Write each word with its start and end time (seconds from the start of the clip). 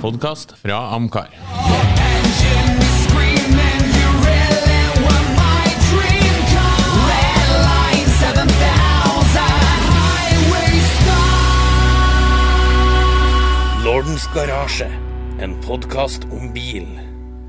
podkast 0.00 0.52
fra 0.60 0.94
Amcar. 0.94 1.26
Engine 1.32 2.78
is 2.82 2.94
screaming, 3.06 3.82
you 3.96 4.08
really 4.28 4.82
were 5.04 5.24
my 5.36 5.64
dream 5.88 6.36
car. 6.52 6.80
Red 7.10 7.48
line 7.68 8.08
7000, 8.20 9.48
highway 9.96 10.72
star. 11.00 11.40
Lordens 13.84 14.26
garasje, 14.34 14.88
en 15.40 15.52
podkast 15.66 16.20
om 16.32 16.52
bil. 16.52 16.86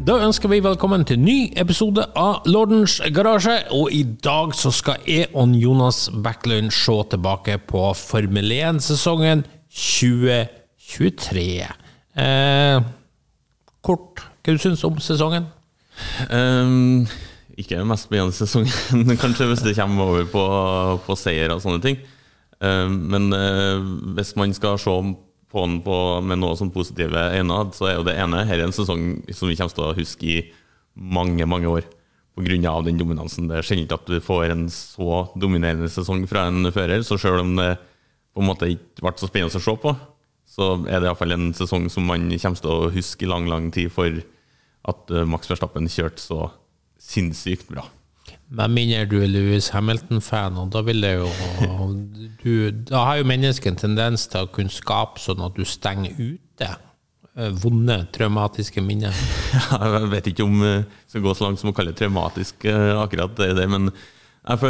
Da 0.08 0.14
ønsker 0.24 0.48
vi 0.48 0.62
velkommen 0.64 1.04
til 1.06 1.20
ny 1.20 1.52
episode 1.60 2.06
av 2.16 2.42
Lordens 2.48 3.02
garasje, 3.12 3.58
og 3.76 3.92
i 3.92 4.04
dag 4.24 4.56
så 4.56 4.72
skal 4.72 4.96
jeg 5.08 5.28
og 5.36 5.52
Jonas 5.60 6.08
Backlund 6.24 6.72
se 6.72 6.96
tilbake 7.12 7.58
på 7.68 7.94
Formel 7.98 8.52
1-sesongen 8.56 9.44
2023. 9.68 11.68
Eh, 12.18 12.82
kort, 13.86 14.24
hva 14.42 14.56
du 14.56 14.62
syns 14.62 14.84
om 14.88 14.98
sesongen? 15.04 15.46
Um, 16.34 17.06
ikke 17.58 17.78
den 17.78 17.90
mest 17.90 18.08
spennende 18.08 18.34
sesongen, 18.34 19.14
kanskje, 19.22 19.50
hvis 19.52 19.64
det 19.66 19.76
kommer 19.78 20.12
over 20.12 20.30
på, 20.32 20.46
på 21.06 21.18
seier 21.20 21.54
og 21.54 21.62
sånne 21.62 21.84
ting. 21.84 22.00
Um, 22.58 22.98
men 23.14 23.30
uh, 23.34 23.86
hvis 24.18 24.34
man 24.40 24.56
skal 24.58 24.80
se 24.82 24.96
på 25.48 25.64
den 25.64 25.78
på, 25.86 25.98
med 26.26 26.42
noe 26.42 26.58
sånn 26.60 26.74
positive 26.74 27.30
øyne, 27.38 27.60
så 27.78 27.92
er 27.92 28.00
jo 28.00 28.08
det 28.08 28.18
ene 28.20 28.44
her 28.50 28.60
er 28.60 28.66
en 28.66 28.76
sesong 28.76 29.06
som 29.30 29.52
vi 29.52 29.60
kommer 29.60 29.78
til 29.78 29.86
å 29.86 29.94
huske 29.98 30.28
i 30.28 30.40
mange, 30.98 31.46
mange 31.46 31.70
år. 31.70 31.86
På 32.38 32.44
grunn 32.46 32.66
av 32.70 32.84
den 32.86 33.00
dominansen. 33.00 33.48
Det 33.50 33.56
er 33.58 33.66
sjelden 33.66 33.94
at 33.96 34.10
du 34.10 34.20
får 34.22 34.52
en 34.54 34.68
så 34.70 35.24
dominerende 35.42 35.88
sesong 35.90 36.28
fra 36.30 36.44
en 36.52 36.70
fører. 36.70 37.02
Så 37.02 37.18
selv 37.18 37.42
om 37.42 37.56
det 37.58 37.72
på 38.38 38.44
en 38.44 38.50
måte 38.52 38.70
ikke 38.70 39.02
ble 39.02 39.14
så 39.18 39.30
spennende 39.30 39.58
å 39.58 39.64
se 39.64 39.74
på, 39.82 39.94
så 40.58 40.72
er 40.90 40.98
det 41.04 41.12
iallfall 41.12 41.36
en 41.36 41.52
sesong 41.54 41.86
som 41.94 42.08
man 42.10 42.32
kommer 42.34 42.64
til 42.64 42.74
å 42.74 42.90
huske 42.94 43.28
i 43.28 43.30
lang, 43.30 43.46
lang 43.52 43.70
tid 43.74 43.92
for 43.94 44.24
at 44.88 45.14
eh, 45.14 45.28
Max 45.30 45.52
Verstappen 45.52 45.90
kjørte 45.92 46.24
så 46.24 46.48
sinnssykt 46.98 47.70
bra. 47.70 47.86
Med 48.58 48.74
mindre 48.74 49.04
du 49.12 49.18
er 49.20 49.30
Louis 49.30 49.70
Hamilton-fan, 49.76 50.58
og 50.58 50.72
da 50.72 50.82
vil 50.88 51.04
det 51.04 51.14
jo 51.18 51.28
du, 52.42 52.72
Da 52.72 53.04
har 53.04 53.20
jo 53.20 53.28
mennesket 53.28 53.74
en 53.74 53.80
tendens 53.82 54.26
til 54.32 54.48
å 54.48 54.52
kunne 54.52 54.72
skape 54.72 55.20
sånn 55.20 55.44
at 55.44 55.56
du 55.60 55.68
stenger 55.68 56.16
ute 56.18 56.70
eh, 56.72 57.54
vonde, 57.62 58.00
traumatiske 58.16 58.82
minner. 58.84 59.16
Jeg 59.76 60.12
vet 60.16 60.32
ikke 60.32 60.48
om 60.48 60.62
det 60.64 60.74
jeg 60.74 61.12
skal 61.12 61.28
gå 61.28 61.38
så 61.38 61.48
langt 61.48 61.62
som 61.62 61.74
å 61.74 61.76
kalle 61.78 61.94
det 61.94 62.02
traumatisk, 62.02 62.66
eh, 62.72 62.94
akkurat 62.98 63.36
det, 63.38 63.54
det 63.60 63.68
men 63.70 63.92
eh, 63.92 64.70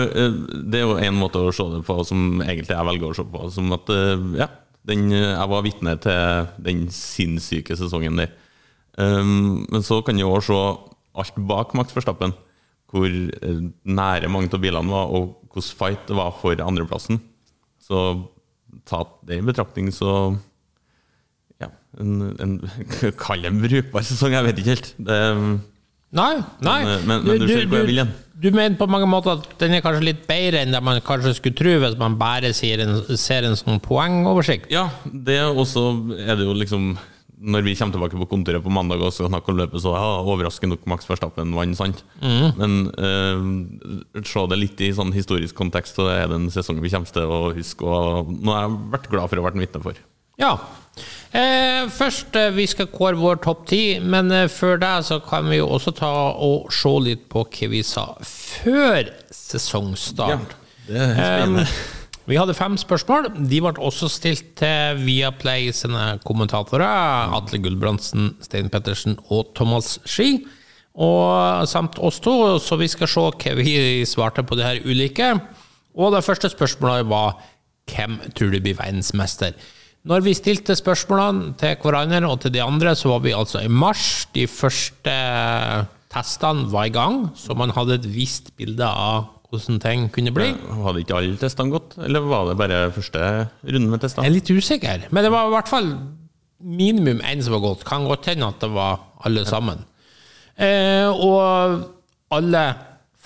det 0.68 0.82
er 0.82 0.88
jo 0.88 0.98
en 1.00 1.22
måte 1.22 1.48
å 1.48 1.54
se 1.56 1.72
det 1.78 1.86
på 1.88 2.02
som 2.10 2.42
egentlig 2.42 2.76
jeg 2.76 2.90
velger 2.92 3.14
å 3.14 3.18
se 3.22 3.30
på. 3.30 3.50
Som 3.54 3.72
at 3.78 3.94
eh, 3.94 4.28
ja, 4.42 4.52
den, 4.88 5.12
jeg 5.12 5.50
var 5.52 5.64
vitne 5.66 5.96
til 6.04 6.48
den 6.64 6.88
sinnssyke 6.94 7.78
sesongen 7.80 8.22
der. 8.22 8.34
Um, 8.98 9.66
men 9.70 9.84
så 9.86 10.00
kan 10.02 10.18
jeg 10.18 10.30
òg 10.30 10.46
se 10.48 10.58
alt 11.18 11.40
bak 11.50 11.74
Max 11.78 11.96
Verstappen. 11.96 12.36
Hvor 12.88 13.08
eh, 13.08 13.64
nære 13.84 14.30
mange 14.32 14.48
av 14.56 14.62
bilene 14.64 14.94
var, 14.94 15.10
og 15.12 15.42
hvordan 15.52 15.76
fight 15.76 16.06
det 16.08 16.16
var 16.16 16.36
for 16.40 16.62
andreplassen. 16.64 17.20
Så 17.84 18.04
ta 18.88 19.02
det 19.28 19.42
i 19.42 19.44
betraktning, 19.44 19.90
så 19.92 20.38
ja, 21.60 21.68
en, 22.00 22.30
en, 22.40 22.54
Kall 23.24 23.44
det 23.44 23.52
en 23.52 23.60
brukbar 23.64 24.08
sesong, 24.08 24.38
jeg 24.38 24.48
vet 24.48 24.62
ikke 24.62 24.76
helt. 24.78 24.94
Det, 25.10 25.20
Nei, 26.16 26.38
nei. 26.64 26.78
Men, 26.86 27.02
men, 27.04 27.26
men 27.28 27.42
du, 27.42 27.50
ser 27.50 27.66
hvor 27.68 27.82
jeg 27.82 27.90
vil 27.90 27.98
igjen. 27.98 28.14
Du 28.38 28.52
mener 28.54 28.78
på 28.78 28.86
mange 28.90 29.08
måter 29.10 29.40
at 29.40 29.54
den 29.62 29.74
er 29.74 29.84
kanskje 29.86 30.06
litt 30.12 30.26
bedre 30.30 30.62
enn 30.62 30.74
det 30.76 30.82
man 30.86 31.00
kanskje 31.06 31.36
skulle 31.40 31.58
tro 31.58 31.76
hvis 31.82 31.98
man 32.00 32.18
bare 32.20 32.52
ser 32.56 32.84
en, 32.84 33.00
ser 33.18 33.48
en 33.48 33.58
sånn 33.58 33.82
poengoversikt? 33.84 34.70
Ja, 34.74 34.88
det 35.06 35.40
også 35.48 35.90
er 36.22 36.38
det 36.38 36.46
jo 36.46 36.54
liksom 36.58 36.92
Når 37.38 37.66
vi 37.66 37.76
kommer 37.78 37.94
tilbake 37.94 38.18
på 38.18 38.28
kontoret 38.30 38.64
på 38.66 38.74
mandag 38.74 39.02
og 39.06 39.14
skal 39.14 39.30
snakke 39.30 39.52
om 39.54 39.60
løpet, 39.60 39.82
så 39.84 39.92
ja, 39.94 40.06
overraskende 40.26 40.74
nok 40.74 40.88
Max 40.90 41.06
Verstappen 41.06 41.52
vant, 41.54 41.78
sant? 41.78 42.00
Men 42.58 42.88
eh, 42.98 44.24
se 44.26 44.46
det 44.50 44.58
litt 44.58 44.82
i 44.82 44.90
sånn 44.98 45.14
historisk 45.14 45.54
kontekst, 45.58 46.00
så 46.00 46.08
er 46.16 46.32
det 46.32 46.40
en 46.40 46.50
sesong 46.50 46.82
vi 46.82 46.90
kommer 46.90 47.14
til 47.14 47.30
å 47.30 47.52
huske. 47.54 47.86
Og 47.86 48.34
nå 48.42 48.56
har 48.56 48.66
jeg 48.66 48.80
vært 48.96 49.12
glad 49.14 49.30
for 49.30 49.38
å 49.38 49.46
ha 49.46 49.50
vært 49.52 49.62
vitne 49.62 49.84
for. 49.86 50.02
Ja. 50.42 50.56
Eh, 51.36 51.90
først, 51.92 52.36
eh, 52.36 52.54
vi 52.56 52.66
skal 52.70 52.88
kåre 52.88 53.20
vår 53.20 53.42
topp 53.44 53.66
ti, 53.68 54.00
men 54.00 54.32
eh, 54.32 54.48
før 54.48 54.80
det 54.80 54.94
så 55.10 55.20
kan 55.24 55.50
vi 55.52 55.60
jo 55.60 55.68
også 55.76 55.92
ta 55.98 56.12
og 56.40 56.72
se 56.72 56.94
litt 57.04 57.28
på 57.32 57.44
hva 57.44 57.70
vi 57.74 57.84
sa 57.84 58.06
før 58.24 59.12
sesongstart. 59.34 60.56
Ja, 60.88 60.88
det 60.88 61.04
er 61.04 61.16
spennende. 61.18 61.68
Vi 62.28 62.36
hadde 62.36 62.56
fem 62.56 62.76
spørsmål. 62.76 63.30
De 63.48 63.60
ble 63.64 63.72
også 63.80 64.10
stilt 64.12 64.50
til 64.60 65.00
Viaplay 65.00 65.70
sine 65.72 66.18
kommentatorer. 66.28 67.32
Atle 67.38 67.62
Gulbrandsen, 67.64 68.34
Stein 68.44 68.68
Pettersen 68.72 69.16
og 69.32 69.54
Thomas 69.56 69.96
Ski. 70.04 70.42
Og 70.98 71.64
samt 71.72 72.00
oss 72.04 72.20
to, 72.20 72.58
så 72.60 72.76
vi 72.82 72.90
skal 72.92 73.08
se 73.08 73.24
hva 73.32 73.56
vi 73.56 74.04
svarte 74.10 74.44
på 74.44 74.58
de 74.60 74.66
her 74.66 74.84
ulike. 74.84 75.38
Og 75.96 76.12
det 76.16 76.26
første 76.26 76.52
spørsmålet 76.52 77.08
var 77.08 77.38
hvem 77.88 78.20
tror 78.36 78.52
du 78.52 78.60
blir 78.60 78.76
verdensmester? 78.76 79.56
Når 80.08 80.24
vi 80.24 80.34
stilte 80.38 80.76
spørsmålene 80.78 81.52
til 81.60 81.74
hverandre 81.84 82.30
og 82.30 82.40
til 82.40 82.54
de 82.56 82.62
andre, 82.64 82.94
så 82.96 83.10
var 83.12 83.26
vi 83.26 83.34
altså 83.36 83.60
i 83.60 83.68
mars. 83.68 84.28
De 84.36 84.46
første 84.48 85.16
testene 86.14 86.68
var 86.72 86.88
i 86.88 86.94
gang, 86.96 87.26
så 87.36 87.58
man 87.60 87.74
hadde 87.76 87.98
et 88.00 88.08
visst 88.14 88.54
bilde 88.56 88.88
av 88.88 89.28
hvordan 89.52 89.82
ting 89.84 90.08
kunne 90.16 90.32
bli. 90.36 90.54
Hadde 90.86 91.04
ikke 91.04 91.20
alle 91.20 91.40
testene 91.42 91.76
gått, 91.76 91.98
eller 92.00 92.24
var 92.24 92.48
det 92.48 92.56
bare 92.60 92.80
første 92.96 93.20
runde 93.68 93.92
med 93.92 94.04
testene? 94.04 94.24
Jeg 94.24 94.32
er 94.32 94.38
litt 94.38 94.54
usikker, 94.56 95.06
men 95.12 95.28
det 95.28 95.34
var 95.36 95.50
i 95.50 95.56
hvert 95.58 95.72
fall 95.76 95.92
minimum 96.64 97.20
én 97.28 97.44
som 97.44 97.58
var 97.58 97.66
gått. 97.68 97.86
Kan 97.88 98.08
godt 98.08 98.32
hende 98.32 98.48
at 98.48 98.64
det 98.64 98.72
var 98.72 99.04
alle 99.28 99.44
sammen. 99.50 99.84
Eh, 100.56 101.08
og 101.12 101.84
alle 102.32 102.64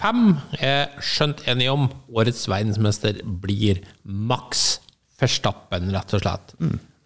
fem 0.02 0.34
er 0.58 0.90
skjønt 0.98 1.46
enige 1.46 1.78
om 1.78 1.92
årets 2.10 2.48
verdensmester 2.50 3.22
blir 3.22 3.86
Max 4.02 4.81
Verstappen, 5.22 5.92
rett 5.94 6.16
og 6.18 6.24
slett. 6.24 6.56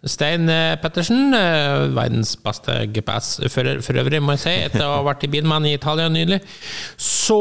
Stein 0.06 0.46
eh, 0.52 0.76
Pettersen, 0.78 1.32
eh, 1.34 1.86
verdens 1.96 2.36
beste 2.38 2.74
GPS-fører 2.94 3.80
for 3.82 3.98
øvrig, 3.98 4.20
må 4.22 4.36
jeg 4.36 4.42
si, 4.44 4.52
etter 4.68 4.84
å 4.86 4.98
ha 5.00 5.04
vært 5.08 5.24
i 5.26 5.30
bilmann 5.32 5.66
i 5.66 5.72
Italia 5.74 6.06
nylig, 6.12 6.38
så 7.00 7.38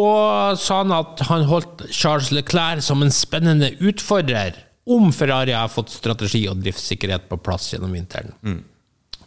sa 0.58 0.80
han 0.81 0.94
at 0.96 1.22
han 1.30 1.46
holdt 1.50 1.84
Charles 1.94 2.31
Leclerc 2.34 2.81
som 2.85 3.03
en 3.06 3.14
spennende 3.14 3.69
utfordrer 3.85 4.58
om 4.90 5.12
Ferrari 5.14 5.53
har 5.53 5.69
fått 5.74 5.94
strategi 5.94 6.46
og 6.50 6.64
driftssikkerhet 6.64 7.28
på 7.30 7.38
plass 7.46 7.69
gjennom 7.74 7.94
vinteren. 7.94 8.34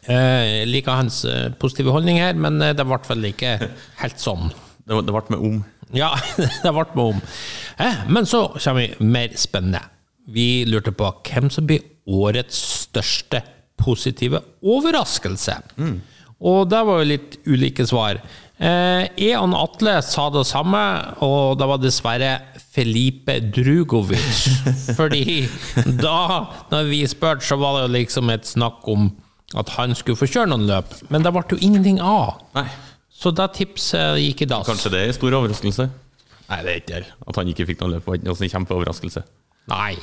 Eh, 0.08 0.64
Jeg 0.64 0.68
liker 0.72 0.98
hans 0.98 1.20
positive 1.60 1.94
holdning 1.94 2.18
her, 2.22 2.34
men 2.34 2.58
det 2.58 2.86
ble 2.86 2.98
vel 3.06 3.30
ikke 3.30 3.54
helt 4.02 4.18
sånn. 4.22 4.50
Det, 4.88 4.98
ble 5.04 5.22
med 5.36 5.38
om. 5.38 5.62
Ja, 5.94 6.10
det 6.64 6.72
ble 6.74 6.88
med 6.96 7.04
om. 7.04 7.22
Eh, 7.78 8.02
Men 8.08 8.26
så 8.26 8.48
kommer 8.56 8.82
vi 8.82 9.10
mer 9.14 9.34
spennende. 9.38 9.84
Vi 10.28 10.64
lurte 10.68 10.92
på 10.92 11.08
hvem 11.28 11.48
som 11.52 11.66
blir 11.68 11.84
årets 12.08 12.58
største 12.84 13.40
positive 13.80 14.40
overraskelse. 14.64 15.54
Og 16.38 16.68
der 16.70 16.84
var 16.86 17.00
jo 17.02 17.08
litt 17.10 17.38
ulike 17.48 17.86
svar. 17.88 18.20
Eh, 18.58 19.04
Eon 19.28 19.54
Atle 19.54 19.96
sa 20.02 20.28
det 20.34 20.44
samme, 20.48 20.80
og 21.22 21.56
det 21.60 21.66
var 21.70 21.78
dessverre 21.82 22.32
Felipe 22.74 23.38
Drugovic. 23.54 24.42
Fordi 24.98 25.46
da 26.02 26.18
når 26.72 26.90
vi 26.90 27.00
spurte, 27.10 27.46
så 27.46 27.58
var 27.60 27.78
det 27.78 27.86
jo 27.86 27.94
liksom 28.00 28.30
et 28.34 28.46
snakk 28.50 28.86
om 28.90 29.08
at 29.56 29.70
han 29.78 29.94
skulle 29.96 30.18
få 30.20 30.28
kjøre 30.28 30.50
noen 30.52 30.66
løp, 30.68 30.90
men 31.08 31.24
det 31.24 31.32
ble 31.32 31.46
jo 31.54 31.60
ingenting 31.64 32.02
av. 32.04 32.42
Nei, 32.58 32.66
Så 33.18 33.32
da 33.34 33.46
tipset 33.50 34.18
gikk 34.20 34.42
i 34.44 34.50
dass. 34.50 34.66
kanskje 34.68 34.90
det 34.92 35.00
er 35.00 35.08
en 35.12 35.16
stor 35.16 35.38
overraskelse? 35.40 35.88
Nei, 36.48 36.58
det 36.66 36.70
er 36.74 36.82
ikke 36.82 36.98
det. 36.98 37.14
At 37.30 37.38
han 37.40 37.48
ikke 37.54 37.66
fikk 37.70 37.80
noen 37.82 37.94
løp, 37.96 38.04
var 38.06 38.18
ikke 38.18 38.28
noen 38.28 38.52
kjempeoverraskelse. 38.52 39.22
Nei. 39.68 39.94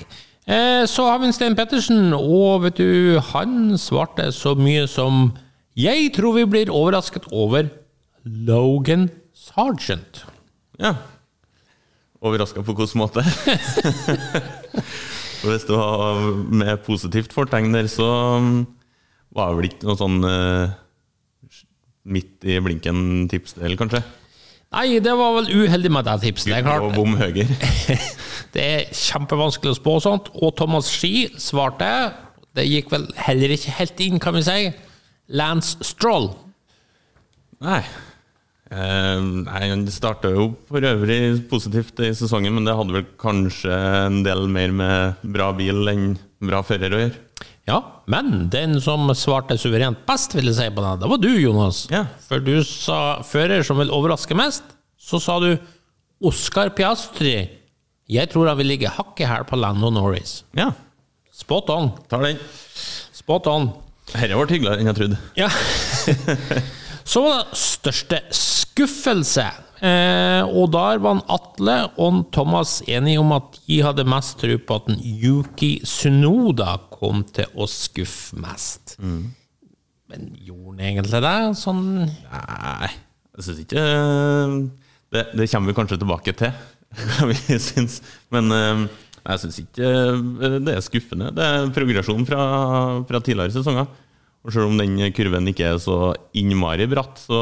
Eh, 0.45 0.83
så 0.85 1.07
har 1.09 1.21
vi 1.23 1.31
Stein 1.33 1.55
Pettersen, 1.57 2.13
og 2.13 2.61
vet 2.67 2.77
du, 2.77 3.17
han 3.31 3.73
svarte 3.81 4.29
så 4.35 4.53
mye 4.57 4.85
som 4.89 5.31
Jeg 5.75 6.13
tror 6.15 6.37
vi 6.37 6.45
blir 6.47 6.71
overrasket 6.71 7.25
over 7.33 7.67
Logan 8.23 9.09
Sargent. 9.35 10.23
Ja. 10.79 10.95
Overraska 12.21 12.63
på 12.63 12.73
hvilken 12.77 13.01
måte? 13.01 13.25
Hvis 15.45 15.67
du 15.67 15.75
har 15.77 16.21
med 16.49 16.79
positivt 16.85 17.33
fortegn 17.35 17.73
der, 17.75 17.89
så 17.91 18.07
um, 18.39 18.63
var 19.35 19.51
det 19.51 19.57
vel 19.59 19.67
ikke 19.69 19.89
noe 19.89 19.99
sånn 19.99 20.23
uh, 20.25 20.71
midt 22.05 22.45
i 22.47 22.57
blinken-tips 22.63 23.57
del, 23.59 23.75
kanskje? 23.77 24.01
Nei, 24.73 24.97
det 25.03 25.13
var 25.15 25.35
vel 25.37 25.51
uheldig 25.53 25.91
med 25.93 26.07
det 26.07 26.15
tipset. 26.23 26.49
Det 26.49 26.57
er 26.57 26.65
Og 26.65 26.89
klart, 26.89 26.97
bom 26.97 27.13
høyre. 27.19 27.45
det 28.55 28.63
er 28.63 28.95
kjempevanskelig 28.95 29.75
å 29.75 29.79
spå 29.79 29.97
sånt. 30.03 30.31
Og 30.39 30.55
Thomas 30.59 30.89
Ski 30.91 31.27
svarte 31.41 31.89
Det 32.55 32.65
gikk 32.67 32.91
vel 32.93 33.09
heller 33.19 33.51
ikke 33.55 33.73
helt 33.79 34.01
inn, 34.03 34.19
kan 34.23 34.37
vi 34.37 34.43
si. 34.47 34.59
Lance 35.35 35.83
Stroll. 35.83 36.29
Nei. 37.65 37.81
Eh, 38.71 39.19
nei, 39.21 39.65
Han 39.69 39.85
starta 39.93 40.31
jo 40.33 40.49
for 40.69 40.83
øvrig 40.85 41.19
positivt 41.49 41.99
i 42.01 42.13
sesongen, 42.17 42.55
men 42.55 42.65
det 42.65 42.75
hadde 42.77 42.95
vel 42.95 43.05
kanskje 43.21 43.75
en 44.05 44.23
del 44.25 44.47
mer 44.51 44.73
med 44.73 45.27
bra 45.35 45.51
bil 45.57 45.85
enn 45.91 46.15
bra 46.45 46.63
fører 46.65 46.95
å 46.95 47.03
gjøre. 47.03 47.21
Ja, 47.65 47.79
men 48.09 48.47
den 48.53 48.77
som 48.81 49.09
svarte 49.17 49.57
suverent 49.57 50.03
best, 50.05 50.35
vil 50.37 50.51
jeg 50.51 50.57
si 50.59 50.67
på 50.69 50.83
det, 50.85 50.91
det 51.01 51.09
var 51.09 51.21
du, 51.21 51.31
Jonas. 51.41 51.85
Ja. 51.89 52.03
For 52.27 52.43
du 52.43 52.59
sa 52.67 53.23
fører 53.25 53.65
som 53.65 53.81
vil 53.81 53.93
overraske 53.93 54.37
mest. 54.37 54.65
Så 55.01 55.19
sa 55.21 55.39
du 55.41 55.55
Oscar 56.25 56.69
Piastri. 56.77 57.47
Jeg 58.11 58.29
tror 58.29 58.51
han 58.51 58.59
vil 58.59 58.69
ligge 58.69 58.91
hakket 58.91 59.27
her 59.29 59.45
på 59.49 59.57
Lando 59.57 59.89
Norris. 59.93 60.43
Ja, 60.57 60.71
Spot 61.35 61.67
on. 61.73 61.89
tar 62.07 62.21
den. 62.23 62.37
Spot 63.11 63.47
on. 63.51 63.65
Dette 64.13 64.37
ble 64.37 64.45
hyggeligere 64.53 64.79
enn 64.79 64.87
jeg 64.91 64.97
trodde. 64.99 65.17
Ja. 65.35 65.49
Så 67.11 67.21
var 67.25 67.41
det 67.49 67.57
største 67.59 68.19
skuffelse. 68.33 69.45
Eh, 69.85 70.43
og 70.47 70.69
der 70.73 71.01
var 71.03 71.17
han 71.17 71.25
Atle 71.35 71.75
og 72.01 72.21
Thomas 72.33 72.77
enige 72.87 73.19
om 73.19 73.33
at 73.35 73.59
de 73.67 73.81
hadde 73.83 74.05
mest 74.07 74.37
tro 74.41 74.55
på 74.63 74.77
at 74.79 74.87
en 74.93 75.01
Yuki 75.03 75.73
Sunoda 75.85 76.77
kom 76.93 77.25
til 77.35 77.51
å 77.59 77.67
skuffe 77.69 78.39
mest. 78.39 78.95
Men 79.01 80.29
gjorde 80.39 80.77
han 80.77 80.85
egentlig 80.93 81.21
det? 81.25 81.35
Sånn 81.59 81.83
Nei, 82.05 82.89
jeg 83.35 83.45
syns 83.49 83.61
ikke 83.65 83.83
det, 85.15 85.25
det 85.35 85.49
kommer 85.51 85.69
vi 85.69 85.75
kanskje 85.77 85.99
tilbake 86.01 86.33
til, 86.39 86.55
vi 87.31 87.59
syns. 87.59 87.99
Men 88.33 88.51
eh, 88.55 88.85
jeg 89.25 89.41
syns 89.41 89.59
ikke 89.63 89.87
eh, 89.89 90.57
det 90.61 90.75
er 90.75 90.83
skuffende. 90.85 91.31
Det 91.33 91.45
er 91.45 91.71
progresjon 91.73 92.25
fra, 92.27 92.41
fra 93.09 93.21
tidligere 93.25 93.55
sesonger. 93.55 93.87
Og 94.45 94.53
selv 94.53 94.69
om 94.69 94.77
den 94.77 94.99
kurven 95.17 95.49
ikke 95.49 95.71
er 95.71 95.79
så 95.81 96.13
innmari 96.37 96.85
bratt, 96.89 97.17
så 97.23 97.39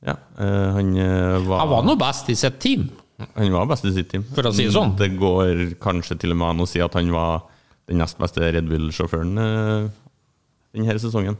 ja, 0.00 0.14
eh, 0.40 0.68
han 0.78 0.94
eh, 0.96 1.36
var, 1.44 1.60
Han 1.66 1.72
var 1.74 1.84
nå 1.90 1.96
best 2.00 2.30
i 2.32 2.38
sitt 2.40 2.56
team. 2.62 2.88
han 3.20 3.52
var 3.52 3.68
best 3.68 3.84
i 3.84 3.92
sitt 3.92 4.08
team. 4.08 4.24
For 4.32 4.48
å 4.48 4.54
si 4.56 4.64
det 4.70 4.76
sånn. 4.76 4.96
Det 4.96 5.10
går 5.20 5.76
kanskje 5.82 6.16
til 6.22 6.32
og 6.32 6.40
med 6.40 6.54
an 6.54 6.64
å 6.64 6.70
si 6.70 6.80
at 6.80 6.96
han 6.96 7.12
var 7.12 7.44
den 7.90 8.00
nest 8.00 8.16
beste 8.22 8.40
Red 8.40 8.70
Bull-sjåføren 8.70 9.36
denne 9.36 10.98
sesongen. 11.02 11.36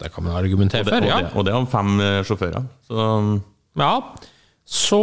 Det 0.00 0.10
kan 0.10 0.24
man 0.24 0.34
argumentere 0.34 0.88
for, 0.88 0.98
og, 0.98 1.06
ja. 1.06 1.20
det, 1.22 1.32
og 1.36 1.46
det 1.46 1.54
om 1.54 1.68
fem 1.70 2.00
sjåfører. 2.26 2.64
Så 2.88 3.06
ja. 3.78 3.92
Så 4.68 5.00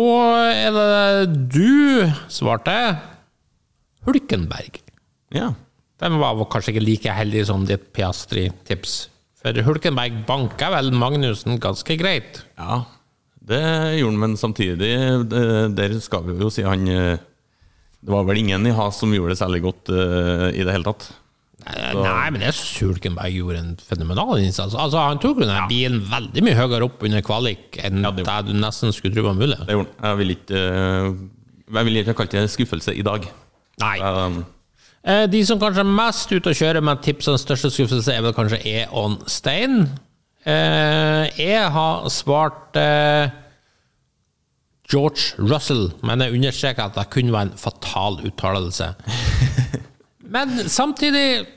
er 0.50 0.72
det 0.76 1.50
du 1.54 2.06
svarte 2.32 2.76
Hulkenberg. 4.08 4.80
ja. 5.36 5.54
Den 6.00 6.16
var 6.16 6.38
kanskje 6.48 6.72
ikke 6.72 6.86
like 6.86 7.12
heldig 7.12 7.42
som 7.50 7.66
ditt 7.68 7.90
Piastri-tips. 7.92 9.10
For 9.40 9.56
Hulkenberg 9.66 10.22
banka 10.28 10.70
vel 10.72 10.94
Magnussen 10.96 11.60
ganske 11.60 11.98
greit. 12.00 12.40
Ja, 12.56 12.86
det 13.50 13.60
gjorde 14.00 14.14
han, 14.14 14.22
men 14.22 14.38
samtidig, 14.40 14.94
det, 15.32 15.44
der 15.76 15.98
skal 16.04 16.24
vi 16.28 16.38
jo 16.40 16.52
si 16.54 16.64
han 16.64 16.88
eh, 16.88 17.20
Det 18.00 18.14
var 18.14 18.24
vel 18.28 18.40
ingen 18.40 18.68
i 18.68 18.72
Has 18.76 19.00
som 19.02 19.12
gjorde 19.12 19.34
det 19.36 19.42
særlig 19.42 19.62
godt 19.66 19.92
eh, 19.92 20.46
i 20.56 20.64
det 20.64 20.72
hele 20.72 20.88
tatt. 20.88 21.10
Eh, 21.68 21.94
Nei, 22.00 22.30
men 22.32 22.42
jeg 22.46 22.54
syns 22.56 22.78
Hulkenberg 22.82 23.34
gjorde 23.36 23.60
en 23.60 23.74
fenomenal 23.84 24.38
innsats. 24.40 24.74
Altså, 24.80 24.98
Han 25.10 25.20
tok 25.20 25.42
jo 25.44 25.48
den 25.50 25.68
bilen 25.70 26.00
veldig 26.08 26.44
mye 26.46 26.56
høyere 26.56 26.86
opp 26.88 27.04
under 27.04 27.22
kvalik 27.26 27.80
enn 27.84 28.04
Ja, 28.06 28.12
det 28.16 28.26
du 28.48 28.54
nesten 28.56 28.94
skulle 28.96 29.14
tro 29.18 29.26
var 29.28 29.36
mulig. 29.38 29.58
Det 29.68 29.76
gjorde 29.76 29.92
han. 30.00 30.08
Jeg 30.10 30.18
vil 30.22 30.36
ikke 30.38 30.62
kalt 30.64 31.76
Jeg 31.76 31.86
vil 31.90 32.00
ikke 32.04 32.16
kalle 32.22 32.32
det 32.48 32.54
skuffelse 32.56 32.96
i 32.96 33.04
dag. 33.06 33.28
Nei. 33.84 33.98
Um, 34.00 34.40
Eh, 35.08 35.28
De 35.32 35.40
som 35.48 35.56
kanskje 35.62 35.80
er 35.80 35.88
mest 35.96 36.28
ute 36.34 36.52
å 36.52 36.58
kjøre 36.60 36.82
med 36.84 37.00
tipsens 37.02 37.46
største 37.46 37.70
skuffelse, 37.72 38.12
er 38.12 38.22
vel 38.26 38.34
kanskje 38.36 38.58
Eon 38.68 39.14
Stein. 39.32 39.86
Eh, 40.44 41.30
Jeg 41.40 41.70
har 41.72 42.04
svart 42.12 42.76
eh, 42.76 43.30
George 44.92 45.36
Russell, 45.38 45.92
men 46.04 46.20
jeg 46.20 46.34
understreker 46.36 46.84
at 46.90 46.96
det 46.98 47.08
kun 47.14 47.32
var 47.32 47.46
en 47.48 47.54
fatal 47.56 48.20
uttalelse. 48.28 48.90
Men 50.30 50.70
samtidig 50.70 51.48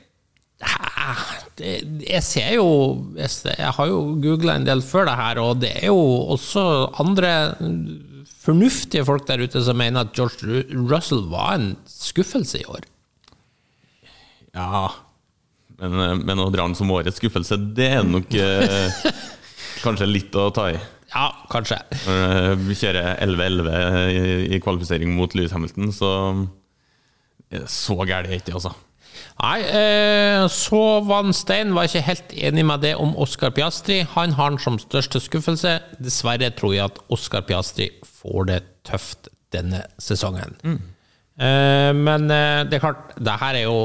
ah, 0.63 1.21
det, 1.59 1.75
Jeg 2.07 2.23
ser 2.25 2.55
jo 2.57 2.67
Jeg, 3.17 3.29
ser, 3.29 3.55
jeg 3.59 3.75
har 3.77 3.91
jo 3.91 4.01
googla 4.23 4.57
en 4.57 4.67
del 4.67 4.83
før 4.85 5.07
det 5.09 5.15
her, 5.19 5.41
og 5.43 5.61
det 5.61 5.71
er 5.83 5.87
jo 5.91 6.01
også 6.35 6.65
andre 7.03 7.33
fornuftige 8.43 9.05
folk 9.07 9.27
der 9.29 9.45
ute 9.45 9.61
som 9.63 9.79
mener 9.79 10.03
at 10.03 10.17
George 10.17 10.65
Russell 10.75 11.23
var 11.31 11.55
en 11.55 11.73
skuffelse 11.87 12.59
i 12.59 12.67
år. 12.67 12.83
ja 14.53 14.89
men, 15.79 15.99
eh, 15.99 16.17
men 16.23 16.41
å 16.41 16.49
dra 16.53 16.65
den 16.67 16.77
som 16.77 16.91
årets 16.93 17.19
skuffelse, 17.19 17.57
det 17.77 17.89
er 17.97 18.03
nok 18.07 18.33
eh, 18.37 19.05
kanskje 19.85 20.09
litt 20.09 20.35
å 20.39 20.49
ta 20.55 20.69
i. 20.73 20.81
Ja, 21.13 21.27
kanskje. 21.51 21.79
Når 22.07 22.35
eh, 22.39 22.65
vi 22.67 22.77
kjører 22.79 23.09
11-11 23.25 23.71
i, 24.13 24.35
i 24.55 24.61
kvalifisering 24.63 25.13
mot 25.17 25.35
Louis 25.37 25.53
Hamilton, 25.53 25.91
så 25.95 26.11
så 27.69 27.97
gæren 28.03 28.25
er 28.25 28.29
det 28.29 28.41
ikke, 28.41 28.57
altså. 28.59 28.73
Nei, 29.41 29.59
eh, 29.65 30.43
så 30.51 30.81
Van 31.07 31.33
Stein 31.35 31.73
var 31.75 31.89
ikke 31.89 32.05
helt 32.05 32.33
enig 32.33 32.65
med 32.69 32.83
det 32.85 32.93
om 33.01 33.15
Oscar 33.19 33.53
Piastri. 33.53 34.01
Han 34.13 34.35
har 34.37 34.53
den 34.53 34.61
som 34.61 34.79
største 34.81 35.21
skuffelse. 35.23 35.79
Dessverre 36.01 36.51
tror 36.55 36.75
jeg 36.75 36.85
at 36.85 37.01
Oscar 37.13 37.45
Piastri 37.47 37.89
får 38.21 38.49
det 38.49 38.59
tøft 38.87 39.29
denne 39.53 39.83
sesongen. 40.01 40.55
Eh, 40.63 41.91
men 41.97 42.29
eh, 42.31 42.63
det 42.69 42.77
er 42.77 42.85
klart, 42.85 43.13
det 43.17 43.37
her 43.41 43.59
er 43.59 43.65
jo 43.65 43.77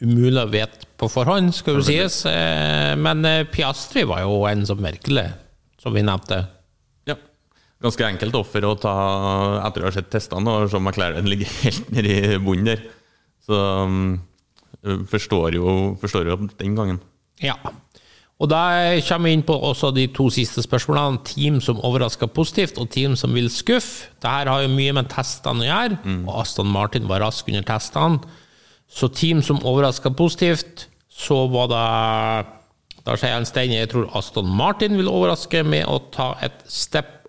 umulig 0.00 0.40
å 0.40 0.50
vite 0.50 0.88
på 1.00 1.08
forhånd, 1.12 1.52
skal 1.56 1.78
jo 1.78 1.84
sies. 1.84 2.22
Eh, 2.28 2.94
men 3.00 3.24
eh, 3.28 3.44
Piastri 3.50 4.06
var 4.08 4.24
jo 4.24 4.42
en 4.48 4.64
som 4.68 4.80
virkelig, 4.82 5.28
som 5.82 5.94
vi 5.96 6.04
nevnte. 6.06 6.44
Ganske 7.80 8.04
enkelt 8.04 8.36
offer 8.36 8.64
å 8.68 8.74
ta 8.76 8.94
etter 9.64 9.84
å 9.84 9.88
ha 9.88 9.94
sett 9.94 10.10
testene, 10.12 10.52
og 10.52 10.68
så 10.72 10.80
McLaren 10.82 11.28
ligger 11.30 11.48
helt 11.64 11.92
nede 11.94 12.16
i 12.16 12.40
bunnen 12.40 12.68
der. 12.68 12.82
Så 13.46 13.56
um, 13.86 14.18
forstår 15.08 15.56
jo, 15.56 15.94
forstår 16.00 16.28
jo 16.28 16.36
den 16.60 16.76
gangen. 16.76 17.00
Ja. 17.40 17.56
Og 18.40 18.48
da 18.48 18.60
kommer 19.04 19.28
vi 19.28 19.36
inn 19.36 19.44
på 19.44 19.52
også 19.52 19.90
de 19.92 20.06
to 20.16 20.30
siste 20.32 20.64
spørsmålene. 20.64 21.20
Team 21.28 21.58
som 21.64 21.80
overrasker 21.84 22.30
positivt, 22.32 22.78
og 22.80 22.88
team 22.92 23.16
som 23.16 23.34
vil 23.36 23.50
skuffe. 23.52 24.08
Dette 24.16 24.48
har 24.48 24.64
jo 24.64 24.72
mye 24.72 24.94
med 24.96 25.10
testene 25.12 25.64
å 25.64 25.68
gjøre, 25.68 25.98
og 26.24 26.38
Aston 26.40 26.72
Martin 26.72 27.08
var 27.08 27.20
rask 27.24 27.48
under 27.52 27.66
testene. 27.68 28.20
Så 28.90 29.08
team 29.14 29.42
som 29.44 29.60
overrasker 29.64 30.12
positivt, 30.16 30.88
så 31.08 31.44
var 31.52 31.68
det 31.70 31.84
Da 33.04 33.14
sier 33.16 33.30
jeg 33.32 33.40
en 33.40 33.48
stein 33.48 33.72
jeg 33.72 33.88
tror 33.88 34.10
Aston 34.16 34.48
Martin 34.48 34.96
vil 34.98 35.08
overraske 35.08 35.62
med 35.64 35.86
å 35.88 35.98
ta 36.12 36.34
et 36.44 36.58
step 36.68 37.19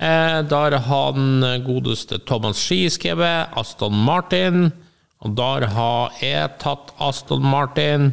der 0.00 0.78
har 0.80 1.12
den 1.12 1.44
godeste 1.66 2.18
Thomas 2.24 2.56
Ski 2.56 2.86
skrevet 2.88 3.52
Aston 3.60 3.94
Martin. 4.06 4.70
Og 5.20 5.36
der 5.36 5.66
har 5.74 6.14
jeg 6.22 6.56
tatt 6.62 6.94
Aston 6.96 7.44
Martin. 7.44 8.10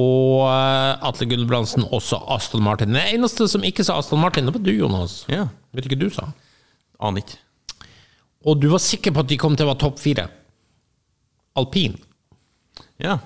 Og 0.00 0.46
eh, 0.48 1.06
Atle 1.06 1.28
Gulbrandsen 1.28 1.84
også 1.92 2.18
Aston 2.34 2.62
Martin. 2.64 2.94
Den 2.94 3.14
eneste 3.14 3.46
som 3.50 3.64
ikke 3.66 3.84
sa 3.86 3.98
Aston 4.00 4.20
Martin, 4.22 4.48
det 4.48 4.54
var 4.56 4.64
du, 4.64 4.72
Jonas. 4.72 5.24
Ja. 5.30 5.46
Vet 5.76 5.86
ikke 5.86 6.00
du 6.00 6.08
sa. 6.14 6.30
Aner 7.00 7.22
ikke. 7.22 7.38
Og 8.48 8.60
du 8.62 8.70
var 8.72 8.80
sikker 8.80 9.12
på 9.12 9.22
at 9.22 9.28
de 9.30 9.38
kom 9.40 9.56
til 9.56 9.68
å 9.68 9.72
være 9.74 9.82
topp 9.82 10.00
fire. 10.00 10.26
Alpin. 11.60 11.98
Ja. 13.02 13.18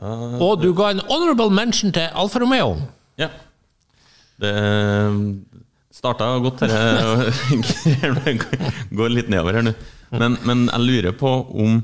Og 0.00 0.60
du 0.60 0.70
ga 0.76 0.90
en 0.92 1.02
honorable 1.08 1.52
mention 1.52 1.92
til 1.96 2.08
Alfa 2.14 2.42
Romeo. 2.42 2.76
ja. 3.20 3.32
Det 4.40 4.50
starta 6.00 6.32
godt, 6.42 6.64
dette. 6.64 8.34
Går 8.96 9.12
litt 9.12 9.30
nedover 9.30 9.60
her 9.60 9.66
nå. 9.68 9.76
Men, 10.10 10.40
men 10.48 10.66
jeg 10.72 10.86
lurer 10.88 11.18
på 11.20 11.30
om 11.54 11.82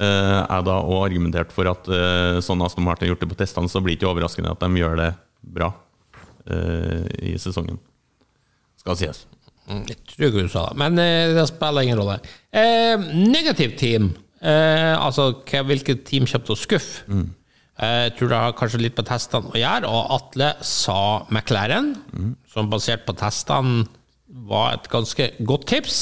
Uh, 0.00 0.46
jeg 0.48 0.64
da 0.64 0.74
òg 0.80 1.02
argumenterte 1.10 1.52
for 1.52 1.68
at 1.68 1.84
uh, 1.92 2.38
sånn 2.40 2.62
Aston 2.64 2.86
Martin 2.86 3.04
har 3.04 3.10
gjort 3.10 3.20
det 3.20 3.26
på 3.34 3.36
testene, 3.36 3.68
så 3.68 3.82
blir 3.84 3.92
det 3.92 3.98
ikke 3.98 4.08
overraskende 4.08 4.54
at 4.54 4.62
de 4.62 4.80
gjør 4.80 4.94
det 4.96 5.08
bra 5.44 5.66
uh, 6.48 7.04
i 7.20 7.34
sesongen. 7.36 7.76
Skal 8.80 8.96
sies. 8.96 9.26
Jeg 9.68 9.98
tror 10.08 10.30
ikke 10.30 10.46
du 10.46 10.48
sa 10.54 10.62
det, 10.70 10.78
men 10.80 10.96
eh, 10.98 11.34
det 11.36 11.44
spiller 11.50 11.84
ingen 11.84 12.00
rolle. 12.00 12.16
Eh, 12.48 12.96
negativt 13.28 13.76
team. 13.78 14.08
Eh, 14.40 14.94
altså 14.96 15.34
hvilket 15.44 16.02
team 16.08 16.24
kommer 16.24 16.48
til 16.48 16.56
å 16.56 16.58
skuffe. 16.58 17.04
Eh, 17.04 17.28
Jeg 17.80 18.12
tror 18.18 18.28
det 18.28 18.38
har 18.42 18.56
kanskje 18.58 18.82
litt 18.82 18.96
på 18.98 19.04
testene 19.08 19.48
å 19.54 19.56
gjøre, 19.56 19.88
og 19.88 20.10
Atle 20.18 20.50
sa 20.66 20.98
McLaren, 21.32 21.94
som 22.52 22.68
basert 22.68 23.06
på 23.06 23.14
testene 23.16 23.86
var 24.50 24.74
et 24.74 24.90
ganske 24.92 25.30
godt 25.48 25.64
tips. 25.70 26.00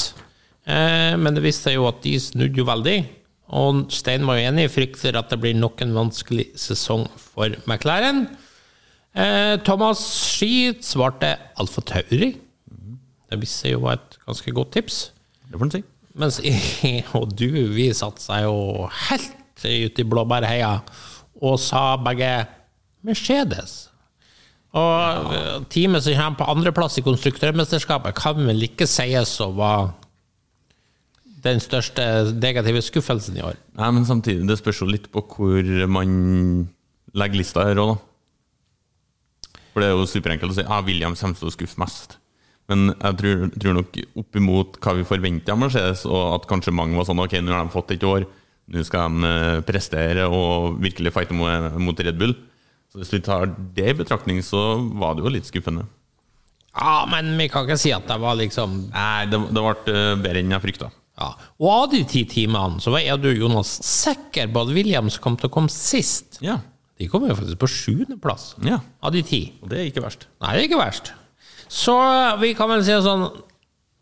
Eh, 0.67 1.15
men 1.17 1.37
det 1.37 1.45
viste 1.45 1.69
seg 1.69 1.79
jo 1.79 1.87
at 1.89 2.03
de 2.03 2.17
snudde 2.21 2.61
jo 2.61 2.67
veldig. 2.69 2.99
Og 3.59 3.87
Stein 3.95 4.27
var 4.29 4.37
jo 4.37 4.49
enig, 4.51 4.67
frykter 4.75 5.17
at 5.17 5.31
det 5.33 5.39
blir 5.41 5.57
nok 5.57 5.81
en 5.85 5.95
vanskelig 5.97 6.51
sesong 6.59 7.07
for 7.17 7.55
McLaren. 7.65 8.27
Eh, 9.15 9.55
Thomas 9.65 10.03
Ski 10.35 10.75
svarte 10.85 11.37
Alfa 11.59 11.85
Tauri. 11.95 12.35
Det 13.29 13.39
viste 13.41 13.65
seg 13.65 13.77
jo 13.77 13.85
var 13.87 14.01
et 14.01 14.19
ganske 14.27 14.53
godt 14.57 14.75
tips. 14.77 15.01
Det 15.49 15.57
får 15.57 15.69
en 15.69 15.77
si. 15.79 15.83
Mens 16.19 16.41
jeg 16.45 17.05
og 17.19 17.33
du, 17.39 17.49
vi 17.73 17.89
satsa 17.97 18.43
jo 18.45 18.89
helt 19.09 19.35
ute 19.59 20.05
i 20.05 20.07
blåbærheia 20.07 20.79
og 21.39 21.59
sa 21.63 21.93
begge 22.03 22.33
Mercedes. 23.07 23.87
Og 24.77 25.33
ja. 25.33 25.59
teamet 25.73 26.05
som 26.05 26.17
kommer 26.19 26.41
på 26.41 26.51
andreplass 26.53 26.99
i 27.01 27.07
konstruktørmesterskapet, 27.07 28.17
kan 28.19 28.43
vel 28.45 28.67
ikke 28.69 28.89
sies 28.91 29.39
å 29.45 29.53
være 29.57 29.95
den 31.45 31.63
største 31.63 32.05
negative 32.35 32.83
skuffelsen 32.83 33.39
i 33.39 33.45
år. 33.47 33.57
Nei, 33.79 33.91
men 33.95 34.07
samtidig, 34.07 34.47
det 34.49 34.59
spørs 34.61 34.83
jo 34.83 34.91
litt 34.91 35.07
på 35.15 35.23
hvor 35.23 35.73
man 35.91 36.69
legger 37.17 37.41
lista 37.41 37.67
her 37.69 37.81
òg, 37.81 37.95
da. 37.95 38.05
For 39.73 39.85
det 39.85 39.91
er 39.93 39.95
jo 39.95 40.09
superenkelt 40.11 40.53
å 40.53 40.57
si 40.57 40.65
ah, 40.67 40.83
William 40.83 41.15
kommer 41.15 41.39
til 41.39 41.51
å 41.51 41.55
skuffe 41.55 41.79
mest. 41.79 42.17
Men 42.69 42.91
jeg 42.91 43.17
tror, 43.21 43.45
tror 43.55 43.77
nok 43.79 43.97
oppimot 44.19 44.77
hva 44.83 44.97
vi 44.99 45.07
forventer 45.09 45.55
av 45.55 45.61
Mercedes, 45.63 46.03
og 46.09 46.35
at 46.35 46.49
kanskje 46.51 46.75
mange 46.75 46.99
var 46.99 47.07
sånn 47.09 47.23
Ok, 47.23 47.39
nå 47.41 47.55
har 47.55 47.65
de 47.65 47.73
fått 47.73 47.95
et 47.95 48.05
år, 48.05 48.27
nå 48.69 48.85
skal 48.85 49.09
de 49.13 49.29
eh, 49.29 49.61
prestere 49.67 50.27
og 50.29 50.79
virkelig 50.83 51.13
fighte 51.15 51.37
mot, 51.37 52.01
Red 52.05 52.19
Bull. 52.21 52.35
Så 52.93 53.01
hvis 53.01 53.13
vi 53.13 53.23
tar 53.25 53.51
det 53.77 53.91
i 53.93 53.97
betraktning, 53.97 54.41
så 54.45 54.79
var 55.01 55.17
det 55.17 55.25
jo 55.25 55.33
litt 55.33 55.49
skuffende. 55.49 55.87
Ja, 56.79 57.03
men 57.11 57.33
vi 57.41 57.49
kan 57.51 57.67
ikke 57.67 57.81
si 57.81 57.91
at 57.95 58.07
det 58.07 58.17
var 58.23 58.37
liksom 58.39 58.75
Nei, 58.93 59.27
det, 59.27 59.41
det 59.51 59.63
ble 59.65 59.95
eh, 59.95 60.15
bedre 60.21 60.43
enn 60.45 60.55
jeg 60.55 60.65
frykta. 60.69 60.91
ja. 61.19 61.33
Og 61.59 61.71
av 61.73 61.87
de 61.95 62.03
ti 62.09 62.23
timene 62.29 62.83
så 62.85 62.93
var 62.95 63.03
jeg 63.03 63.19
og 63.19 63.41
Jonas 63.43 63.73
sikker 63.89 64.53
på 64.53 64.67
at 64.67 64.75
Williams 64.77 65.19
kom 65.23 65.39
til 65.41 65.51
å 65.51 65.55
komme 65.59 65.73
sist. 65.73 66.39
Ja. 66.45 66.61
De 66.99 67.07
kom 67.11 67.25
jo 67.29 67.37
faktisk 67.39 67.61
på 67.63 67.71
sjuendeplass 67.71 68.53
ja. 68.67 68.81
av 69.01 69.15
de 69.15 69.23
ti. 69.27 69.43
Og 69.63 69.71
det 69.71 69.81
er 69.81 69.91
ikke 69.91 70.05
verst. 70.05 70.29
Nei, 70.43 70.55
det 70.55 70.63
er 70.63 70.69
ikke 70.69 70.81
verst. 70.81 71.13
Så 71.69 71.95
vi 72.41 72.55
kan 72.59 72.71
vel 72.73 72.83
si 72.85 72.97
sånn 73.05 73.29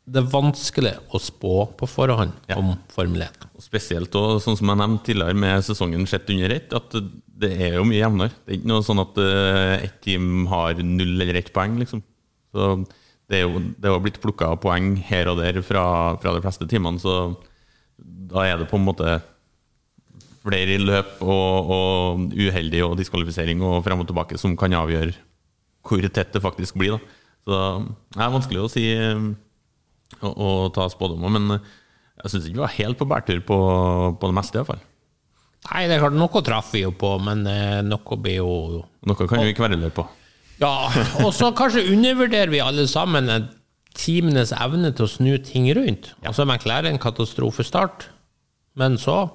Det 0.06 0.20
er 0.20 0.28
vanskelig 0.30 0.92
å 1.10 1.18
spå 1.18 1.54
på 1.78 1.86
forhånd 1.90 2.34
Ja. 2.46 2.60
om 2.60 2.76
Formel 2.94 3.24
1. 3.26 3.46
Og 3.56 3.62
spesielt 3.64 4.14
og, 4.14 4.36
sånn 4.44 4.56
som 4.58 4.70
jeg 4.70 4.78
nevnte 4.78 5.04
tidligere 5.08 5.34
med 5.34 5.64
sesongen 5.66 6.06
sett 6.06 6.30
under 6.30 6.52
ett, 6.54 6.72
at 6.72 6.94
det 7.36 7.50
er 7.58 7.74
jo 7.74 7.84
mye 7.88 7.98
jevnere. 7.98 8.30
Det 8.46 8.52
er 8.52 8.58
ikke 8.60 8.70
noe 8.70 8.84
sånn 8.86 9.02
at 9.02 9.18
uh, 9.18 9.74
ett 9.82 9.96
team 10.04 10.46
har 10.46 10.78
null 10.78 11.20
eller 11.20 11.40
ett 11.40 11.50
poeng, 11.52 11.74
liksom. 11.80 12.04
Så 12.54 12.86
det 13.26 13.40
er 13.40 13.48
jo, 13.48 13.58
det 13.58 13.88
er 13.88 13.96
jo 13.96 14.02
blitt 14.04 14.20
plukka 14.22 14.52
poeng 14.62 14.94
her 15.08 15.26
og 15.32 15.40
der 15.42 15.58
fra, 15.66 16.14
fra 16.22 16.34
de 16.36 16.44
fleste 16.44 16.68
teamene, 16.70 17.02
så 17.02 17.34
da 17.98 18.46
er 18.46 18.60
det 18.62 18.68
på 18.70 18.78
en 18.78 18.86
måte 18.86 19.16
flere 20.46 20.76
i 20.76 20.78
løp 20.78 21.18
og, 21.26 21.72
og 21.74 22.36
uheldig 22.36 22.84
og 22.86 22.94
diskvalifisering 23.00 23.58
og 23.66 23.80
frem 23.82 24.04
og 24.04 24.06
tilbake 24.06 24.38
som 24.38 24.54
kan 24.58 24.76
avgjøre 24.78 25.16
hvor 25.86 26.06
tett 26.14 26.30
det 26.34 26.42
faktisk 26.42 26.78
blir. 26.78 26.94
da. 26.94 27.18
Så 27.46 27.58
det 28.14 28.22
er 28.22 28.32
vanskelig 28.34 28.62
å 28.62 28.70
si 28.70 28.86
eh, 28.94 29.26
å, 30.20 30.30
å 30.30 30.50
ta 30.74 30.88
spådommer, 30.92 31.32
men 31.38 31.56
eh, 31.56 31.72
jeg 32.22 32.32
syns 32.32 32.46
ikke 32.48 32.58
vi 32.58 32.64
var 32.64 32.76
helt 32.78 33.00
på 33.00 33.08
bærtur 33.10 33.42
på, 33.46 33.58
på 34.20 34.30
det 34.30 34.36
meste, 34.36 34.60
iallfall. 34.60 34.84
Nei, 35.66 35.86
det 35.88 35.96
er 35.96 36.04
klart, 36.04 36.16
noe 36.18 36.42
traff 36.46 36.70
vi 36.74 36.84
jo 36.84 36.92
på, 36.96 37.16
men 37.26 37.42
eh, 37.50 37.80
noe 37.86 38.20
blir 38.22 38.40
jo 38.40 38.84
Noe 39.06 39.28
kan 39.28 39.42
vi 39.44 39.54
kverulere 39.56 39.92
på. 39.94 40.04
Ja, 40.62 40.88
og 41.24 41.32
så 41.36 41.50
kanskje 41.56 41.84
undervurderer 41.92 42.50
vi 42.52 42.62
alle 42.64 42.86
sammen 42.90 43.28
eh, 43.32 43.48
teamenes 43.96 44.54
evne 44.56 44.92
til 44.94 45.06
å 45.06 45.10
snu 45.10 45.32
ting 45.44 45.68
rundt. 45.76 46.12
Altså 46.26 46.46
en 46.46 47.02
katastrofestart, 47.02 48.08
men 48.76 48.98
så 49.00 49.26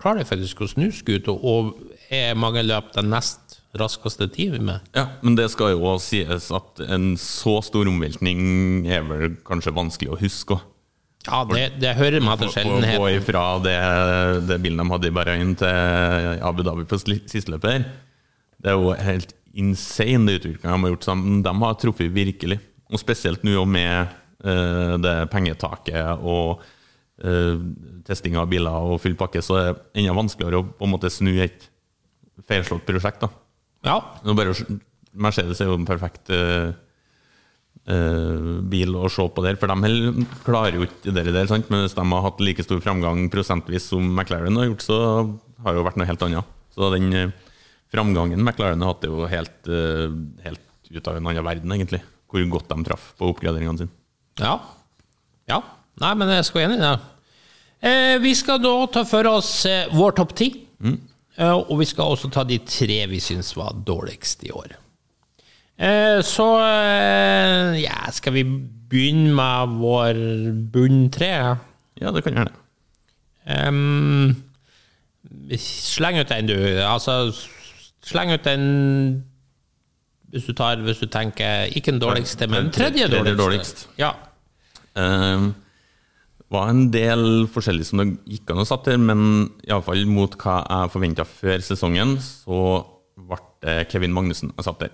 klarer 0.00 0.22
de 0.22 0.28
faktisk 0.28 0.62
å 0.64 0.70
snu 0.70 0.90
skuta, 0.94 1.32
og 1.32 1.74
er 2.12 2.36
mange 2.38 2.62
løp 2.64 2.92
den 2.94 3.10
nest 3.12 3.43
raskeste 3.78 4.28
med. 4.60 4.80
Ja, 4.94 5.08
Men 5.22 5.36
det 5.36 5.50
skal 5.50 5.74
jo 5.74 5.84
også 5.84 6.06
sies 6.08 6.50
at 6.54 6.80
en 6.88 7.16
så 7.16 7.60
stor 7.62 7.88
omveltning 7.88 8.86
er 8.86 9.02
vel 9.02 9.36
kanskje 9.44 9.74
vanskelig 9.74 10.12
å 10.12 10.20
huske. 10.20 10.54
òg. 10.54 10.60
Ja, 11.24 11.44
det, 11.48 11.80
det 11.80 11.94
hører 11.96 12.20
med 12.20 12.42
til 12.42 12.68
Å 12.68 12.80
gå 13.00 13.06
ifra 13.16 13.44
det, 13.64 13.78
det 14.44 14.58
bilen 14.60 14.82
de 14.82 14.92
hadde 14.92 15.08
i 15.08 15.14
Bahrain 15.14 15.54
til 15.56 16.42
Abu 16.44 16.60
Dhabi 16.66 16.84
på 16.84 16.98
sisteløpet 17.00 17.70
her, 17.70 17.86
det 18.60 18.72
er 18.72 18.76
jo 18.76 18.92
helt 18.92 19.32
insane 19.54 20.26
det 20.28 20.38
utviklinga 20.40 20.74
de 20.74 20.82
har 20.82 20.92
gjort. 20.94 21.06
sammen. 21.08 21.42
De 21.44 21.54
har 21.62 21.74
truffet 21.80 22.12
virkelig. 22.12 22.58
Og 22.92 23.00
spesielt 23.00 23.44
nå 23.44 23.64
med 23.68 24.12
uh, 24.44 24.96
det 25.00 25.14
pengetaket 25.32 26.20
og 26.20 26.60
uh, 27.24 27.56
testing 28.04 28.36
av 28.40 28.50
biler 28.52 28.88
og 28.92 29.00
full 29.00 29.16
pakke, 29.16 29.42
så 29.44 29.58
er 29.60 29.70
det 29.70 30.02
enda 30.02 30.16
vanskeligere 30.16 30.60
å 30.60 30.68
på 30.68 30.88
en 30.88 30.92
måte 30.92 31.12
snu 31.12 31.32
et 31.44 31.68
feilslått 32.48 32.84
prosjekt. 32.88 33.24
da. 33.24 33.30
Ja, 33.84 33.98
bare, 34.24 34.54
Mercedes 35.14 35.60
er 35.60 35.68
jo 35.68 35.76
en 35.78 35.86
perfekt 35.86 36.30
uh, 36.32 36.72
eh, 37.86 38.48
bil 38.70 38.96
å 38.96 39.10
se 39.12 39.26
på 39.30 39.44
der, 39.44 39.58
for 39.60 39.70
de 39.70 40.24
klarer 40.46 40.78
jo 40.78 40.86
ikke 40.88 41.14
det 41.14 41.26
der. 41.28 41.46
Sant? 41.50 41.70
Men 41.72 41.84
hvis 41.84 41.96
de 41.96 42.04
har 42.10 42.26
hatt 42.26 42.42
like 42.44 42.64
stor 42.66 42.82
framgang 42.84 43.28
prosentvis 43.32 43.90
som 43.92 44.06
McLaren 44.08 44.58
har 44.58 44.70
gjort, 44.70 44.86
så 44.86 44.98
har 45.64 45.72
det 45.72 45.80
jo 45.80 45.86
vært 45.86 46.00
noe 46.00 46.08
helt 46.08 46.26
annet. 46.26 46.54
Så 46.74 46.90
den 46.96 47.12
uh, 47.12 47.54
framgangen 47.94 48.42
McLaren 48.42 48.82
har 48.82 48.94
hatt, 48.94 49.06
er 49.06 49.12
jo 49.12 49.30
helt, 49.30 49.70
eh, 49.70 50.18
helt 50.48 50.90
ut 50.90 51.10
av 51.10 51.18
en 51.20 51.28
annen 51.30 51.46
verden, 51.46 51.76
egentlig. 51.76 52.02
Hvor 52.32 52.50
godt 52.50 52.72
de 52.72 52.86
traff 52.88 53.12
på 53.20 53.28
oppgraderingene 53.30 53.84
sine. 53.84 53.94
Ja. 54.40 54.56
ja. 55.46 55.60
Nei, 56.02 56.14
men 56.18 56.32
jeg 56.34 56.48
skal 56.48 56.64
være 56.64 56.72
enig 56.72 56.80
i 56.80 56.88
det. 56.88 57.10
Vi 58.24 58.32
skal 58.34 58.58
da 58.64 58.72
ta 58.90 59.04
for 59.06 59.28
oss 59.28 59.50
vår 59.92 60.16
topp 60.18 60.32
ti. 60.40 60.48
Eh, 60.82 60.96
og 61.42 61.78
vi 61.80 61.86
skal 61.88 62.14
også 62.14 62.30
ta 62.30 62.44
de 62.46 62.60
tre 62.62 63.00
vi 63.10 63.18
syns 63.22 63.56
var 63.58 63.74
dårligst 63.86 64.44
i 64.46 64.52
år. 64.54 64.76
Eh, 65.74 66.20
så 66.22 66.48
eh, 66.62 67.80
ja, 67.82 68.10
skal 68.14 68.36
vi 68.36 68.44
begynne 68.90 69.34
med 69.34 69.78
vår 69.80 70.20
bunn 70.72 71.08
tre? 71.10 71.32
Ja, 72.00 72.12
det 72.14 72.22
kan 72.22 72.38
gjerne. 72.38 72.60
Um, 73.44 74.36
sleng 75.58 76.20
ut 76.20 76.30
den, 76.30 76.48
du. 76.48 76.56
Altså, 76.80 77.34
sleng 78.06 78.32
ut 78.32 78.46
den 78.46 79.24
hvis 80.34 80.48
du, 80.48 80.54
tar, 80.56 80.80
hvis 80.82 80.98
du 80.98 81.06
tenker 81.06 81.68
Ikke 81.70 81.92
den 81.92 82.00
dårligste, 82.02 82.46
men 82.46 82.64
den 82.64 82.72
tredje 82.74 83.06
dårligste. 83.06 83.42
dårligst. 83.42 83.88
Ja. 83.98 84.10
Eh, 84.96 85.50
var 86.52 86.70
en 86.70 86.88
del 86.92 87.46
forskjellig 87.50 87.86
som 87.88 88.02
det 88.02 88.10
gikk 88.28 88.52
an 88.52 88.62
å 88.62 88.66
satt 88.68 88.90
her, 88.90 88.98
men 89.00 89.48
iallfall 89.66 90.04
mot 90.10 90.36
hva 90.40 90.60
jeg 90.62 90.92
forventa 90.92 91.26
før 91.28 91.64
sesongen, 91.64 92.18
så 92.22 92.58
ble 93.14 93.40
det 93.64 93.78
Kevin 93.92 94.14
Magnussen 94.14 94.52
jeg 94.52 94.66
satt 94.66 94.84
der. 94.84 94.92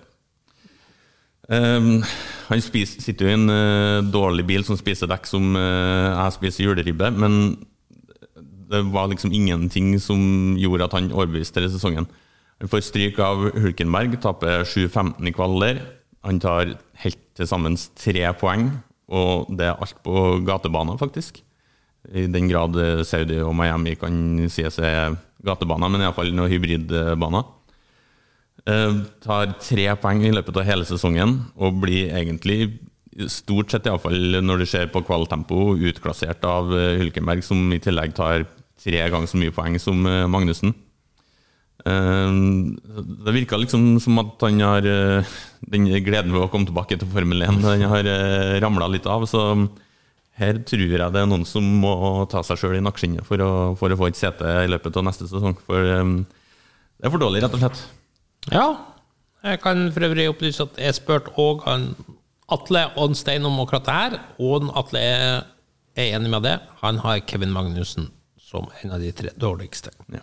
Um, 1.51 1.99
han 2.47 2.61
spis, 2.63 2.93
sitter 3.03 3.27
jo 3.27 3.31
i 3.31 3.35
en 3.35 3.51
uh, 3.51 4.05
dårlig 4.07 4.45
bil 4.47 4.63
som 4.63 4.77
spiser 4.79 5.09
dekk 5.11 5.25
som 5.27 5.49
uh, 5.57 6.13
jeg 6.13 6.35
spiser 6.37 6.69
juleribbe, 6.69 7.09
men 7.11 7.57
det 8.71 8.85
var 8.93 9.09
liksom 9.11 9.33
ingenting 9.35 9.97
som 9.99 10.55
gjorde 10.59 10.87
at 10.87 10.95
han 10.95 11.11
overbeviste 11.11 11.59
denne 11.59 11.73
sesongen. 11.73 12.07
Han 12.61 12.71
får 12.71 12.85
stryk 12.87 13.19
av 13.19 13.49
Hulkenberg, 13.57 14.15
taper 14.23 14.63
7-15 14.63 15.27
i 15.27 15.33
kvaler. 15.35 15.81
Han 16.23 16.39
tar 16.39 16.75
helt 17.01 17.21
til 17.35 17.49
sammen 17.49 17.75
tre 17.97 18.23
poeng, 18.37 18.69
og 19.11 19.49
det 19.57 19.67
er 19.67 19.79
alt 19.81 19.97
på 20.05 20.41
gatebaner, 20.47 20.99
faktisk. 20.99 21.41
I 22.09 22.25
den 22.31 22.47
grad 22.49 22.77
eh, 22.81 23.03
Saudi 23.05 23.37
og 23.43 23.53
Miami 23.57 23.97
kan 23.99 24.15
sies 24.49 24.79
er 24.81 25.17
gatebaner, 25.45 25.91
men 25.91 26.05
iallfall 26.05 26.31
noen 26.33 26.51
hybridbaner. 26.51 27.49
Eh, 28.69 29.01
tar 29.25 29.55
tre 29.61 29.87
poeng 29.97 30.21
i 30.25 30.33
løpet 30.33 30.57
av 30.61 30.67
hele 30.67 30.85
sesongen 30.85 31.39
og 31.57 31.81
blir 31.81 32.13
egentlig, 32.13 32.77
stort 33.27 33.73
sett 33.73 33.89
iallfall 33.89 34.37
når 34.39 34.61
du 34.61 34.65
ser 34.69 34.91
på 34.91 35.01
kvaltempo, 35.03 35.73
utklassert 35.75 36.45
av 36.47 36.71
eh, 36.77 36.99
Hulkenberg, 37.01 37.43
som 37.43 37.59
i 37.73 37.81
tillegg 37.81 38.13
tar 38.15 38.45
tre 38.81 39.01
ganger 39.11 39.29
så 39.29 39.39
mye 39.41 39.53
poeng 39.55 39.77
som 39.81 40.05
eh, 40.07 40.27
Magnussen. 40.31 40.73
Eh, 41.85 42.33
Det 43.25 43.33
virka 43.35 43.57
liksom 43.57 43.99
som 44.03 44.19
at 44.21 44.43
han 44.45 44.59
har 44.61 44.85
eh, 44.85 45.31
den 45.71 45.87
gleden 46.05 46.33
ved 46.33 46.43
å 46.45 46.49
komme 46.51 46.69
tilbake 46.69 46.97
til 46.99 47.09
Formel 47.11 47.41
1 47.47 47.61
Den 47.63 47.87
har 47.89 48.11
ramla 48.63 48.89
litt 48.91 49.07
av. 49.09 49.25
Så 49.29 49.41
her 50.41 50.61
tror 50.65 50.85
jeg 50.87 51.13
det 51.13 51.21
er 51.21 51.29
noen 51.29 51.45
som 51.45 51.65
må 51.83 51.93
ta 52.31 52.41
seg 52.45 52.59
sjøl 52.61 52.77
i 52.79 52.83
nakkeskinnet 52.85 53.25
for, 53.27 53.41
for 53.77 53.93
å 53.93 53.99
få 53.99 54.09
et 54.09 54.19
sete 54.19 54.45
i 54.63 54.69
løpet 54.71 54.97
av 54.97 55.05
neste 55.05 55.27
sesong. 55.29 55.57
For 55.67 55.91
eh, 55.97 56.15
det 57.01 57.09
er 57.09 57.13
for 57.13 57.21
dårlig, 57.21 57.43
rett 57.43 57.57
og 57.57 57.63
slett. 57.65 57.83
ja. 58.53 58.69
Jeg 59.41 59.57
kan 59.63 59.87
for 59.89 60.05
øvrig 60.05 60.27
opplyse 60.29 60.61
at 60.67 60.75
jeg 60.77 60.93
spurte 60.99 61.31
òg 61.41 61.63
Atle 62.51 62.81
og 62.99 63.15
om 63.47 63.59
akkurat 63.63 63.87
det 63.87 63.95
her, 63.95 64.17
og 64.37 64.67
Atle 64.77 64.99
er 65.01 66.11
enig 66.13 66.29
med 66.29 66.43
det. 66.45 66.59
Han 66.83 66.99
har 67.01 67.23
Kevin 67.25 67.49
Magnussen 67.55 68.11
som 68.37 68.67
en 68.83 68.91
av 68.91 68.99
de 69.01 69.09
tre 69.15 69.31
dårligste. 69.39 69.89
Ja. 70.13 70.21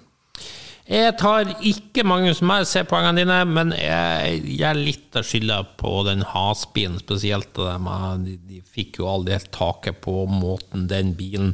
Jeg 0.89 1.19
tar 1.21 1.51
ikke 1.69 2.01
Magnus 2.09 2.39
med, 2.41 2.65
ser 2.65 2.87
poengene 2.89 3.21
dine, 3.21 3.43
men 3.45 3.75
jeg 3.77 4.61
er 4.65 4.79
litt 4.79 5.17
av 5.21 5.27
skylda 5.29 5.59
på 5.77 5.91
den 6.07 6.23
hasbilen 6.25 6.97
spesielt. 7.03 7.51
De, 7.59 8.37
de 8.49 8.63
fikk 8.65 9.03
jo 9.03 9.11
aldri 9.11 9.37
helt 9.37 9.51
taket 9.53 10.01
på 10.01 10.23
måten 10.33 10.87
den 10.89 11.11
bilen 11.19 11.51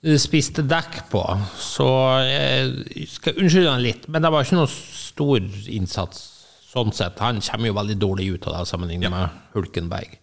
eh, 0.00 0.16
spiste 0.20 0.64
dekk 0.64 1.02
på. 1.12 1.20
Så 1.60 1.88
jeg 2.24 3.10
skal 3.12 3.42
unnskylde 3.42 3.74
han 3.74 3.84
litt, 3.84 4.08
men 4.08 4.24
det 4.24 4.32
var 4.32 4.48
ikke 4.48 4.62
noe 4.62 4.72
stor 4.72 5.44
innsats 5.76 6.24
sånn 6.70 6.96
sett. 6.96 7.20
Han 7.20 7.42
kommer 7.44 7.70
jo 7.70 7.76
veldig 7.76 7.98
dårlig 8.00 8.30
ut 8.38 8.48
av 8.48 8.56
det 8.56 8.70
sammenlignet 8.72 9.12
med 9.12 9.36
Hulkenberg. 9.52 10.16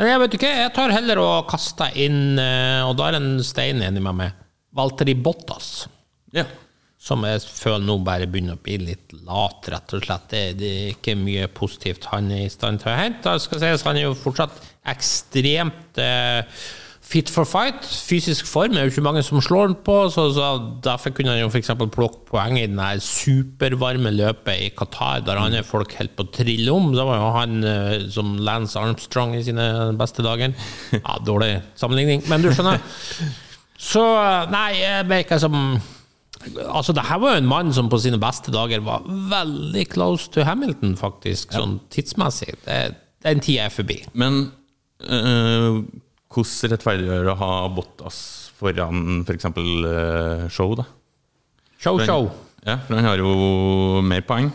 Men 0.00 0.12
jeg 0.14 0.24
vet 0.24 0.38
ikke, 0.38 0.54
jeg 0.62 0.72
tar 0.80 0.96
heller 0.96 1.20
og 1.20 1.52
kaster 1.52 1.92
inn, 2.00 2.38
eh, 2.40 2.80
og 2.88 2.96
da 2.96 3.10
er 3.10 3.20
en 3.20 3.34
Stein 3.44 3.84
enig 3.84 4.00
med 4.08 4.16
meg, 4.24 4.42
Valtteri 4.72 5.12
Bottas 5.18 5.90
Ja. 6.32 6.48
Som 7.00 7.24
jeg 7.24 7.40
føler 7.48 7.86
nå 7.86 7.96
bare 8.04 8.28
begynner 8.28 8.58
å 8.58 8.60
bli 8.60 8.76
litt 8.82 9.14
lat, 9.24 9.64
rett 9.72 9.96
og 9.96 10.04
slett. 10.04 10.28
Det, 10.28 10.42
det 10.60 10.70
er 10.70 10.92
ikke 10.92 11.16
mye 11.16 11.48
positivt 11.56 12.10
han 12.12 12.28
er 12.34 12.44
i 12.44 12.52
stand 12.52 12.82
til 12.82 12.92
å 12.92 12.98
hente. 12.98 13.24
Det 13.24 13.46
skal 13.46 13.62
sies, 13.62 13.84
han 13.88 13.96
er 13.96 14.04
jo 14.10 14.18
fortsatt 14.20 14.58
ekstremt 14.92 16.00
eh, 16.02 16.42
fit 17.10 17.30
for 17.32 17.48
fight. 17.48 17.86
Fysisk 17.88 18.44
form 18.50 18.76
er 18.76 18.84
jo 18.84 18.92
ikke 18.92 19.04
mange 19.06 19.22
som 19.24 19.40
slår 19.40 19.72
på, 19.86 19.94
så, 20.12 20.26
så 20.36 20.50
derfor 20.84 21.14
kunne 21.16 21.32
han 21.32 21.40
jo 21.40 21.48
f.eks. 21.48 21.72
plukke 21.80 22.20
poeng 22.28 22.58
i 22.60 22.66
det 22.68 22.90
supervarme 23.06 24.12
løpet 24.18 24.66
i 24.66 24.68
Qatar, 24.76 25.22
der 25.24 25.40
han 25.40 25.56
er 25.56 25.64
folk 25.66 25.94
helt 25.98 26.12
på 26.18 26.26
å 26.26 26.32
trille 26.36 26.74
om. 26.74 26.90
Da 26.92 27.06
var 27.08 27.22
jo 27.22 27.30
han 27.38 27.64
eh, 27.64 27.94
som 28.12 28.34
Lance 28.44 28.76
Armstrong 28.76 29.32
i 29.38 29.46
sine 29.46 29.70
beste 29.96 30.26
dager. 30.26 30.52
Ja, 31.00 31.16
dårlig 31.24 31.54
sammenligning, 31.80 32.26
men 32.28 32.44
du 32.44 32.52
skjønner. 32.52 32.84
Så 33.80 34.04
nei, 34.52 34.68
jeg 34.82 35.08
ble 35.08 35.22
ikke 35.24 35.40
som 35.40 35.56
Altså, 36.40 36.94
det 36.96 37.04
her 37.04 37.20
var 37.20 37.34
jo 37.34 37.42
en 37.42 37.50
mann 37.50 37.72
som 37.76 37.90
på 37.92 37.98
sine 38.00 38.18
beste 38.20 38.52
dager 38.54 38.80
var 38.84 39.04
veldig 39.04 39.84
close 39.92 40.30
to 40.32 40.44
Hamilton, 40.48 40.94
faktisk, 40.96 41.52
sånn 41.52 41.78
tidsmessig. 41.92 42.54
Det, 42.64 42.78
den 43.26 43.42
tida 43.44 43.66
er 43.66 43.74
forbi. 43.74 43.98
Men 44.16 44.46
eh, 45.04 45.82
hvordan 46.32 46.72
rettferdiggjør 46.72 47.28
det 47.28 47.34
å 47.34 47.40
ha 47.42 47.52
Bottas 47.76 48.22
foran 48.60 49.20
f.eks. 49.24 49.50
Uh, 49.52 50.48
Show, 50.52 50.74
da? 50.78 50.86
Show, 51.80 52.00
show. 52.04 52.30
Ja, 52.66 52.78
for 52.84 52.96
han 52.96 53.08
har 53.08 53.20
jo 53.20 54.00
mer 54.04 54.24
poeng 54.28 54.50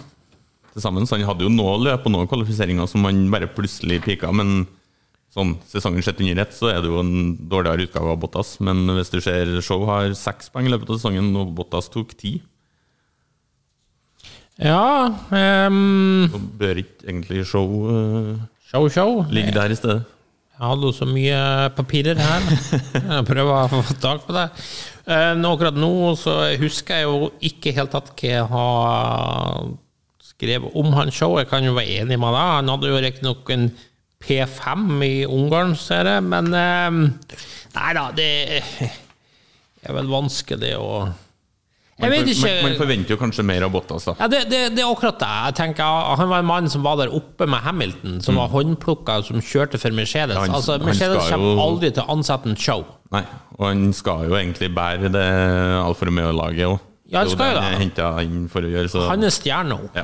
til 0.74 0.84
sammen, 0.84 1.08
så 1.08 1.18
han 1.18 1.26
hadde 1.26 1.46
jo 1.46 1.54
noe 1.54 1.78
løp 1.82 2.06
og 2.06 2.14
noen 2.14 2.30
kvalifiseringer 2.30 2.90
som 2.90 3.06
han 3.08 3.24
bare 3.34 3.50
plutselig 3.50 4.02
pika, 4.06 4.30
men 4.36 4.66
sånn 5.34 5.56
sesongen 5.68 6.04
sett 6.06 6.20
under 6.24 6.42
ett, 6.46 6.54
så 6.56 6.70
er 6.72 6.82
det 6.84 6.92
jo 6.92 7.02
en 7.02 7.36
dårligere 7.52 7.88
utgave 7.88 8.14
av 8.14 8.20
Bottas. 8.22 8.56
Men 8.64 8.86
hvis 8.96 9.12
du 9.12 9.20
ser 9.24 9.52
Show 9.66 9.86
har 9.90 10.14
seks 10.16 10.52
poeng 10.54 10.70
i 10.70 10.74
løpet 10.74 10.92
av 10.94 11.00
sesongen, 11.00 11.32
og 11.40 11.56
Bottas 11.58 11.90
tok 11.94 12.14
ti, 12.20 12.38
Ja 14.56 15.12
um, 15.68 16.30
så 16.32 16.40
bør 16.40 16.78
ikke 16.80 17.10
egentlig 17.10 17.42
Show 17.44 17.74
uh, 17.92 18.38
Show, 18.64 18.86
show. 18.88 19.26
ligge 19.28 19.52
der 19.52 19.74
i 19.74 19.76
stedet. 19.76 20.06
Jeg 20.56 20.64
hadde 20.64 20.88
jo 20.88 20.92
så 20.96 21.06
mye 21.10 21.40
papirer 21.76 22.16
her. 22.16 22.46
Jeg 22.96 23.26
prøver 23.28 23.76
å 23.76 23.82
få 23.84 23.96
tak 24.00 24.24
på 24.24 24.36
det. 24.36 24.46
Eh, 25.04 25.34
nå, 25.36 25.50
akkurat 25.52 25.76
nå 25.76 25.90
så 26.16 26.38
husker 26.62 27.02
jeg 27.02 27.10
jo 27.10 27.28
ikke 27.44 27.74
helt 27.76 27.92
tatt 27.92 28.14
hva 28.16 28.30
jeg 28.32 28.46
har 28.54 29.68
skrevet 30.24 30.78
om 30.80 30.96
han 30.96 31.12
show. 31.12 31.36
Jeg 31.42 31.50
kan 31.52 31.68
jo 31.68 31.76
være 31.76 32.00
enig 32.00 32.16
med 32.22 32.32
deg. 32.32 32.54
Han 32.56 32.72
hadde 32.72 32.94
jo 32.94 33.04
riktignok 33.04 33.52
en 33.52 33.68
P5 34.26 35.04
i 35.06 35.14
Ungarn, 35.30 35.76
ser 35.80 36.06
jeg, 36.10 36.24
men 36.26 36.50
eh, 36.54 37.38
Nei 37.76 37.92
da, 37.98 38.08
det 38.16 38.30
er 39.86 39.94
vel 39.94 40.08
vanskelig 40.10 40.74
å 40.80 40.90
Jeg 41.96 42.10
Man, 42.12 42.12
man, 42.12 42.64
man 42.66 42.74
forventer 42.76 43.14
jo 43.14 43.18
kanskje 43.22 43.44
mer 43.48 43.64
av 43.64 43.72
Bottas, 43.72 44.04
da. 44.10 44.16
ja, 44.20 44.28
det, 44.28 44.40
det, 44.52 44.58
det 44.76 44.82
er 44.84 44.90
akkurat 44.92 45.16
det. 45.22 45.30
Jeg 45.46 45.56
tenker, 45.62 46.10
Han 46.20 46.28
var 46.28 46.42
en 46.44 46.50
mann 46.50 46.66
som 46.74 46.84
var 46.84 46.98
der 47.00 47.14
oppe 47.16 47.48
med 47.48 47.64
Hamilton, 47.64 48.18
som 48.26 48.36
var 48.36 48.50
håndplukka, 48.52 49.22
som 49.24 49.40
kjørte 49.40 49.80
for 49.80 49.96
Mercedes. 49.96 50.36
Han- 50.36 50.58
altså, 50.58 50.76
Mercedes 50.84 51.30
kommer 51.32 51.54
jo- 51.54 51.62
aldri 51.64 51.94
til 51.96 52.04
å 52.04 52.10
ansette 52.18 52.52
en 52.52 52.58
show. 52.60 52.84
Nei, 53.16 53.22
og 53.56 53.64
han 53.70 53.86
skal 53.96 54.26
jo 54.28 54.36
egentlig 54.36 54.74
bære 54.76 55.08
det 55.14 55.24
Alfa 55.86 56.10
Romeo-laget 56.10 56.68
òg. 56.74 56.84
Ja, 57.14 57.22
han 57.22 57.30
skal 57.32 57.54
jo 57.54 57.62
det. 57.62 59.08
Han 59.08 59.24
er 59.24 59.30
stjerna. 59.40 59.80
ja. 59.96 60.04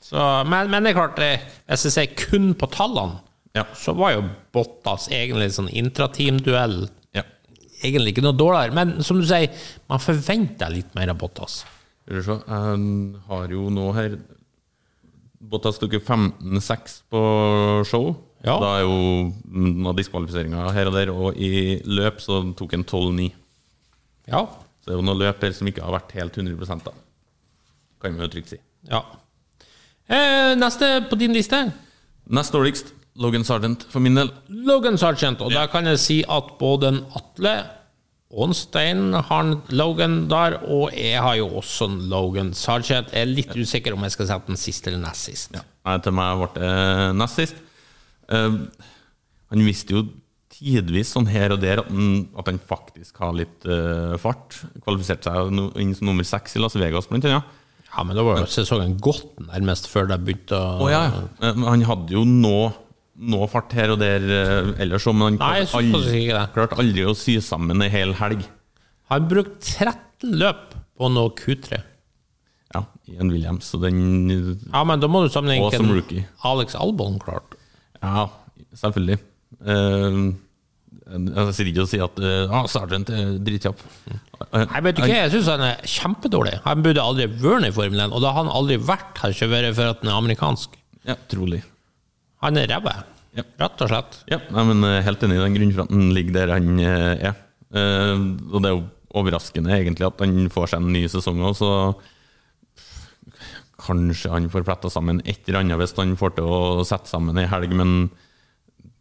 Så, 0.00 0.22
men, 0.48 0.70
men 0.72 0.82
det 0.88 0.94
er 0.94 0.96
klart, 0.96 1.20
hvis 1.68 1.84
jeg 1.84 1.92
ser 1.92 2.06
kun 2.16 2.54
på 2.58 2.66
tallene, 2.72 3.20
Ja. 3.56 3.64
så 3.74 3.92
var 3.98 4.12
jo 4.14 4.22
Bottas 4.54 5.08
egentlig 5.10 5.50
sånn 5.56 5.68
intrateam-duell. 5.68 6.84
ja. 7.16 7.24
Egentlig 7.82 8.12
ikke 8.14 8.22
noe 8.26 8.36
dårligere, 8.36 8.74
men 8.76 9.02
som 9.02 9.18
du 9.18 9.26
sier, 9.26 9.50
man 9.88 9.98
forventer 10.02 10.70
litt 10.70 10.94
mer 10.94 11.10
av 11.10 11.18
Bottas. 11.18 11.64
Skal 12.04 12.20
du 12.20 12.22
se, 12.26 12.36
jeg 12.46 13.22
har 13.30 13.54
jo 13.54 13.70
nå 13.74 13.86
her 13.96 14.18
Bottas 15.40 15.78
tok 15.80 15.94
jo 15.96 16.00
15-6 16.04 16.98
på 17.10 17.20
show. 17.88 18.10
Ja. 18.44 18.56
Da 18.60 18.74
er 18.78 18.82
jo 18.84 18.98
noen 19.48 19.96
diskvalifiseringer 19.96 20.70
her 20.76 20.88
og 20.90 20.96
der, 20.96 21.10
og 21.12 21.36
i 21.40 21.80
løp 21.88 22.20
så 22.24 22.42
tok 22.56 22.76
han 22.76 22.84
12-9. 22.84 23.30
Ja. 24.30 24.44
Så 24.80 24.88
det 24.88 24.94
er 24.94 25.00
jo 25.00 25.06
noen 25.08 25.20
løp 25.20 25.40
der 25.42 25.56
som 25.56 25.68
ikke 25.68 25.84
har 25.84 25.96
vært 25.96 26.12
helt 26.16 26.36
100 26.36 26.84
da. 26.84 26.92
Kan 28.00 28.16
vi 28.16 28.24
jo 28.24 28.30
trygt 28.32 28.54
si. 28.54 28.60
ja. 28.88 29.02
Eh, 30.10 30.56
neste 30.58 30.86
på 31.06 31.14
din 31.20 31.32
liste? 31.36 31.58
Nest 32.26 32.50
dårligst, 32.52 32.88
Logan 33.20 33.44
Sargent 33.44 33.84
for 33.92 34.00
min 34.04 34.16
del. 34.16 34.30
Logan 34.48 34.96
Sargent, 35.00 35.42
og 35.44 35.52
da 35.52 35.66
kan 35.68 35.86
jeg 35.90 35.98
si 36.00 36.18
at 36.24 36.54
både 36.60 36.88
en 36.94 37.00
Atle 37.18 37.54
og 38.30 38.44
en 38.46 38.54
Stein 38.54 39.00
har 39.16 39.40
en 39.42 39.56
Logan 39.74 40.20
der, 40.30 40.56
og 40.70 40.92
jeg 40.94 41.18
har 41.20 41.34
jo 41.40 41.48
også 41.60 41.88
en 41.90 41.98
Logan 42.12 42.52
Sargent. 42.54 43.10
Jeg 43.12 43.26
er 43.26 43.32
litt 43.32 43.52
usikker 43.58 43.96
om 43.96 44.04
jeg 44.06 44.14
skal 44.14 44.28
sette 44.30 44.52
den 44.52 44.60
sist 44.60 44.86
eller 44.86 45.02
nest 45.02 45.26
sist. 45.28 45.56
Nei, 45.58 45.96
til 46.04 46.14
meg 46.14 46.38
ble 46.38 46.48
det 46.62 46.72
nest 47.18 47.40
sist. 47.42 47.58
Eh, 48.30 48.58
han 49.50 49.64
visste 49.66 49.96
jo 49.98 50.04
tidvis 50.54 51.10
sånn 51.16 51.26
her 51.30 51.54
og 51.54 51.60
der 51.62 51.80
at 51.82 51.88
han, 51.90 52.28
at 52.38 52.48
han 52.52 52.60
faktisk 52.70 53.18
har 53.22 53.34
litt 53.34 53.66
eh, 53.66 54.14
fart. 54.22 54.60
Kvalifiserte 54.84 55.26
seg 55.32 55.50
no- 55.56 55.72
inn 55.82 55.92
som 55.98 56.06
nummer 56.12 56.26
seks 56.28 56.54
i 56.54 56.62
Las 56.62 56.78
Vegas, 56.78 57.08
blant 57.10 57.26
annet. 57.26 57.56
Ja, 57.90 58.04
men 58.06 58.14
da 58.14 58.22
var 58.22 58.38
jo 58.38 58.46
sesongen 58.46 58.94
gått 59.02 59.40
nærmest 59.42 59.88
før 59.90 60.06
det 60.12 60.20
begynte 60.22 60.54
å 60.54 60.84
Å 60.86 60.90
ja, 60.92 61.00
ja. 61.10 61.22
Eh, 61.50 61.64
Han 61.66 61.82
hadde 61.88 62.14
jo 62.14 62.22
nå 62.28 62.70
nå 63.20 63.44
fart 63.52 63.74
her 63.76 63.92
og 63.94 64.00
der 64.00 64.24
eh, 64.24 64.72
ellers 64.80 65.06
òg, 65.08 65.16
men 65.18 65.28
han 65.28 65.38
Nei, 65.40 65.66
klarte 65.68 65.80
aldri, 65.80 66.24
ikke 66.24 66.44
klarte 66.54 66.80
aldri 66.80 67.06
å 67.08 67.14
sy 67.18 67.36
sammen 67.44 67.84
ei 67.84 67.90
hel 67.92 68.14
helg. 68.20 68.44
Han 69.12 69.30
brukte 69.30 69.60
13 69.84 70.36
løp 70.40 70.76
på 71.00 71.10
noe 71.12 71.32
Q3. 71.36 71.80
Ja, 72.70 72.84
i 73.10 73.16
en 73.18 73.32
Williams, 73.32 73.66
så 73.72 73.80
den 73.82 73.98
Ja, 74.70 74.84
men 74.86 75.02
da 75.02 75.08
må 75.10 75.24
du 75.24 75.32
sammenligne 75.32 75.66
Og 75.66 75.74
hva. 75.74 76.22
Alex 76.52 76.76
Albon 76.78 77.18
klarte. 77.22 77.58
Ja, 77.98 78.28
selvfølgelig. 78.78 79.18
Uh, 79.60 80.30
jeg 81.10 81.54
sitter 81.56 81.70
ikke 81.72 81.84
å 81.84 81.90
si 81.90 81.98
at 82.00 82.20
uh, 82.22 82.54
Sergeant 82.70 83.10
er 83.12 83.32
dritkjapp. 83.42 83.82
Nei, 84.54 84.82
vet 84.86 85.00
ikke, 85.02 85.10
jeg 85.10 85.32
syns 85.34 85.50
han 85.50 85.66
er 85.66 85.82
kjempedårlig. 85.82 86.54
Han 86.68 86.86
burde 86.86 87.02
aldri 87.02 87.26
vært 87.32 87.66
i 87.66 87.74
Formel 87.74 88.04
1, 88.06 88.14
og 88.14 88.22
da 88.22 88.30
har 88.30 88.44
han 88.44 88.54
aldri 88.54 88.78
vært 88.78 89.18
her, 89.24 89.34
vært 89.50 89.74
for 89.74 89.90
at 89.90 90.04
han 90.04 90.12
er 90.12 90.22
amerikansk. 90.22 90.78
Ja, 91.10 91.18
trolig. 91.32 91.64
Han 92.44 92.56
er 92.56 92.70
ræva, 92.70 92.94
Ja. 93.36 93.44
rett 93.60 93.82
og 93.84 93.90
slett. 93.92 94.16
Ja, 94.30 94.38
men 94.64 94.82
eh, 94.84 95.02
helt 95.06 95.22
enig 95.22 95.38
den 95.38 95.74
han 95.78 96.08
ligger 96.16 96.32
der 96.40 96.54
han 96.56 96.80
eh, 96.80 97.28
er. 97.30 97.36
Eh, 97.70 98.16
og 98.50 98.62
det 98.62 98.70
er 98.70 98.74
jo 98.78 98.86
overraskende 99.14 99.74
egentlig 99.74 100.06
at 100.06 100.20
han 100.22 100.48
får 100.50 100.72
seg 100.72 100.80
en 100.82 100.92
ny 100.94 101.04
sesong 101.10 101.42
òg, 101.42 101.54
så 101.58 101.70
kanskje 103.80 104.30
han 104.32 104.48
får 104.52 104.64
fletta 104.66 104.90
sammen 104.92 105.22
et 105.24 105.46
eller 105.48 105.62
annet 105.62 105.80
hvis 105.80 105.94
han 105.96 106.16
får 106.20 106.34
til 106.36 106.48
å 106.48 106.84
sette 106.86 107.08
sammen 107.10 107.38
ei 107.40 107.46
helg, 107.50 107.72
men 107.76 108.10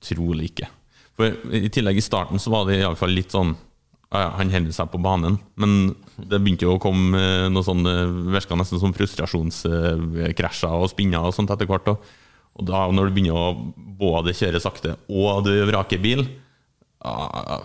trolig 0.03 0.51
ikke. 0.53 0.69
For 1.19 1.35
I 1.51 1.67
tillegg 1.73 1.99
i 1.99 2.03
starten 2.05 2.39
så 2.39 2.53
var 2.53 2.69
det 2.69 2.77
iallfall 2.79 3.11
litt 3.11 3.33
sånn 3.35 3.51
ja, 4.09 4.21
ja, 4.23 4.29
Han 4.39 4.49
holder 4.53 4.73
seg 4.73 4.87
på 4.89 5.01
banen, 5.03 5.35
men 5.59 5.91
det 6.17 6.39
begynte 6.39 6.65
jo 6.65 6.77
å 6.77 6.81
komme 6.81 7.19
noe 7.51 7.65
sånn 7.65 7.83
det 7.85 7.97
Virka 8.33 8.55
nesten 8.57 8.79
som 8.81 8.95
frustrasjonskrasjer 8.95 10.71
og 10.79 10.89
spinner 10.89 11.27
og 11.27 11.35
sånt 11.35 11.51
etter 11.53 11.69
hvert. 11.69 11.91
Og, 11.91 12.07
og 12.59 12.67
da 12.67 12.83
når 12.91 13.09
du 13.09 13.15
begynner 13.15 13.39
å 13.39 13.73
både 13.99 14.33
kjøre 14.35 14.59
sakte 14.63 14.93
og 15.09 15.43
du 15.47 15.53
vraker 15.69 15.99
bil, 16.03 16.25
ja, 16.99 17.61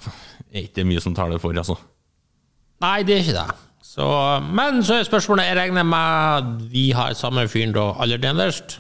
er 0.55 0.67
ikke 0.69 0.87
mye 0.87 1.03
som 1.03 1.15
tar 1.17 1.33
det 1.35 1.41
for, 1.43 1.55
altså. 1.59 1.77
Nei, 2.85 3.01
det 3.07 3.17
er 3.17 3.25
ikke 3.25 3.37
det. 3.41 3.61
Så, 3.95 4.07
men 4.51 4.81
så 4.83 4.97
er 4.99 5.05
spørsmålet 5.07 5.47
Jeg 5.47 5.55
regner 5.59 5.85
med 5.87 6.65
vi 6.73 6.89
har 6.97 7.15
samme 7.15 7.45
fyren 7.51 7.75
da 7.77 7.93
aller 8.03 8.19
nederst. 8.23 8.79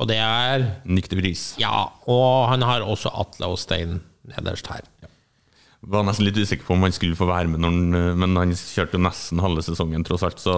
Og 0.00 0.08
det 0.08 0.16
er 0.20 0.64
Nick 0.88 1.08
de 1.12 1.16
Vries. 1.20 1.42
Ja, 1.60 1.86
og 2.08 2.48
han 2.52 2.64
har 2.64 2.84
også 2.84 3.12
Atle 3.20 3.48
og 3.52 3.60
Stein 3.60 3.98
nederst 4.32 4.68
her. 4.72 4.84
Var 5.80 6.04
nesten 6.04 6.26
litt 6.26 6.36
usikker 6.36 6.66
på 6.66 6.74
om 6.76 6.84
han 6.84 6.92
skulle 6.92 7.16
få 7.16 7.24
være 7.28 7.48
med, 7.48 7.64
han, 7.64 8.16
men 8.20 8.36
han 8.36 8.52
kjørte 8.52 8.98
jo 8.98 9.04
nesten 9.06 9.40
halve 9.40 9.64
sesongen, 9.64 10.04
tross 10.04 10.24
alt. 10.28 10.40
Så 10.42 10.52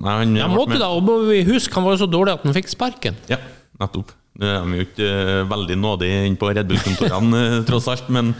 nei, 0.00 0.14
han 0.22 0.36
Ja, 0.38 0.48
måtte 0.48 0.80
da, 0.80 0.88
og 0.96 1.04
må 1.04 1.18
vi 1.28 1.42
huske, 1.44 1.76
han 1.76 1.84
var 1.84 1.96
jo 1.98 2.02
så 2.06 2.08
dårlig 2.08 2.38
at 2.38 2.46
han 2.48 2.56
fikk 2.56 2.72
sparken. 2.72 3.18
Ja, 3.28 3.36
nettopp. 3.82 4.14
Nå 4.40 4.48
er 4.48 4.60
de 4.64 4.78
jo 4.78 4.86
ikke 4.86 5.08
eh, 5.08 5.46
veldig 5.50 5.78
nådige 5.80 6.20
inne 6.26 6.40
på 6.40 6.50
Red 6.50 6.68
Bull-kontorene, 6.70 7.40
eh, 7.48 7.56
tross 7.68 7.88
alt. 7.92 8.08
Men, 8.12 8.32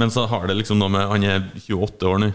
men 0.00 0.12
så 0.14 0.24
har 0.30 0.48
det 0.48 0.56
liksom 0.60 0.80
noe 0.80 0.92
med 0.94 1.10
Han 1.10 1.26
er 1.28 1.42
28 1.66 2.08
år 2.08 2.22
nå. 2.24 2.30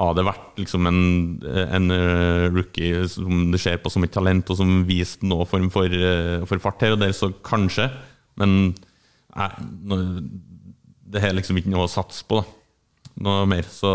Har 0.00 0.14
det 0.16 0.24
vært 0.24 0.60
liksom 0.62 0.86
en, 0.88 1.00
en 1.44 1.92
eh, 1.92 2.46
rookie 2.54 3.02
som 3.10 3.50
det 3.52 3.60
ser 3.60 3.82
på 3.82 3.90
som 3.92 4.06
et 4.06 4.14
talent, 4.14 4.48
og 4.48 4.60
som 4.60 4.78
viste 4.88 5.26
noe 5.28 5.48
form 5.50 5.68
for, 5.72 5.92
for 6.48 6.62
fart 6.62 6.86
her 6.86 6.94
og 6.94 7.02
der, 7.02 7.12
så 7.16 7.32
kanskje. 7.44 7.90
Men 8.40 8.72
nei, 9.34 9.50
det 11.10 11.26
er 11.26 11.36
liksom 11.36 11.58
ikke 11.60 11.74
noe 11.74 11.84
å 11.84 11.92
satse 11.92 12.24
på, 12.24 12.40
da. 12.40 12.56
Noe 13.26 13.44
mer. 13.50 13.66
Så 13.68 13.90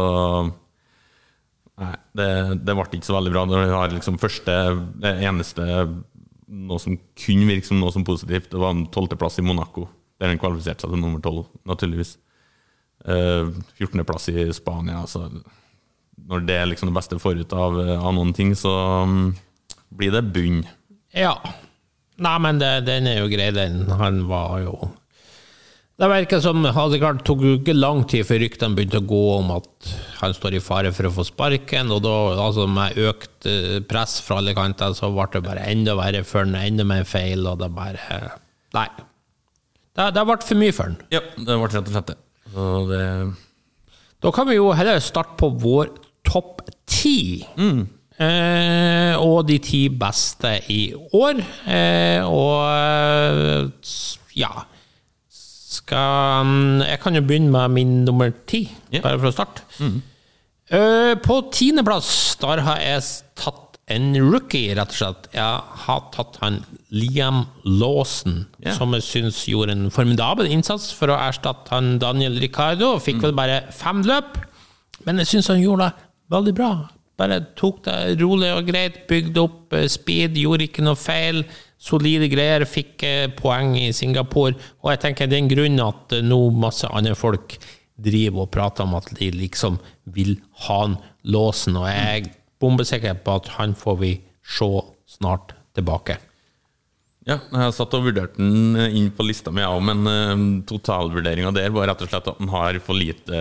Nei, 1.75 1.91
det, 2.15 2.27
det 2.63 2.71
ble 2.71 2.86
ikke 2.88 3.08
så 3.08 3.17
veldig 3.17 3.31
bra. 3.34 3.41
Når 3.49 3.65
du 3.65 3.73
har 3.73 3.91
liksom 3.91 4.19
første 4.21 4.53
Det 5.01 5.12
eneste 5.27 5.65
noe 6.47 6.81
som 6.81 6.97
kunne 7.19 7.47
virke 7.49 7.67
som 7.67 7.79
noe 7.81 7.93
som 7.93 8.05
positivt, 8.05 8.51
det 8.51 8.62
var 8.62 8.75
en 8.75 8.86
tolvteplass 8.93 9.39
i 9.41 9.45
Monaco, 9.45 9.88
der 10.19 10.31
han 10.31 10.41
kvalifiserte 10.41 10.86
seg 10.86 10.93
til 10.93 11.01
nummer 11.01 11.23
tolv, 11.23 11.47
naturligvis. 11.67 12.15
Fjortendeplass 13.05 14.29
14.-plass 14.29 14.29
i 14.34 14.47
Spania. 14.55 15.03
Så 15.10 15.27
når 16.25 16.45
det 16.47 16.58
er 16.58 16.69
liksom 16.69 16.89
det 16.89 16.97
beste 16.97 17.19
forut 17.21 17.53
av, 17.53 17.77
av 17.97 18.13
noen 18.15 18.34
ting, 18.34 18.55
så 18.58 18.71
mm, 19.05 19.25
blir 19.97 20.13
det 20.15 20.25
bunn. 20.36 20.63
Ja. 21.15 21.36
Nei, 22.15 22.36
men 22.41 22.62
det, 22.62 22.71
den 22.88 23.10
er 23.12 23.19
jo 23.19 23.31
grei, 23.31 23.49
den. 23.53 23.84
Han 23.99 24.23
var 24.29 24.62
jo 24.63 24.77
Det 25.95 26.08
virker 26.12 26.41
som 26.43 26.65
klart 26.67 27.21
tok 27.23 27.43
ikke 27.53 27.73
lang 27.75 28.01
tid 28.12 28.25
før 28.27 28.41
ryktene 28.43 28.75
begynte 28.75 28.99
å 28.99 29.08
gå 29.08 29.21
om 29.38 29.53
at 29.55 29.91
han 30.19 30.34
står 30.36 30.58
i 30.58 30.63
fare 30.63 30.91
for 30.91 31.08
å 31.08 31.13
få 31.15 31.23
sparken, 31.23 31.93
og 31.95 32.01
da, 32.03 32.15
altså 32.43 32.65
med 32.67 32.99
økt 32.99 33.47
eh, 33.47 33.77
press 33.88 34.17
fra 34.25 34.41
alle 34.41 34.51
kanter, 34.58 34.91
så 34.97 35.08
ble 35.15 35.29
det 35.38 35.43
bare 35.45 35.63
enda 35.71 35.95
verre 35.95 36.25
for 36.27 36.43
han, 36.43 36.58
enda 36.60 36.84
mer 36.88 37.08
feil, 37.08 37.47
og 37.47 37.63
det 37.63 37.71
bare 37.77 38.19
Nei. 38.75 38.89
Det, 39.95 40.10
det 40.17 40.25
ble 40.27 40.38
for 40.43 40.60
mye 40.60 40.75
for 40.75 40.89
han. 40.91 40.99
Ja, 41.15 41.23
det 41.38 41.47
ble 41.47 41.71
rett 41.71 41.88
og 41.88 41.95
slett 41.95 42.12
det. 42.12 42.19
Det 42.91 43.03
Da 44.25 44.36
kan 44.36 44.51
vi 44.51 44.60
jo 44.60 44.73
heller 44.75 44.99
starte 44.99 45.39
på 45.39 45.53
vår 45.63 45.95
topp 46.27 46.65
ti. 46.91 47.45
Eh, 48.19 49.15
og 49.15 49.47
de 49.47 49.62
ti 49.63 49.86
beste 49.91 50.58
i 50.75 50.81
år. 51.15 51.39
Eh, 51.71 52.19
og 52.27 52.67
eh, 52.67 53.91
ja 54.36 54.65
Skal 55.85 56.45
mm, 56.45 56.81
Jeg 56.81 56.99
kan 57.03 57.15
jo 57.15 57.21
begynne 57.21 57.51
med 57.53 57.69
min 57.75 57.93
nummer 58.05 58.31
ti, 58.49 58.65
Ja. 58.91 59.01
bare 59.01 59.19
for 59.19 59.29
å 59.29 59.35
starte. 59.35 59.61
Eh, 60.73 61.13
på 61.21 61.41
tiendeplass, 61.53 62.37
der 62.41 62.63
har 62.65 62.79
jeg 62.81 63.03
tatt 63.37 63.77
en 63.87 64.15
rookie, 64.17 64.73
rett 64.73 64.89
og 64.89 64.97
slett. 64.97 65.27
Jeg 65.35 65.61
har 65.85 66.01
tatt 66.11 66.39
han 66.41 66.63
Liam 66.89 67.45
Lawson, 67.63 68.47
yeah. 68.63 68.73
som 68.73 68.95
jeg 68.97 69.05
syns 69.05 69.43
gjorde 69.45 69.75
en 69.75 69.91
formidabel 69.93 70.49
innsats 70.49 70.89
for 70.91 71.13
å 71.13 71.19
erstatte 71.21 71.69
han 71.69 71.99
Daniel 72.01 72.39
Ricardo. 72.41 72.95
Fikk 72.97 73.21
vel 73.21 73.37
bare 73.37 73.61
fem 73.69 74.01
løp, 74.01 74.39
men 75.05 75.21
jeg 75.21 75.35
syns 75.35 75.51
han 75.53 75.61
gjorde 75.61 75.91
det 75.91 76.09
veldig 76.33 76.55
bra. 76.57 76.71
Bare 77.19 77.39
tok 77.56 77.80
det 77.86 78.17
rolig 78.19 78.51
og 78.51 78.67
greit, 78.67 79.06
bygde 79.08 79.45
opp 79.45 79.75
eh, 79.75 79.88
speed, 79.91 80.36
gjorde 80.39 80.67
ikke 80.67 80.84
noe 80.84 80.99
feil. 80.99 81.45
Solide 81.80 82.28
greier, 82.32 82.65
fikk 82.67 83.06
eh, 83.08 83.30
poeng 83.32 83.75
i 83.80 83.88
Singapore. 83.95 84.58
Og 84.84 84.91
jeg 84.91 85.04
tenker 85.06 85.32
det 85.32 85.39
er 85.39 85.45
en 85.45 85.51
grunn 85.54 85.82
at 85.86 86.15
eh, 86.17 86.25
nå 86.25 86.41
masse 86.60 86.89
andre 86.91 87.15
folk 87.15 87.56
driver 87.95 88.43
og 88.43 88.51
prater 88.51 88.84
om 88.84 88.97
at 88.99 89.08
de 89.15 89.32
liksom 89.32 89.80
vil 90.15 90.36
ha 90.65 90.82
han 90.84 90.97
låsen, 91.23 91.78
og 91.80 91.88
jeg 91.88 92.25
er 92.28 92.32
bombesikker 92.60 93.15
på 93.23 93.38
at 93.39 93.54
han 93.56 93.71
får 93.78 93.95
vi 94.01 94.10
se 94.43 94.67
snart 95.15 95.56
tilbake. 95.78 96.17
Ja, 97.25 97.39
jeg 97.39 97.73
satt 97.73 97.95
og 97.97 98.04
vurderte 98.06 98.38
den 98.38 98.75
inn 98.91 99.08
på 99.15 99.25
lista 99.25 99.49
mi, 99.56 99.63
òg, 99.65 99.80
men 99.88 100.04
uh, 100.06 100.43
totalvurderinga 100.69 101.56
der 101.56 101.71
var 101.73 101.89
rett 101.89 102.04
og 102.06 102.12
slett 102.12 102.28
at 102.30 102.43
han 102.43 102.51
har 102.54 102.78
for 102.86 102.99
lite 102.99 103.39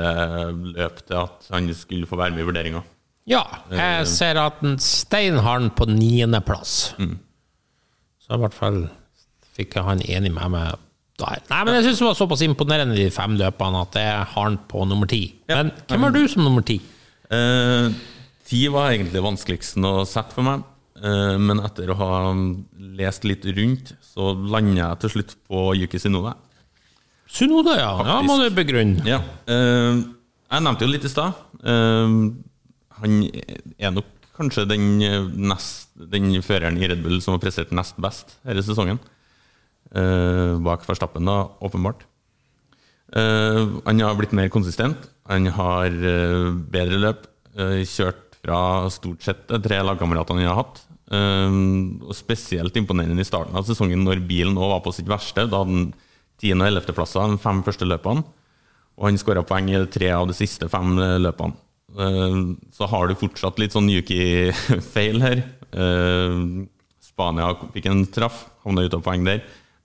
løp 0.54 1.02
til 1.02 1.18
at 1.20 1.50
han 1.52 1.68
skulle 1.76 2.08
få 2.08 2.16
være 2.22 2.32
med 2.32 2.46
i 2.46 2.48
vurderinga. 2.48 2.84
Ja, 3.30 3.40
jeg 3.72 4.08
ser 4.12 4.36
at 4.36 4.58
en 4.66 4.76
Stein 4.82 5.38
har 5.40 5.62
den 5.62 5.70
på 5.72 5.86
niendeplass. 5.88 6.94
Så 8.24 8.36
i 8.36 8.40
hvert 8.40 8.56
fall 8.56 8.82
fikk 9.56 9.76
jeg 9.78 9.86
han 9.86 10.02
enig 10.04 10.32
med 10.34 10.50
meg 10.52 10.74
der. 11.20 11.40
Nei, 11.50 11.60
men 11.66 11.76
jeg 11.78 11.86
syns 11.86 12.00
det 12.02 12.08
var 12.08 12.18
såpass 12.18 12.42
imponerende, 12.44 12.96
de 12.98 13.06
fem 13.14 13.36
løpene, 13.38 13.84
at 13.86 13.98
jeg 14.00 14.12
har 14.18 14.48
han 14.48 14.58
på 14.70 14.84
nummer 14.90 15.08
ti. 15.10 15.22
Ja. 15.48 15.60
Men 15.62 15.72
hvem 15.88 16.06
har 16.08 16.14
du 16.16 16.22
som 16.30 16.44
nummer 16.46 16.64
ti? 16.66 16.80
Eh, 17.32 17.90
ti 18.48 18.64
var 18.72 18.92
egentlig 18.92 19.22
vanskeligsten 19.24 19.86
å 19.88 19.94
sette 20.08 20.34
for 20.36 20.46
meg, 20.46 20.64
eh, 21.00 21.36
men 21.40 21.62
etter 21.64 21.92
å 21.94 21.98
ha 22.00 22.10
lest 22.98 23.24
litt 23.28 23.46
rundt, 23.56 23.94
så 24.04 24.32
lander 24.34 24.80
jeg 24.82 25.04
til 25.04 25.14
slutt 25.16 25.36
på 25.48 25.68
Yuki 25.78 26.02
Sinoda. 26.02 26.34
Sunoda, 27.30 27.78
ja. 27.78 27.92
Ja, 28.10 28.18
må 28.26 28.36
du 28.42 28.48
begrunne. 28.54 29.06
Ja, 29.08 29.22
eh, 29.46 30.02
jeg 30.02 30.66
nevnte 30.66 30.84
jo 30.86 30.92
litt 30.92 31.06
i 31.06 31.14
stad. 31.14 31.38
Han 33.04 33.20
er 33.78 33.92
nok 33.94 34.08
kanskje 34.34 34.64
den, 34.66 35.02
eh, 35.02 35.28
nest, 35.36 35.92
den 35.94 36.32
føreren 36.42 36.78
i 36.80 36.88
Red 36.90 37.04
Bull 37.04 37.20
som 37.22 37.36
har 37.36 37.42
prestert 37.42 37.74
nest 37.76 37.94
best 38.02 38.38
denne 38.42 38.64
sesongen. 38.66 38.98
Eh, 39.94 40.56
bak 40.64 40.82
Verstappen, 40.88 41.28
da, 41.28 41.44
åpenbart. 41.62 42.02
Eh, 43.14 43.60
han 43.86 44.00
har 44.00 44.16
blitt 44.18 44.32
mer 44.34 44.48
konsistent. 44.50 44.96
Han 45.30 45.46
har 45.46 45.86
eh, 45.86 46.50
bedre 46.50 46.98
løp. 46.98 47.26
eh, 47.54 47.84
kjørt 47.86 48.34
fra 48.42 48.90
stort 48.90 49.22
sett 49.22 49.46
de 49.46 49.60
tre 49.62 49.78
lagkameratene 49.86 50.42
han 50.42 50.50
har 50.50 50.64
hatt. 50.64 50.80
Eh, 51.14 51.54
og 52.02 52.14
spesielt 52.16 52.74
imponerende 52.74 53.22
i 53.22 53.28
starten 53.28 53.54
av 53.54 53.68
sesongen, 53.68 54.02
når 54.02 54.26
bilen 54.26 54.58
òg 54.58 54.72
var 54.72 54.80
på 54.82 54.94
sitt 54.96 55.06
verste. 55.06 55.46
Da 55.46 55.62
hadde 55.62 55.70
han 55.70 55.92
10. 56.42 56.58
og 56.58 56.66
11. 56.66 56.94
plasser 56.96 57.30
de 57.30 57.38
fem 57.38 57.62
første 57.62 57.86
løpene. 57.86 58.24
Og 58.98 59.06
han 59.08 59.18
skåra 59.18 59.46
poeng 59.46 59.70
i 59.70 59.86
tre 59.90 60.10
av 60.10 60.26
de 60.26 60.34
siste 60.34 60.66
fem 60.70 60.96
løpene. 61.22 61.54
Eh, 61.94 62.36
Så 62.74 62.86
har 62.90 63.08
du 63.08 63.14
fortsatt 63.18 63.58
litt 63.62 63.74
sånn 63.74 63.90
Yuki-feil 63.92 65.20
her. 65.22 65.44
Eh, 65.74 66.38
Spania 67.04 67.52
fikk 67.74 67.86
en 67.90 68.04
traff, 68.10 68.46
havna 68.64 68.86
ute 68.86 68.98
av 68.98 69.04
poeng 69.06 69.24
der. 69.26 69.44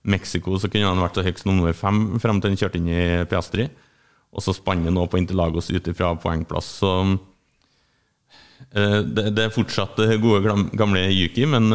Mexico 0.09 0.55
så 0.57 0.69
kunne 0.71 0.87
han 0.89 1.01
vært 1.03 1.19
så 1.19 1.25
høyest 1.25 1.45
nummer 1.45 1.75
fem 1.75 2.17
frem 2.23 2.39
til 2.41 2.53
han 2.53 2.57
kjørte 2.61 2.79
inn 2.79 2.87
i 2.89 3.01
Piastri. 3.29 3.67
Og 4.33 4.41
så 4.45 4.53
spann 4.55 4.85
nå 4.85 5.03
på 5.09 5.19
Interlagos 5.19 5.69
ut 5.73 5.89
ifra 5.91 6.13
poengplass. 6.21 6.69
Så 6.79 6.91
eh, 8.73 8.99
det, 9.05 9.29
det 9.37 9.45
er 9.45 9.53
fortsatt 9.53 9.99
gode, 10.23 10.55
gamle 10.79 11.05
Yuki, 11.13 11.45
men 11.49 11.69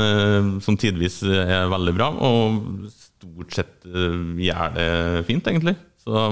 som 0.64 0.78
tidvis 0.80 1.20
er 1.26 1.70
veldig 1.70 1.94
bra. 1.98 2.10
Og 2.26 2.88
stort 2.94 3.54
sett 3.54 3.74
gjør 3.86 4.74
det 4.78 4.88
fint, 5.28 5.46
egentlig. 5.52 5.76
Så 6.04 6.26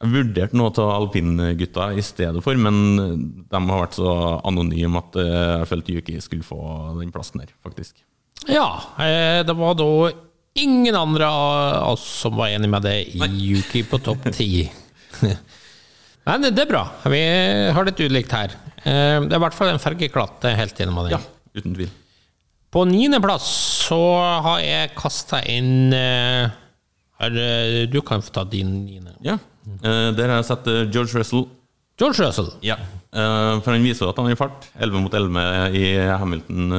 jeg 0.00 0.12
vurderte 0.14 0.56
noe 0.56 0.70
av 0.80 0.90
alpingutta 0.94 1.90
i 1.92 2.02
stedet 2.04 2.40
for, 2.44 2.56
men 2.56 3.44
de 3.50 3.58
har 3.60 3.82
vært 3.82 3.98
så 3.98 4.12
anonyme 4.48 4.96
at 5.02 5.18
eh, 5.20 5.58
jeg 5.60 5.68
følte 5.68 5.96
Yuki 5.98 6.14
skulle 6.24 6.46
få 6.46 6.60
den 6.96 7.10
plassen 7.12 7.42
der, 7.42 7.50
faktisk. 7.66 7.98
Ja, 8.48 8.64
eh, 8.96 9.42
det 9.44 9.52
var 9.58 9.76
da 9.76 9.88
ingen 10.60 10.96
andre 10.96 11.28
av 11.28 11.92
oss 11.92 12.06
som 12.22 12.38
var 12.40 12.48
enig 12.54 12.70
med 12.72 12.82
det 12.88 12.94
i 13.12 13.20
Yuki 13.50 13.82
på 13.90 14.00
topp 14.02 14.30
ti. 14.32 14.64
Men 16.30 16.48
det 16.48 16.64
er 16.64 16.70
bra. 16.70 16.82
Vi 17.10 17.20
har 17.76 17.84
litt 17.88 18.00
ulikt 18.00 18.32
her. 18.36 18.56
Eh, 18.80 19.20
Det 19.20 19.34
er 19.34 19.36
i 19.36 19.42
hvert 19.44 19.56
fall 19.56 19.74
en 19.74 19.82
fergeklatt 19.82 20.48
er 20.48 20.56
helt 20.62 20.80
enig 20.80 20.96
med 20.96 21.10
deg. 21.10 21.18
Ja, 21.18 21.60
uten 21.60 21.76
tvil. 21.76 21.92
På 22.72 22.86
niendeplass 22.88 23.46
så 23.84 24.00
har 24.46 24.60
jeg 24.64 24.92
kasta 24.96 25.40
inn 25.50 25.90
her, 25.92 27.86
Du 27.90 28.00
kan 28.06 28.22
få 28.22 28.30
ta 28.32 28.44
din 28.48 28.84
niende. 28.86 29.16
Ja, 29.26 29.36
eh, 29.66 30.10
Der 30.16 30.28
har 30.28 30.40
jeg 30.40 30.48
sett 30.50 30.70
eh, 30.70 30.86
George 30.90 31.18
Russell. 31.18 31.46
George 32.00 32.24
Russell. 32.24 32.50
Ja, 32.64 32.78
Uh, 33.10 33.58
For 33.58 33.74
han 33.74 33.82
viser 33.82 34.06
at 34.06 34.18
han 34.20 34.28
er 34.30 34.36
i 34.36 34.38
fart. 34.38 34.68
11 34.78 35.02
mot 35.02 35.14
11 35.18 35.74
i 35.74 35.86
Hamilton, 35.98 36.74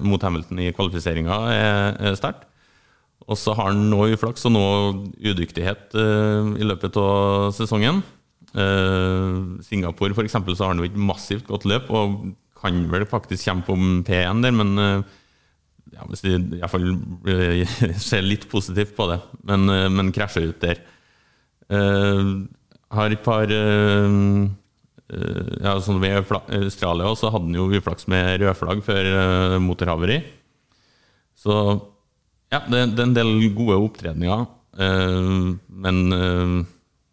mot 0.00 0.22
Hamilton 0.24 0.62
i 0.64 0.70
kvalifiseringa 0.72 1.34
er, 1.52 1.98
er 2.08 2.16
sterkt. 2.16 2.46
Og 3.28 3.36
så 3.36 3.52
har 3.52 3.68
han 3.68 3.82
nå 3.90 4.06
uflaks 4.14 4.46
og 4.48 4.54
nå 4.54 4.62
udyktighet 5.20 5.92
i 5.92 6.64
løpet 6.64 6.96
av 7.00 7.52
sesongen. 7.56 8.00
Singapore 9.68 10.16
for 10.16 10.24
eksempel, 10.24 10.56
så 10.56 10.64
har 10.64 10.72
han 10.72 10.80
jo 10.80 10.88
et 10.88 10.96
massivt 10.96 11.44
godt 11.52 11.68
løp 11.68 11.92
og 11.92 12.32
kan 12.62 12.80
vel 12.92 13.04
faktisk 13.08 13.44
kjempe 13.44 13.76
om 13.76 14.00
P1 14.08 14.40
der, 14.44 14.56
men 14.56 14.74
ja, 15.92 16.08
hvis 16.08 16.24
de 16.24 16.38
iallfall 16.62 16.94
ser 18.08 18.24
litt 18.24 18.48
positivt 18.48 18.96
på 18.96 19.08
det, 19.12 19.20
men, 19.52 19.68
men 20.00 20.12
krasjer 20.16 20.48
ut 20.48 20.64
der. 20.64 20.80
Eh, 21.72 22.24
har 22.94 23.14
et 23.14 23.24
par 23.24 23.50
eh, 23.50 24.18
eh, 25.14 25.54
ja, 25.64 25.74
sånn 25.82 26.02
Ved 26.02 26.18
Australia 26.20 27.08
også 27.08 27.32
hadde 27.32 27.48
han 27.48 27.56
jo 27.58 27.70
uflaks 27.72 28.08
med 28.12 28.42
rødflagg 28.42 28.84
før 28.84 29.08
uh, 29.14 29.56
motorhaveri. 29.62 30.20
Så 31.38 31.54
ja, 32.52 32.60
det, 32.68 32.84
det 32.94 33.02
er 33.02 33.08
en 33.08 33.16
del 33.16 33.32
gode 33.56 33.80
opptredninger, 33.88 34.46
Uh, 34.74 35.54
men 35.70 35.98
uh, 36.10 36.64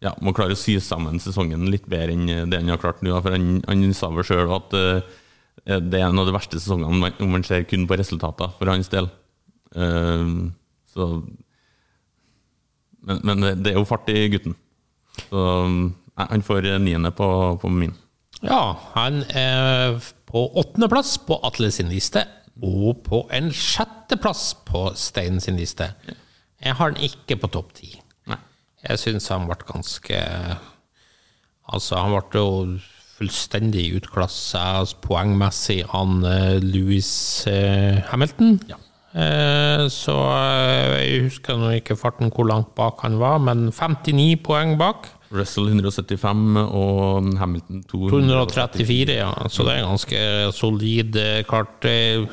ja, 0.02 0.10
må 0.18 0.32
klare 0.34 0.56
å 0.56 0.58
sy 0.58 0.72
sammen 0.82 1.20
sesongen 1.22 1.68
litt 1.70 1.84
bedre 1.86 2.16
enn 2.16 2.50
det 2.50 2.58
han 2.58 2.72
har 2.72 2.80
klart 2.82 3.04
nå. 3.06 3.14
For 3.22 3.36
han, 3.36 3.60
han 3.68 3.84
sa 3.94 4.10
vel 4.10 4.26
sjøl 4.26 4.50
at 4.56 4.74
uh, 4.74 5.20
det 5.62 6.00
er 6.00 6.08
en 6.08 6.18
av 6.18 6.26
de 6.26 6.34
verste 6.34 6.58
sesongene 6.58 7.12
om 7.22 7.30
man 7.30 7.46
ser 7.46 7.62
kun 7.70 7.86
på 7.86 7.98
resultater 8.00 8.50
for 8.56 8.72
hans 8.72 8.90
del. 8.90 9.06
Så 10.90 11.06
men, 13.02 13.20
men 13.24 13.40
det- 13.62 13.72
er 13.72 13.78
jo 13.80 13.84
fart 13.88 14.08
i 14.12 14.28
gutten. 14.32 14.54
Så 15.28 15.42
nei, 15.68 16.26
han 16.30 16.42
får 16.46 16.68
niende 16.80 17.10
på, 17.16 17.28
på 17.60 17.70
min. 17.70 17.94
Ja, 18.42 18.76
han 18.94 19.22
er 19.28 19.98
på 20.26 20.46
åttendeplass 20.58 21.16
på 21.26 21.36
Atle 21.46 21.70
sin 21.70 21.90
liste, 21.92 22.24
og 22.62 23.02
på 23.06 23.22
en 23.32 23.50
sjetteplass 23.54 24.52
på 24.68 24.88
Stein 24.98 25.40
sin 25.40 25.56
liste. 25.60 25.92
Jeg 26.62 26.74
har 26.78 26.90
den 26.94 27.02
ikke 27.10 27.36
på 27.42 27.50
topp 27.52 27.72
ti. 27.78 27.94
Jeg 28.82 28.98
syns 28.98 29.28
han 29.30 29.44
ble 29.46 29.54
ganske 29.68 30.16
Altså, 31.72 31.94
han 32.02 32.10
ble 32.10 32.40
jo 32.40 32.78
fullstendig 33.16 33.84
utklassa 34.00 34.82
poengmessig 35.04 35.84
av 35.94 36.24
eh, 36.26 36.56
Louis 36.64 37.10
eh, 37.46 38.00
Hamilton. 38.10 38.56
Ja. 38.68 38.80
Eh, 39.14 39.86
Så 39.92 40.14
eh, 40.16 40.92
jeg 41.04 41.24
husker 41.26 41.58
nå 41.60 41.72
ikke 41.78 41.96
farten 42.00 42.30
hvor 42.32 42.46
langt 42.48 42.70
bak 42.78 43.02
han 43.04 43.18
var, 43.20 43.38
men 43.44 43.66
59 43.72 44.38
poeng 44.46 44.76
bak. 44.80 45.10
Russell 45.32 45.68
175 45.72 46.56
og 46.60 47.28
Hamilton 47.40 47.82
234. 47.88 48.08
234, 48.12 49.18
ja. 49.22 49.30
Så 49.48 49.64
det 49.64 49.76
er 49.78 49.86
ganske 49.88 50.24
solid. 50.56 51.20
kart. 51.48 51.84
Eh, 51.88 52.26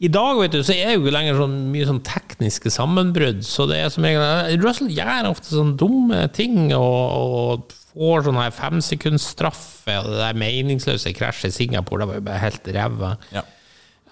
I 0.00 0.08
dag 0.08 0.38
vet 0.40 0.54
du, 0.56 0.62
så 0.66 0.72
er 0.74 0.94
jo 0.96 1.02
ikke 1.04 1.12
lenger 1.14 1.36
sånn 1.38 1.58
mye 1.70 1.86
sånn 1.86 2.00
tekniske 2.06 2.72
sammenbrudd. 2.72 3.42
Så 3.46 3.66
det 3.70 3.82
er 3.84 3.92
som 3.92 4.06
regel 4.06 4.58
Russell 4.64 4.90
gjør 4.90 5.28
ofte 5.30 5.52
sånne 5.52 5.76
dumme 5.78 6.24
ting 6.34 6.70
og, 6.72 7.04
og 7.20 7.76
får 7.90 8.24
sånn 8.26 8.38
her 8.40 8.50
femsekundsstraffe, 8.54 9.96
og 10.00 10.10
det 10.12 10.20
der 10.22 10.38
meningsløse 10.38 11.12
krasjet 11.14 11.50
i 11.52 11.56
Singapore, 11.58 12.02
det 12.04 12.08
var 12.12 12.18
jo 12.20 12.26
bare 12.30 12.44
helt 12.46 12.70
ræva. 12.74 13.12
Ja. 13.34 13.42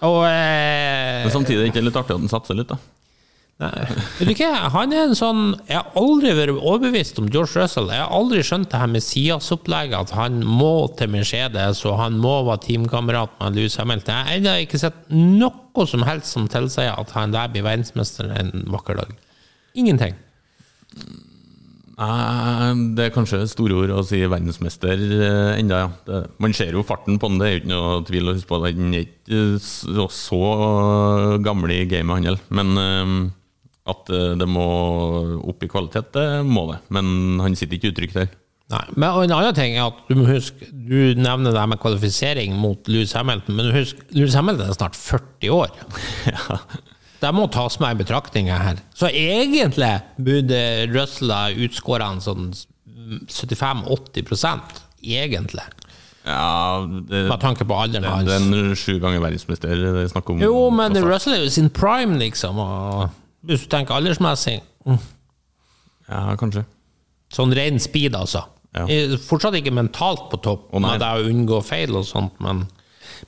Og 0.07 0.23
eh, 0.29 1.25
Men 1.25 1.33
samtidig 1.33 1.59
er 1.59 1.67
det 1.67 1.73
ikke 1.73 1.83
litt 1.89 1.99
artig 1.99 2.15
at 2.15 2.23
den 2.23 2.31
satser 2.31 2.57
litt, 2.57 2.71
da. 2.71 2.79
Nei, 3.59 3.71
vet 4.15 4.29
du 4.29 4.31
ikke, 4.31 4.49
han 4.71 4.93
er 4.95 5.09
en 5.09 5.17
sånn 5.19 5.39
Jeg 5.67 5.75
har 5.75 5.97
aldri 5.99 6.29
vært 6.37 6.53
overbevist 6.55 7.17
om 7.19 7.25
George 7.27 7.59
Russell. 7.59 7.89
Jeg 7.91 7.99
har 7.99 8.13
aldri 8.15 8.39
skjønt 8.47 8.69
det 8.71 8.79
her 8.79 8.91
med 8.93 9.03
Sias-opplegget, 9.03 9.97
at 9.99 10.13
han 10.15 10.37
må 10.47 10.87
til 10.95 11.11
Mercedes, 11.11 11.81
og 11.89 11.97
han 11.99 12.15
må 12.23 12.37
være 12.47 12.63
teamkamerat 12.69 13.35
med 13.41 13.59
Louis 13.59 13.75
Hamilton. 13.75 14.15
Jeg 14.15 14.29
har 14.29 14.39
ennå 14.39 14.55
ikke 14.63 14.79
sett 14.79 15.01
noe 15.11 15.87
som 15.91 16.07
helst 16.07 16.31
som 16.37 16.47
tilsier 16.51 16.95
at 16.95 17.11
han 17.17 17.35
der 17.35 17.51
blir 17.51 17.67
verdensmester 17.67 18.31
en 18.39 18.63
vakker 18.71 19.01
dag. 19.01 19.11
Ingenting. 19.75 20.15
Nei, 21.99 22.93
Det 22.95 23.05
er 23.05 23.15
kanskje 23.15 23.41
store 23.51 23.75
ord 23.81 23.91
å 23.91 24.03
si 24.07 24.21
verdensmester 24.23 25.01
eh, 25.01 25.59
enda, 25.59 25.81
ja. 25.83 25.89
Det, 26.07 26.21
man 26.39 26.55
ser 26.55 26.77
jo 26.77 26.85
farten 26.87 27.19
på 27.19 27.27
den, 27.31 27.41
det 27.41 27.47
er 27.47 27.53
jo 27.53 27.61
ikke 27.63 27.73
noe 27.73 27.97
tvil 28.07 28.31
å 28.31 28.35
huske 28.37 28.51
på. 28.51 28.61
Den 28.63 28.93
er 28.95 29.07
ikke 29.07 29.41
så, 29.63 30.07
så 30.13 30.41
gammel 31.43 31.75
i 31.75 31.83
gamet, 31.91 32.29
han. 32.29 32.39
Men 32.55 32.83
eh, 32.83 33.15
at 33.89 34.11
eh, 34.13 34.35
det 34.39 34.47
må 34.49 34.67
opp 35.39 35.65
i 35.65 35.71
kvalitet, 35.71 36.13
det 36.15 36.45
må 36.47 36.69
det. 36.71 36.79
Men 36.95 37.41
han 37.43 37.57
sitter 37.59 37.79
ikke 37.79 37.91
uttrykt 37.93 38.19
der. 38.21 38.31
Nei, 38.69 38.83
men 38.93 39.23
En 39.25 39.31
annen 39.33 39.55
ting 39.57 39.75
er 39.75 39.87
at 39.87 40.03
du 40.05 40.11
må 40.13 40.27
huske 40.27 40.67
Du 40.69 41.15
nevner 41.17 41.55
det 41.55 41.63
med 41.71 41.79
kvalifisering 41.81 42.53
mot 42.53 42.85
Louis 42.91 43.09
Hamilton, 43.17 43.55
men 43.57 43.71
husk, 43.73 44.03
Louis 44.13 44.35
Hamilton 44.37 44.69
er 44.69 44.77
snart 44.77 44.99
40 44.99 45.55
år. 45.55 45.73
ja. 46.29 46.59
Det 47.19 47.31
må 47.35 47.47
tas 47.51 47.75
med 47.83 47.97
i 47.97 47.99
betraktninga 47.99 48.57
her. 48.61 48.79
Så 48.95 49.09
egentlig 49.11 49.91
burde 50.15 50.61
Russell 50.93 51.33
ha 51.35 51.49
utskåret 51.51 52.07
han 52.07 52.21
sånn 52.23 52.53
75-80% 53.27 54.79
egentlig. 55.01 55.65
ja 56.25 56.87
det, 57.09 57.23
Med 57.29 57.39
tanke 57.41 57.65
på 57.65 57.75
alderen 57.75 58.07
hans. 58.07 58.27
det 58.27 58.35
er 58.35 58.43
en 58.45 58.75
sju 58.77 58.99
ganger 58.99 59.23
verdensmester 59.23 59.73
det 59.73 60.03
er 60.05 60.11
snakk 60.11 60.29
om. 60.29 60.41
Jo, 60.43 60.69
men. 60.69 60.95
Russell 61.03 61.35
er 61.37 61.43
jo 61.43 61.53
sin 61.53 61.69
prime, 61.69 62.19
liksom. 62.21 62.59
Og 62.59 63.09
hvis 63.47 63.65
du 63.65 63.71
tenker 63.71 63.95
aldersmessig 63.95 64.59
mm, 64.85 64.99
Ja, 66.09 66.35
kanskje. 66.39 66.65
Sånn 67.33 67.53
ren 67.53 67.79
speed, 67.81 68.15
altså. 68.17 68.45
Ja. 68.75 68.85
Fortsatt 69.25 69.57
ikke 69.57 69.73
mentalt 69.73 70.27
på 70.31 70.37
topp, 70.45 70.67
oh, 70.73 70.81
med 70.81 71.01
det 71.01 71.09
å 71.09 71.25
unngå 71.25 71.61
feil 71.65 71.95
og 71.97 72.05
sånt, 72.05 72.35
men, 72.43 72.67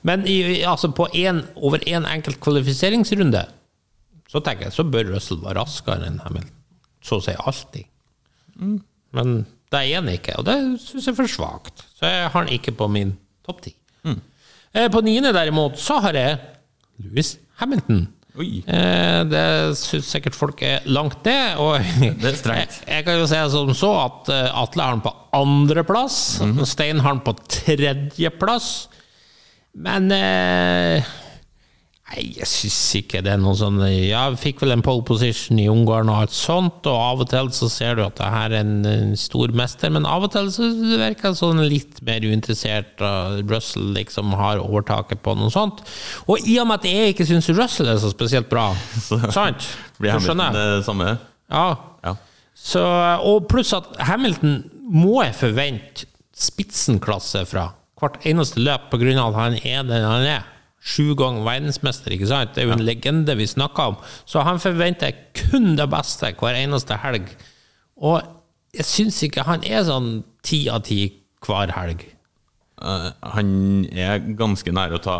men 0.06 0.22
i, 0.30 0.62
altså 0.62 0.92
på 0.94 1.08
en, 1.18 1.42
over 1.58 1.82
én 1.82 2.02
en 2.02 2.06
enkelt 2.06 2.38
kvalifiseringsrunde 2.42 3.42
så 4.32 4.40
tenker 4.44 4.68
jeg 4.70 4.76
så 4.78 4.86
bør 4.88 5.10
Russell 5.14 5.42
være 5.42 5.58
raskere 5.60 6.08
enn 6.08 6.20
Hamilton. 6.24 6.54
Så 7.04 7.18
å 7.18 7.24
si 7.24 7.34
alltid. 7.36 7.84
Mm. 8.56 8.78
Men 9.16 9.34
det 9.72 9.80
er 9.82 9.98
han 9.98 10.08
ikke, 10.12 10.38
og 10.40 10.46
det 10.48 10.56
syns 10.80 11.06
jeg 11.08 11.12
er 11.12 11.18
for 11.18 11.30
svakt. 11.30 11.84
Så 11.98 12.08
jeg 12.08 12.24
har 12.26 12.34
han 12.36 12.50
ikke 12.52 12.74
på 12.78 12.88
min 12.92 13.14
topp 13.46 13.60
ti. 13.66 13.74
Mm. 14.06 14.18
Eh, 14.72 14.88
På 14.92 15.02
niende, 15.04 15.32
derimot, 15.36 15.76
så 15.80 15.98
har 16.04 16.16
jeg 16.16 16.38
Louis 17.02 17.34
Hamilton. 17.60 18.06
Eh, 18.40 19.20
Det 19.28 19.44
syns 19.76 20.08
sikkert 20.08 20.36
folk 20.38 20.62
er 20.64 20.86
langt 20.88 21.24
ned. 21.28 21.58
Og 21.60 21.82
Det 22.22 22.30
er 22.32 22.38
strengt. 22.38 22.78
Jeg, 22.86 22.88
jeg 22.94 23.04
kan 23.08 23.18
jo 23.20 23.26
si 23.28 23.42
som 23.52 23.74
så 23.76 23.90
at 24.06 24.30
uh, 24.32 24.62
Atle 24.62 24.86
har 24.86 24.96
den 24.96 25.04
på 25.04 25.12
andreplass. 25.36 26.20
Mhm. 26.40 26.64
Stein 26.68 27.02
har 27.04 27.16
den 27.18 27.24
på 27.26 27.36
tredjeplass. 27.52 28.70
Men 29.72 30.08
eh, 30.12 31.04
Nei, 32.12 32.26
jeg 32.36 32.44
syns 32.44 32.78
ikke 32.98 33.22
det 33.24 33.30
er 33.32 33.38
noe 33.40 33.56
sånn 33.56 33.78
Ja, 33.86 34.26
jeg 34.28 34.40
fikk 34.42 34.58
vel 34.60 34.74
en 34.74 34.82
pole 34.84 35.00
position 35.08 35.56
i 35.62 35.68
Ungarn 35.72 36.10
og 36.12 36.26
alt 36.26 36.34
sånt, 36.36 36.84
og 36.84 36.98
av 36.98 37.22
og 37.24 37.30
til 37.30 37.48
så 37.56 37.70
ser 37.72 37.96
du 37.96 38.02
at 38.04 38.18
det 38.18 38.28
her 38.34 38.52
er 38.52 38.58
en, 38.58 38.74
en 38.84 39.14
stor 39.16 39.54
mester, 39.56 39.88
men 39.94 40.04
av 40.08 40.26
og 40.26 40.34
til 40.34 40.50
så 40.52 40.68
virker 40.76 41.32
det 41.32 41.40
sånn 41.40 41.62
litt 41.64 42.02
mer 42.04 42.26
uinteressert, 42.26 43.00
og 43.00 43.48
Russell 43.48 43.94
liksom 43.96 44.36
har 44.36 44.60
overtaket 44.60 45.24
på 45.24 45.36
noe 45.40 45.48
sånt. 45.54 45.80
Og 46.28 46.44
i 46.44 46.58
og 46.60 46.68
med 46.68 46.82
at 46.82 46.90
jeg 46.90 47.14
ikke 47.14 47.28
syns 47.32 47.48
Russell 47.56 47.88
er 47.94 48.02
så 48.02 48.12
spesielt 48.12 48.52
bra, 48.52 48.68
sant? 49.38 49.72
Blir 49.96 50.18
Hamilton 50.18 50.44
det 50.58 50.68
samme? 50.84 51.16
Ja. 51.48 51.66
Ja. 52.04 52.16
Så, 52.52 52.84
og 53.24 53.48
pluss 53.48 53.72
at 53.72 53.88
Hamilton 54.04 54.60
må 54.92 55.22
jeg 55.24 55.38
forvente 55.40 56.10
spitsenklasse 56.36 57.46
fra 57.48 57.70
hvert 58.02 58.20
eneste 58.28 58.60
løp, 58.60 58.90
på 58.92 59.00
grunn 59.00 59.20
av 59.22 59.32
at 59.32 59.46
han 59.46 59.60
er 59.62 59.84
den 59.88 60.10
han 60.12 60.26
er. 60.26 60.51
Sju 60.82 61.12
ganger 61.18 61.44
verdensmester, 61.46 62.10
ikke 62.14 62.26
sant? 62.30 62.54
Det 62.56 62.64
er 62.64 62.66
jo 62.66 62.74
en 62.74 62.82
legende 62.82 63.36
vi 63.38 63.46
snakker 63.46 63.92
om. 63.92 63.98
Så 64.26 64.42
han 64.42 64.58
forventer 64.62 65.14
kun 65.38 65.76
det 65.78 65.86
beste 65.92 66.32
hver 66.40 66.58
eneste 66.58 66.98
helg. 67.04 67.28
Og 68.02 68.18
jeg 68.74 68.88
syns 68.88 69.20
ikke 69.22 69.46
han 69.46 69.62
er 69.68 69.84
sånn 69.86 70.24
ti 70.42 70.64
av 70.72 70.82
ti 70.88 71.04
hver 71.46 71.70
helg. 71.76 72.02
Eh, 72.82 73.08
han 73.36 73.52
er 73.94 74.22
ganske 74.38 74.74
nær 74.74 74.96
å 74.96 75.02
ta 75.02 75.16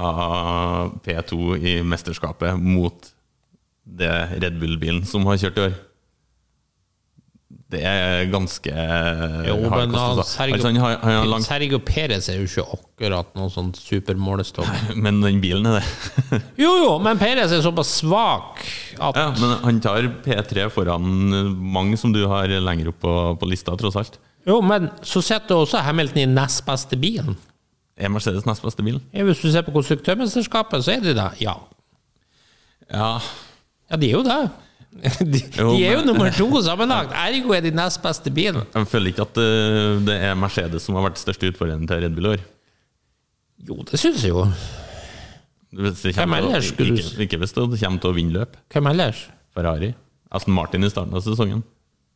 P2 1.04 1.58
i 1.60 1.76
mesterskapet 1.86 2.58
mot 2.58 3.12
det 3.82 4.12
Red 4.42 4.58
Bull-bilen 4.58 5.06
som 5.06 5.26
har 5.30 5.38
kjørt 5.42 5.58
i 5.58 5.66
år. 5.68 5.80
Det 7.72 7.80
er 7.88 8.26
ganske 8.28 8.72
Jo, 9.48 9.54
men 9.62 9.92
kost, 9.92 9.96
han, 9.96 10.18
altså. 10.18 10.24
Sergio, 10.28 10.56
Altså, 10.58 10.68
han 10.68 10.80
har, 10.82 10.96
han 11.00 11.14
har 11.16 11.28
langt, 11.30 11.46
Sergio 11.46 11.78
Perez 11.86 12.28
er 12.28 12.40
jo 12.40 12.48
ikke 12.48 12.64
akkurat 12.76 13.30
noen 13.38 13.52
sånn 13.54 13.70
supermålestokk. 13.78 14.90
Men 15.04 15.22
den 15.24 15.40
bilen 15.42 15.70
er 15.70 15.78
det. 15.80 16.40
Jo, 16.62 16.72
jo, 16.82 16.90
men 17.02 17.20
Perez 17.20 17.52
er 17.54 17.62
såpass 17.64 17.94
svak 18.02 18.60
at 19.02 19.16
ja, 19.18 19.24
men 19.40 19.54
han 19.64 19.78
tar 19.82 20.06
P3 20.24 20.66
foran 20.72 21.06
mange 21.72 21.96
som 22.00 22.12
du 22.14 22.20
har 22.30 22.52
lenger 22.62 22.92
opp 22.92 23.00
på, 23.02 23.14
på 23.40 23.48
lista, 23.50 23.74
tross 23.80 23.96
alt. 23.98 24.18
Jo, 24.48 24.60
men 24.64 24.90
så 25.06 25.22
sitter 25.24 25.62
også 25.62 25.82
Hamilton 25.86 26.22
i 26.22 26.28
nest 26.30 26.64
beste 26.66 26.98
bilen. 27.00 27.36
Er 27.96 28.10
Mercedes 28.12 28.46
nest 28.48 28.64
beste 28.64 28.84
bilen? 28.84 29.02
Ja, 29.14 29.24
Hvis 29.28 29.42
du 29.42 29.50
ser 29.52 29.64
på 29.66 29.74
konstruktørmesterskapet, 29.74 30.84
så 30.84 30.96
er 30.96 31.04
de 31.04 31.14
det. 31.18 31.28
Ja. 31.42 31.56
Ja. 32.90 33.12
ja, 33.90 33.96
de 34.00 34.08
er 34.08 34.16
jo 34.16 34.24
det. 34.26 34.40
De, 34.92 35.40
de 35.40 35.84
er 35.86 35.96
jo 35.96 36.02
nummer 36.04 36.28
to 36.36 36.46
sammenlagt. 36.62 37.14
Ergo 37.16 37.54
er 37.56 37.64
de 37.64 37.72
nest 37.74 38.02
beste 38.04 38.30
bilen. 38.34 38.62
Jeg 38.76 38.88
føler 38.90 39.12
ikke 39.14 39.24
at 39.24 39.38
eh, 39.40 40.00
det 40.04 40.18
er 40.28 40.36
Mercedes 40.38 40.84
som 40.86 40.98
har 40.98 41.06
vært 41.08 41.20
største 41.22 41.48
utfordreren 41.48 41.88
til 41.88 42.02
Red 42.04 42.14
Bull 42.16 42.28
i 42.28 42.32
år. 42.36 42.42
Jo, 43.68 43.78
det 43.88 43.98
syns 44.02 44.22
jeg 44.26 44.34
jo. 44.34 44.44
Hvis 45.72 46.02
Hvem 46.12 46.34
å- 46.36 46.38
ellers 46.42 46.68
skulle 46.74 46.98
ikke, 47.00 47.24
ikke 47.24 47.40
hvis 47.40 47.54
det 47.56 47.64
kommer 47.80 48.02
til 48.04 48.10
å 48.12 48.16
vinne 48.16 48.36
løp. 48.36 48.58
Hvem 48.74 48.90
ellers? 48.92 49.22
Ferrari. 49.56 49.94
Aston 50.32 50.54
Martin 50.56 50.84
i 50.84 50.90
starten 50.92 51.16
av 51.16 51.24
sesongen. 51.24 51.62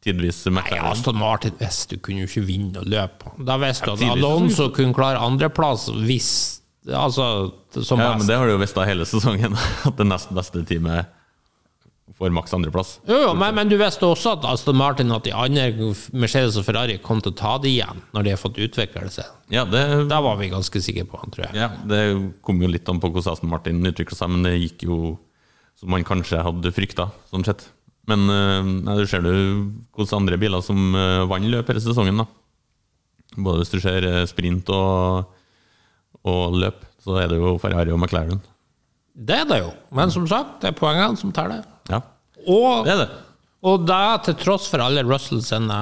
Tidvis 0.05 0.45
Nei, 0.47 0.53
McLaren. 0.61 0.91
Aston 0.93 1.17
Martin 1.19 1.57
visste 1.59 1.97
du 1.97 2.03
kunne 2.05 2.27
jo 2.27 2.29
ikke 2.29 2.45
vinne 2.47 2.83
og 2.83 2.87
løpe. 2.93 3.33
Da 3.49 3.57
visste 3.62 3.89
du 3.89 4.05
at 4.05 4.12
Alonso 4.12 4.69
kunne 4.77 4.95
klare 4.97 5.19
andreplass 5.25 5.89
hvis 6.05 6.31
Altså, 6.87 7.51
som 7.83 7.99
Ja, 7.99 8.12
men 8.15 8.29
det 8.29 8.37
har 8.39 8.47
du 8.47 8.53
jo 8.53 8.61
visst 8.62 8.77
hele 8.79 9.03
sesongen, 9.11 9.57
at 9.89 9.97
det 9.99 10.05
nest 10.07 10.31
beste 10.31 10.61
teamet 10.69 11.09
får 12.17 12.33
maks 12.33 12.55
andreplass. 12.57 12.95
Jo, 13.09 13.19
jo, 13.27 13.33
men, 13.37 13.55
men 13.59 13.69
du 13.69 13.77
visste 13.81 14.09
også 14.09 14.37
at 14.39 14.47
Aston 14.49 14.79
Martin 14.79 15.13
at 15.13 15.27
de 15.27 15.35
andre, 15.37 15.93
Mercedes 16.17 16.57
og 16.57 16.65
Ferrari, 16.65 16.97
kom 17.05 17.21
til 17.21 17.35
å 17.35 17.37
ta 17.37 17.57
det 17.61 17.75
igjen 17.75 18.01
når 18.17 18.25
de 18.25 18.33
har 18.33 18.41
fått 18.41 18.61
utvikle 18.63 19.11
seg. 19.13 19.29
Ja, 19.53 19.67
det, 19.69 19.83
Da 20.11 20.23
var 20.25 20.39
vi 20.41 20.49
ganske 20.53 20.81
sikre 20.83 21.05
på, 21.11 21.21
tror 21.35 21.49
jeg. 21.49 21.59
ja, 21.61 21.71
det 21.89 22.01
kom 22.47 22.63
jo 22.65 22.71
litt 22.73 22.89
an 22.89 23.03
på 23.03 23.13
hvordan 23.13 23.37
Aston 23.37 23.53
Martin 23.53 23.85
utvikla 23.85 24.17
seg, 24.17 24.33
men 24.33 24.49
det 24.49 24.57
gikk 24.57 24.89
jo 24.89 25.01
som 25.77 25.93
man 25.93 26.07
kanskje 26.09 26.41
hadde 26.41 26.73
frykta, 26.73 27.11
sånn 27.29 27.45
sett. 27.45 27.67
Men 28.09 28.25
eh, 28.33 28.73
nei, 28.87 28.97
du 28.97 29.07
ser 29.11 29.25
du 29.25 29.33
hvordan 29.93 30.23
andre 30.23 30.41
biler 30.41 30.65
som 30.65 30.95
uh, 30.97 31.27
vant 31.29 31.49
løp 31.51 31.69
hele 31.69 31.83
sesongen, 31.85 32.23
da. 32.23 32.29
Både 33.37 33.61
hvis 33.61 33.75
du 33.75 33.81
ser 33.83 34.07
eh, 34.09 34.23
sprint 34.31 34.71
og, 34.73 35.27
og 36.25 36.57
løp, 36.57 36.87
så 37.05 37.19
er 37.21 37.29
det 37.29 37.41
jo 37.43 37.57
Ferrari 37.61 37.93
og 37.93 38.01
McLaren. 38.01 38.41
Det 39.17 39.43
er 39.43 39.49
det 39.49 39.59
jo. 39.61 39.73
Men 39.97 40.13
som 40.15 40.25
sagt, 40.31 40.63
det 40.63 40.71
er 40.71 40.79
poengene 40.79 41.19
som 41.21 41.33
teller. 41.35 41.65
Ja, 41.90 42.01
Og, 42.46 42.85
det 42.87 42.92
er 42.94 43.01
det. 43.05 43.09
og 43.66 43.87
det 43.88 44.01
til 44.27 44.37
tross 44.44 44.68
for 44.70 44.83
alle 44.85 45.03
Russell 45.07 45.42
sine 45.44 45.79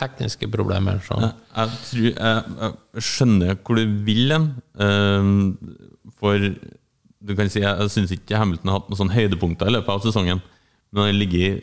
tekniske 0.00 0.48
problemer. 0.50 0.98
Så. 1.06 1.18
Jeg, 1.22 1.34
jeg, 1.54 1.76
tror, 1.88 2.06
jeg, 2.10 2.72
jeg 2.94 3.04
skjønner 3.10 3.58
hvor 3.62 3.78
du 3.78 3.98
vil 4.06 4.34
hen. 4.34 4.48
ehm, 4.82 5.36
for 6.18 6.38
du 7.24 7.32
kan 7.38 7.48
si, 7.50 7.62
jeg 7.62 7.90
syns 7.94 8.12
ikke 8.12 8.36
Hamilton 8.36 8.68
har 8.72 8.80
hatt 8.80 8.90
noen 8.90 9.00
sånne 9.00 9.16
høydepunkter 9.16 9.70
i 9.70 9.74
løpet 9.76 9.94
av 9.94 10.02
sesongen. 10.04 10.42
Men 10.94 11.08
han 11.08 11.18
ligger, 11.18 11.60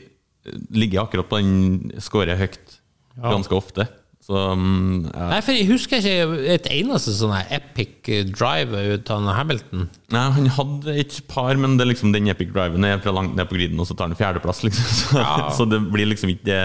ligger 0.74 1.04
akkurat 1.04 1.30
på 1.30 1.40
den 1.44 1.92
skårer 2.02 2.40
høyt 2.40 2.80
ganske 3.22 3.56
ofte. 3.56 3.86
Så 4.32 4.40
um, 4.56 5.02
jeg, 5.10 5.28
Nei, 5.28 5.40
for 5.44 5.58
jeg 5.58 5.68
husker 5.68 6.00
ikke 6.00 6.44
et 6.54 6.68
eneste 6.72 7.12
sånn 7.18 7.34
epic 7.52 8.08
drive 8.32 8.80
ut 8.94 9.10
av 9.12 9.26
Hamilton. 9.36 9.90
nei, 10.14 10.22
Han 10.38 10.48
hadde 10.56 10.94
et 11.04 11.18
par, 11.28 11.58
men 11.60 11.76
det 11.76 11.84
er 11.84 11.90
liksom 11.90 12.14
den 12.16 12.30
epic 12.32 12.54
driven 12.56 12.88
er 12.88 13.02
fra 13.04 13.12
langt 13.16 13.36
ned 13.36 13.50
på 13.50 13.58
griden, 13.58 13.80
og 13.82 13.90
så 13.90 13.98
tar 13.98 14.08
han 14.08 14.16
fjerdeplass. 14.16 14.62
Liksom. 14.68 14.92
Så, 15.02 15.24
så 15.58 15.66
det 15.68 15.82
blir 15.92 16.08
liksom 16.08 16.32
ikke 16.32 16.48
det, 16.48 16.62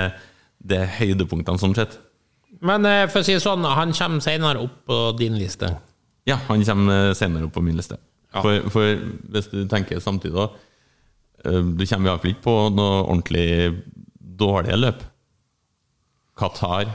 det 0.62 0.82
høydepunktene 1.00 1.58
sånn 1.58 1.74
sett. 1.74 1.96
Men 2.62 2.86
eh, 2.86 3.06
for 3.10 3.24
å 3.24 3.26
si 3.26 3.34
det 3.34 3.42
sånn, 3.42 3.66
han 3.66 3.94
kommer 3.96 4.22
senere 4.22 4.62
opp 4.62 4.76
på 4.86 4.98
din 5.18 5.34
liste. 5.40 5.72
Ja, 6.28 6.38
han 6.46 6.62
kommer 6.68 7.16
senere 7.18 7.48
opp 7.48 7.56
på 7.56 7.64
min 7.66 7.78
liste. 7.78 7.98
For, 8.36 8.68
for 8.70 9.00
hvis 9.32 9.50
du 9.50 9.64
tenker 9.70 9.98
samtidig, 10.04 10.36
da 10.36 10.46
eh, 11.48 11.62
Du 11.64 11.82
kommer 11.88 12.12
iallfall 12.12 12.34
ikke 12.34 12.46
på 12.46 12.56
noe 12.76 13.02
ordentlig 13.08 13.48
dårlige 14.36 14.78
løp. 14.78 15.02
Qatar 16.36 16.92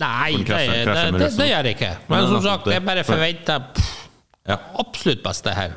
Nei, 0.00 0.32
det, 0.36 0.46
krasjer- 0.48 1.12
det, 1.18 1.30
det, 1.38 1.46
gjør 1.50 1.68
jeg 1.68 1.76
ikke. 1.76 1.90
Men 2.08 2.18
Men 2.18 2.28
som 2.32 2.42
sagt, 2.42 2.64
det. 2.66 2.72
jeg 2.78 2.84
bare 2.86 3.04
For- 3.04 3.14
forventer 3.14 3.66
pff, 3.74 3.92
Ja. 4.48 4.56
absolutt 4.82 5.22
beste 5.24 5.52
her. 5.54 5.76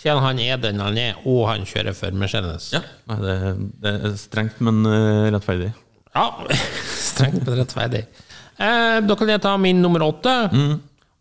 Siden 0.00 0.18
han 0.24 0.38
er 0.40 0.56
den 0.56 0.80
han 0.80 0.96
er, 0.98 1.14
og 1.28 1.48
han 1.50 1.66
kjører 1.68 1.94
for 1.94 2.10
Mercedes. 2.16 2.70
ja. 2.72 2.80
Det, 3.08 3.36
det 3.82 3.92
er 4.08 4.14
strengt, 4.16 4.60
men 4.64 4.80
eh, 4.88 5.30
rettferdig. 5.34 5.72
Ja, 6.14 6.24
strengt, 7.10 7.44
men 7.46 7.58
rettferdig. 7.60 8.06
Eh, 8.60 9.00
da 9.06 9.14
kan 9.16 9.28
jeg 9.28 9.42
ta 9.44 9.56
min 9.60 9.80
nummer 9.82 10.00
åtte. 10.08 10.34
Mm. 10.52 10.78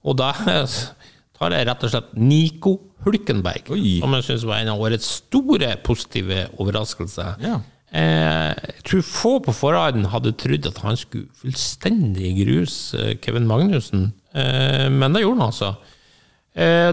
Og 0.08 0.16
da 0.18 0.32
tar 1.40 1.52
jeg 1.56 1.68
rett 1.68 1.84
og 1.84 1.92
slett 1.92 2.14
Nico 2.16 2.78
Hulkenberg, 3.04 3.70
Oi. 3.76 4.00
som 4.02 4.16
jeg 4.18 4.26
syns 4.28 4.46
var 4.48 4.60
en 4.64 4.72
av 4.74 4.82
årets 4.84 5.08
store 5.22 5.74
positive 5.84 6.48
overraskelser. 6.60 7.36
Ja. 7.44 7.60
Eh, 7.90 8.50
jeg 8.54 8.84
tror 8.86 9.06
få 9.06 9.32
på 9.42 9.54
forhånd 9.58 10.12
hadde 10.12 10.36
trodd 10.38 10.68
at 10.70 10.82
han 10.84 10.98
skulle 11.00 11.30
fullstendig 11.42 12.36
gruse 12.38 13.00
eh, 13.02 13.16
Kevin 13.24 13.48
Magnussen, 13.50 14.12
eh, 14.38 14.86
men 14.94 15.16
det 15.16 15.24
gjorde 15.26 15.42
han 15.42 15.50
altså. 15.50 15.74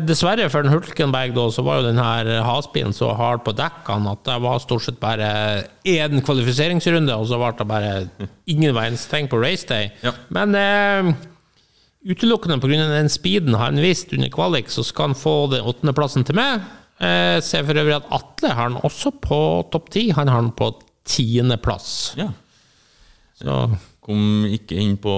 Dessverre 0.07 0.45
for 0.53 0.63
den 0.63 0.71
Hulkenberg 0.71 1.33
da, 1.35 1.47
så 1.51 1.63
var 1.67 1.81
jo 1.81 1.87
den 1.89 1.99
her 1.99 2.29
hasbilen 2.45 2.93
så 2.95 3.09
hard 3.19 3.41
på 3.43 3.55
dekkene 3.57 4.13
at 4.13 4.21
det 4.29 4.37
var 4.45 4.61
stort 4.63 4.85
sett 4.85 5.01
bare 5.03 5.31
én 5.83 6.21
kvalifiseringsrunde, 6.23 7.17
og 7.17 7.27
så 7.27 7.41
ble 7.41 7.49
det 7.59 7.67
bare 7.67 7.95
ingen 8.53 8.77
verdens 8.77 9.09
ting 9.11 9.27
på 9.33 9.41
raceday. 9.43 9.89
Ja. 10.05 10.13
Men 10.37 10.55
eh, 10.61 11.11
utelukkende 12.07 12.61
pga. 12.63 12.85
den 12.93 13.11
speeden 13.11 13.59
han 13.59 13.83
viste 13.83 14.15
under 14.15 14.31
kvalik, 14.31 14.71
så 14.71 14.85
skal 14.87 15.11
han 15.11 15.19
få 15.19 15.35
den 15.51 15.67
åttendeplassen 15.67 16.29
til 16.29 16.39
meg. 16.39 16.63
Eh, 16.97 17.43
ser 17.45 17.67
for 17.67 17.77
øvrig 17.77 17.99
at 17.99 18.13
Atle 18.15 18.53
har 18.55 18.71
han 18.71 18.79
også 18.87 19.17
på 19.21 19.41
topp 19.73 19.91
ti. 19.93 20.09
Han 20.17 20.29
har 20.31 20.45
han 20.45 20.55
på 20.57 20.71
tiendeplass. 21.07 22.15
ja. 22.19 22.31
Så 23.37 23.57
Kom 24.07 24.45
ikke 24.47 24.77
inn 24.79 24.95
på 25.03 25.13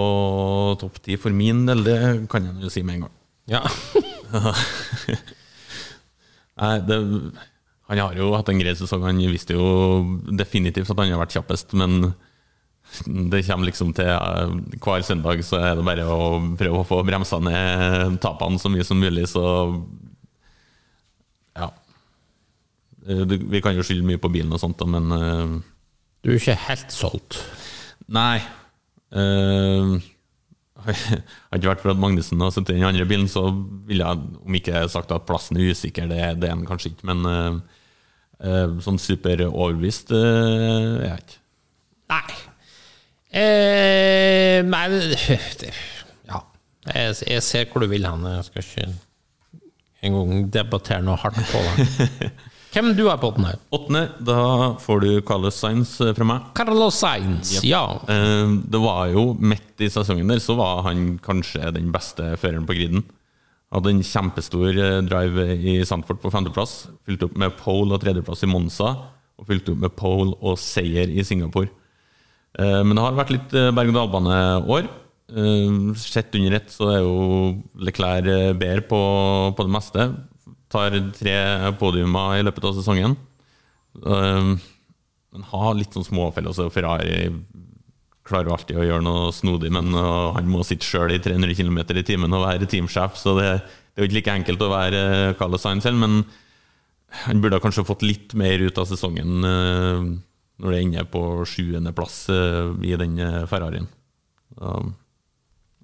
topp 0.81 0.97
ti 1.05 1.19
for 1.21 1.35
min 1.37 1.67
del, 1.69 1.83
det 1.85 1.99
kan 2.33 2.47
jeg 2.47 2.63
jo 2.65 2.71
si 2.73 2.81
med 2.83 2.95
en 2.97 3.05
gang. 3.05 3.17
ja. 3.53 3.61
Nei, 6.59 6.73
det, 6.89 6.97
han 7.89 8.01
har 8.03 8.17
jo 8.19 8.33
hatt 8.35 8.49
en 8.51 8.59
grei 8.61 8.73
sesong. 8.77 9.05
Han 9.07 9.21
visste 9.31 9.55
jo 9.55 9.69
definitivt 10.37 10.91
at 10.91 10.99
han 10.99 11.13
har 11.13 11.21
vært 11.23 11.37
kjappest, 11.37 11.77
men 11.79 12.11
det 13.07 13.43
kommer 13.47 13.69
liksom 13.69 13.93
til 13.97 14.09
eh, 14.09 14.53
hver 14.81 15.05
søndag 15.05 15.43
så 15.45 15.61
er 15.61 15.77
det 15.77 15.85
bare 15.87 16.07
å 16.09 16.39
prøve 16.59 16.81
å 16.81 16.87
få 16.89 17.03
bremsa 17.05 17.37
ned 17.45 18.17
tapene 18.25 18.61
så 18.61 18.73
mye 18.73 18.87
som 18.89 19.01
mulig, 19.01 19.27
så 19.29 19.45
ja. 21.59 21.69
Eh, 23.07 23.25
Vi 23.29 23.61
kan 23.65 23.77
jo 23.77 23.85
skylde 23.85 24.09
mye 24.09 24.21
på 24.21 24.33
bilen 24.33 24.53
og 24.57 24.63
sånt, 24.65 24.81
men 24.89 25.13
eh, 25.13 25.59
Du 26.25 26.33
er 26.33 26.39
ikke 26.41 26.59
helt 26.67 26.95
solgt. 26.95 27.41
Nei. 28.09 28.39
Uh, 29.15 29.99
hadde 30.89 31.63
det 31.63 31.71
vært 31.71 31.83
for 31.83 31.93
at 31.93 32.01
Magnussen 32.01 32.41
har 32.43 32.53
sittet 32.55 32.77
i 32.77 32.79
den 32.79 32.89
andre 32.89 33.07
bilen, 33.09 33.29
så 33.31 33.49
ville 33.89 34.07
jeg, 34.07 34.39
om 34.45 34.59
ikke 34.59 34.85
sagt 34.93 35.13
at 35.15 35.27
plassen 35.29 35.59
er 35.59 35.73
usikker, 35.73 36.09
det, 36.11 36.21
det 36.43 36.51
er 36.51 36.57
den 36.57 36.69
kanskje 36.69 36.93
ikke, 36.93 37.09
men 37.11 37.25
uh, 37.27 37.59
uh, 38.45 38.79
sånn 38.85 39.01
super 39.03 39.43
overbevist 39.49 40.13
eh, 40.15 41.03
er 41.03 41.11
jeg 41.11 41.25
ikke. 41.25 41.41
Nei. 42.09 42.39
Eh, 43.39 44.61
nei 44.65 44.85
Ja. 46.29 46.41
Jeg, 46.89 47.17
jeg 47.29 47.43
ser 47.45 47.69
hvor 47.69 47.85
du 47.85 47.91
vil 47.91 48.07
hen. 48.09 48.25
Jeg 48.33 48.47
skal 48.47 48.65
ikke 48.65 48.87
engang 50.09 50.47
debattere 50.55 51.05
noe 51.05 51.19
hardt 51.21 51.43
på 51.51 51.65
det. 51.67 52.31
Hvem 52.75 52.91
du 52.99 53.05
har 53.09 53.17
på 53.21 53.31
åttende? 53.33 53.55
Åttende, 53.75 54.03
da 54.29 54.41
får 54.83 55.01
du 55.05 55.09
Carlos 55.27 55.57
Sainz 55.57 55.95
eh, 56.05 56.13
fra 56.17 56.27
meg. 56.29 56.51
Carlos 56.59 56.99
Sainz. 57.01 57.55
Ja. 57.65 57.83
Eh, 58.11 58.51
det 58.69 58.81
var 58.83 59.09
jo 59.15 59.31
midt 59.41 59.81
i 59.85 59.89
sesongen 59.93 60.29
der, 60.29 60.43
så 60.45 60.57
var 60.59 60.83
han 60.89 61.17
kanskje 61.25 61.73
den 61.75 61.89
beste 61.95 62.35
føreren 62.41 62.67
på 62.69 62.77
griden. 62.77 63.07
Hadde 63.73 63.91
en 63.93 64.05
kjempestor 64.05 64.69
eh, 64.77 65.01
drive 65.09 65.49
i 65.59 65.79
Sandford 65.89 66.21
på 66.23 66.33
femteplass. 66.35 66.77
Fylte 67.09 67.29
opp 67.31 67.37
med 67.41 67.57
pole 67.61 67.97
og 67.97 68.05
tredjeplass 68.05 68.45
i 68.47 68.51
Monza. 68.53 68.93
Og 69.39 69.49
fylte 69.49 69.73
opp 69.75 69.83
med 69.87 69.97
pole 69.99 70.37
og 70.43 70.57
seier 70.61 71.09
i 71.13 71.25
Singapore. 71.27 71.71
Eh, 72.59 72.81
Men 72.85 72.97
det 72.97 73.05
har 73.05 73.19
vært 73.21 73.35
litt 73.37 73.53
berg-og-dal-bane-år. 73.77 74.89
Sett 76.01 76.33
under 76.39 76.55
ett 76.57 76.71
så 76.73 76.87
er 76.89 77.03
jo 77.05 77.17
Leclerc 77.85 78.57
bedre 78.57 78.81
på, 78.89 79.01
på 79.59 79.67
det 79.67 79.73
meste. 79.75 80.07
Tar 80.73 80.97
tre 81.17 81.37
podiumer 81.81 82.39
i 82.39 82.45
løpet 82.45 82.67
av 82.69 82.77
sesongen. 82.77 83.17
Eh, 84.05 84.51
Men 85.29 85.45
har 85.53 85.75
litt 85.77 85.93
sånn 85.93 86.07
småfeil. 86.07 86.49
Altså 86.49 86.71
Ferrari 86.73 87.29
klarer 88.29 88.53
alltid 88.53 88.79
å 88.79 88.87
gjøre 88.87 89.05
noe 89.05 89.33
snodig, 89.35 89.71
men 89.75 89.91
uh, 89.97 90.35
han 90.37 90.49
må 90.51 90.65
sitte 90.67 90.87
sjøl 90.87 91.15
i 91.15 91.21
300 91.23 91.57
km 91.57 91.81
i 91.97 92.05
timen 92.07 92.37
og 92.37 92.45
være 92.45 92.69
teamsjef, 92.71 93.17
så 93.19 93.35
det, 93.39 93.49
det 93.59 94.01
er 94.01 94.05
jo 94.05 94.09
ikke 94.11 94.19
like 94.19 94.37
enkelt 94.41 94.65
å 94.65 94.71
være 94.73 95.03
uh, 95.09 95.35
Carlos 95.39 95.65
Sainz 95.65 95.87
selv, 95.89 96.01
men 96.03 96.23
han 97.25 97.41
burde 97.41 97.61
kanskje 97.65 97.87
fått 97.89 98.05
litt 98.05 98.35
mer 98.37 98.61
ut 98.61 98.81
av 98.81 98.89
sesongen 98.91 99.45
uh, 99.49 100.09
når 100.59 100.75
det 100.75 100.81
ender 100.83 101.09
på 101.09 101.23
sjuendeplass 101.49 102.17
i 102.83 102.97
den 102.99 103.21
Ferrarien. 103.47 103.85
Så, 104.59 104.73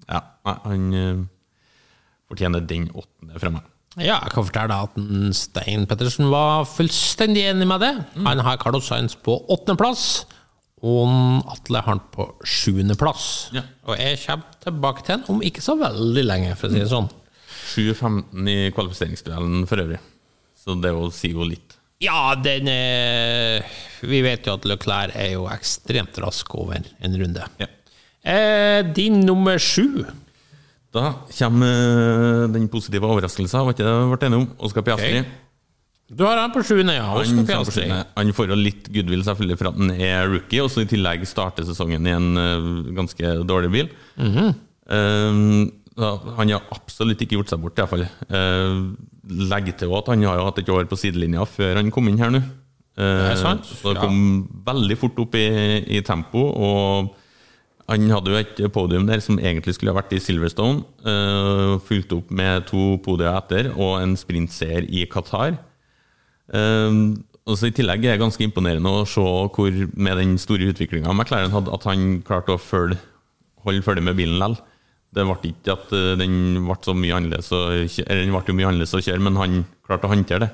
ja, 0.09 0.19
han 0.67 0.89
fortjener 2.27 2.65
den 2.67 2.89
åttende 2.91 3.39
fra 3.39 3.53
meg. 3.55 3.69
Ja, 3.95 4.17
jeg 4.25 4.33
kan 4.35 4.47
fortelle 4.49 4.77
at 4.89 4.97
Stein 5.39 5.85
Pettersen 5.87 6.31
var 6.33 6.65
fullstendig 6.67 7.45
enig 7.47 7.67
med 7.71 7.85
det. 7.85 7.93
Han 8.27 8.43
har 8.43 8.59
Carlos 8.63 8.89
Sainz 8.91 9.15
på 9.15 9.37
åttendeplass, 9.55 10.25
og 10.85 11.13
Atle 11.53 11.81
har 11.81 11.95
han 11.95 12.03
på 12.15 12.27
sjuendeplass. 12.43 13.29
Ja. 13.55 13.63
Og 13.87 14.01
jeg 14.01 14.19
kommer 14.25 14.59
tilbake 14.65 15.05
til 15.07 15.17
han 15.17 15.29
om 15.31 15.45
ikke 15.47 15.63
så 15.65 15.77
veldig 15.79 16.25
lenge, 16.27 16.57
for 16.59 16.69
å 16.69 16.75
si 16.75 16.83
det 16.83 16.91
sånn. 16.91 17.07
7-15 17.75 18.51
i 18.51 18.59
kvalifiseringsduellen 18.75 19.65
for 19.71 19.85
øvrig, 19.85 20.03
så 20.59 20.77
det 20.81 20.93
å 20.95 21.07
sier 21.15 21.39
jo 21.39 21.47
litt. 21.49 21.79
Ja, 22.03 22.35
den 22.37 22.67
er 22.69 23.63
Vi 24.05 24.19
vet 24.27 24.45
jo 24.45 24.57
at 24.59 24.67
Leclerc 24.69 25.15
er 25.17 25.31
jo 25.37 25.47
ekstremt 25.49 26.19
rask 26.21 26.51
over 26.59 26.83
en 26.83 27.17
runde. 27.21 27.47
Ja. 27.63 27.71
Eh, 28.25 28.81
din 28.97 29.21
nummer 29.25 29.57
sju. 29.63 30.05
Da 30.95 31.11
kommer 31.27 31.71
eh, 31.71 32.51
den 32.55 32.69
positive 32.71 33.09
overraskelsen, 33.11 33.65
var 33.67 33.75
ikke 33.75 33.87
det 33.87 33.95
vi 33.95 34.13
ble 34.13 34.29
enige 34.29 34.43
om? 34.45 34.51
Oskar 34.69 34.85
Piastri. 34.87 35.25
Okay. 35.25 35.41
Du 36.15 36.23
har 36.27 36.39
han 36.39 36.53
på 36.53 36.63
sjuende, 36.63 36.95
ja. 36.95 37.07
Han, 37.11 37.25
sa 37.27 37.39
på 37.41 37.47
Piastri. 37.49 37.87
han 37.91 38.35
får 38.37 38.53
jo 38.53 38.59
litt 38.61 38.91
goodwill 38.95 39.25
selvfølgelig 39.27 39.59
for 39.59 39.71
at 39.71 39.81
han 39.81 39.95
er 39.97 40.29
rookie, 40.31 40.63
og 40.63 40.71
så 40.71 40.85
i 40.85 40.91
tillegg 40.91 41.25
starter 41.27 41.67
sesongen 41.67 42.07
i 42.07 42.13
en 42.15 42.29
eh, 42.39 42.69
ganske 43.01 43.33
dårlig 43.49 43.73
bil. 43.75 43.89
Mm 44.21 44.31
-hmm. 44.35 44.53
uh, 44.93 46.35
han 46.37 46.51
har 46.51 46.63
absolutt 46.71 47.23
ikke 47.23 47.37
gjort 47.39 47.51
seg 47.51 47.61
bort, 47.61 47.79
iallfall. 47.79 48.07
Uh, 48.31 48.95
Legg 49.25 49.77
til 49.79 49.95
at 49.97 50.07
han 50.07 50.23
har 50.23 50.37
jo 50.37 50.45
hatt 50.45 50.59
et 50.59 50.69
år 50.69 50.85
på 50.85 50.97
sidelinja 50.97 51.47
før 51.47 51.77
han 51.77 51.91
kom 51.91 52.09
inn 52.09 52.19
her 52.19 52.31
nå. 52.31 52.39
Uh, 52.99 53.03
Det 53.03 53.33
er 53.33 53.37
sant, 53.37 53.67
Så 53.67 53.95
det 53.95 54.03
ja. 54.03 54.07
kom 54.07 54.49
veldig 54.67 54.99
fort 54.99 55.19
opp 55.19 55.35
i, 55.35 55.47
i 55.97 56.01
tempo. 56.03 56.39
og 56.39 57.15
han 57.91 58.09
hadde 58.09 58.33
jo 58.33 58.41
et 58.41 58.61
podium 58.73 59.05
der 59.09 59.21
som 59.21 59.37
egentlig 59.37 59.75
skulle 59.77 59.93
ha 59.93 59.99
vært 59.99 60.15
i 60.17 60.23
Silverstone. 60.23 60.85
Uh, 61.05 61.77
fulgt 61.85 62.15
opp 62.17 62.33
med 62.33 62.65
to 62.71 62.95
podier 63.05 63.35
etter 63.37 63.71
og 63.75 63.99
en 64.01 64.17
sprintseier 64.17 64.89
i 64.89 65.05
Qatar. 65.11 65.59
Uh, 66.49 67.13
og 67.45 67.59
så 67.61 67.69
I 67.69 67.75
tillegg 67.77 68.07
er 68.07 68.17
det 68.17 68.23
ganske 68.23 68.41
imponerende 68.41 68.89
å 68.89 69.05
se 69.09 69.21
hvor 69.21 69.75
med 69.93 70.17
den 70.17 70.39
store 70.41 70.71
utviklinga 70.73 71.13
McLaren 71.13 71.53
hadde, 71.53 71.73
at 71.77 71.85
han 71.91 72.23
klarte 72.25 72.57
å 72.57 72.61
følge, 72.61 72.97
holde 73.67 73.85
følge 73.85 74.05
med 74.07 74.17
bilen 74.17 74.39
likevel. 74.41 74.57
Det 75.15 75.25
ble 75.29 75.51
ikke 75.53 75.75
at 75.77 75.93
eh, 75.95 76.15
den 76.19 76.65
ble 76.65 76.77
så 76.83 76.95
mye 76.97 77.19
annerledes 77.21 78.97
å 78.97 79.03
kjøre, 79.05 79.23
men 79.23 79.37
han 79.39 79.61
klarte 79.87 80.09
å 80.09 80.15
håndtere 80.15 80.47
det. 80.47 80.49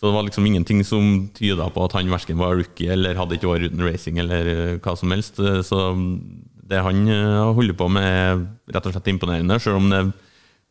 Så 0.00 0.08
det 0.08 0.14
var 0.16 0.24
liksom 0.24 0.46
ingenting 0.48 0.80
som 0.84 1.28
tyda 1.36 1.66
på 1.68 1.82
at 1.84 1.92
han 1.98 2.08
verken 2.08 2.38
var 2.40 2.54
rookie 2.56 2.88
eller 2.94 3.18
hadde 3.20 3.36
et 3.36 3.44
år 3.44 3.66
uten 3.68 3.82
racing 3.84 4.16
eller 4.22 4.46
eh, 4.48 4.78
hva 4.80 4.94
som 4.96 5.12
helst. 5.12 5.36
Eh, 5.44 5.58
Så 5.60 5.76
det 6.70 6.80
han 6.80 7.02
eh, 7.04 7.50
holder 7.52 7.76
på 7.76 7.88
med, 7.92 8.08
er 8.08 8.40
rett 8.72 8.88
og 8.88 8.94
slett 8.94 9.10
imponerende, 9.12 9.58
selv 9.60 9.76
om 9.76 9.90
det 9.92 10.00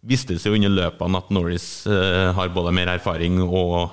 vistes 0.09 0.47
jo 0.47 0.55
under 0.57 0.73
løpene 0.73 1.19
at 1.19 1.29
Norris 1.35 1.67
har 1.85 2.49
både 2.55 2.71
mer 2.71 2.87
erfaring 2.87 3.41
og 3.43 3.89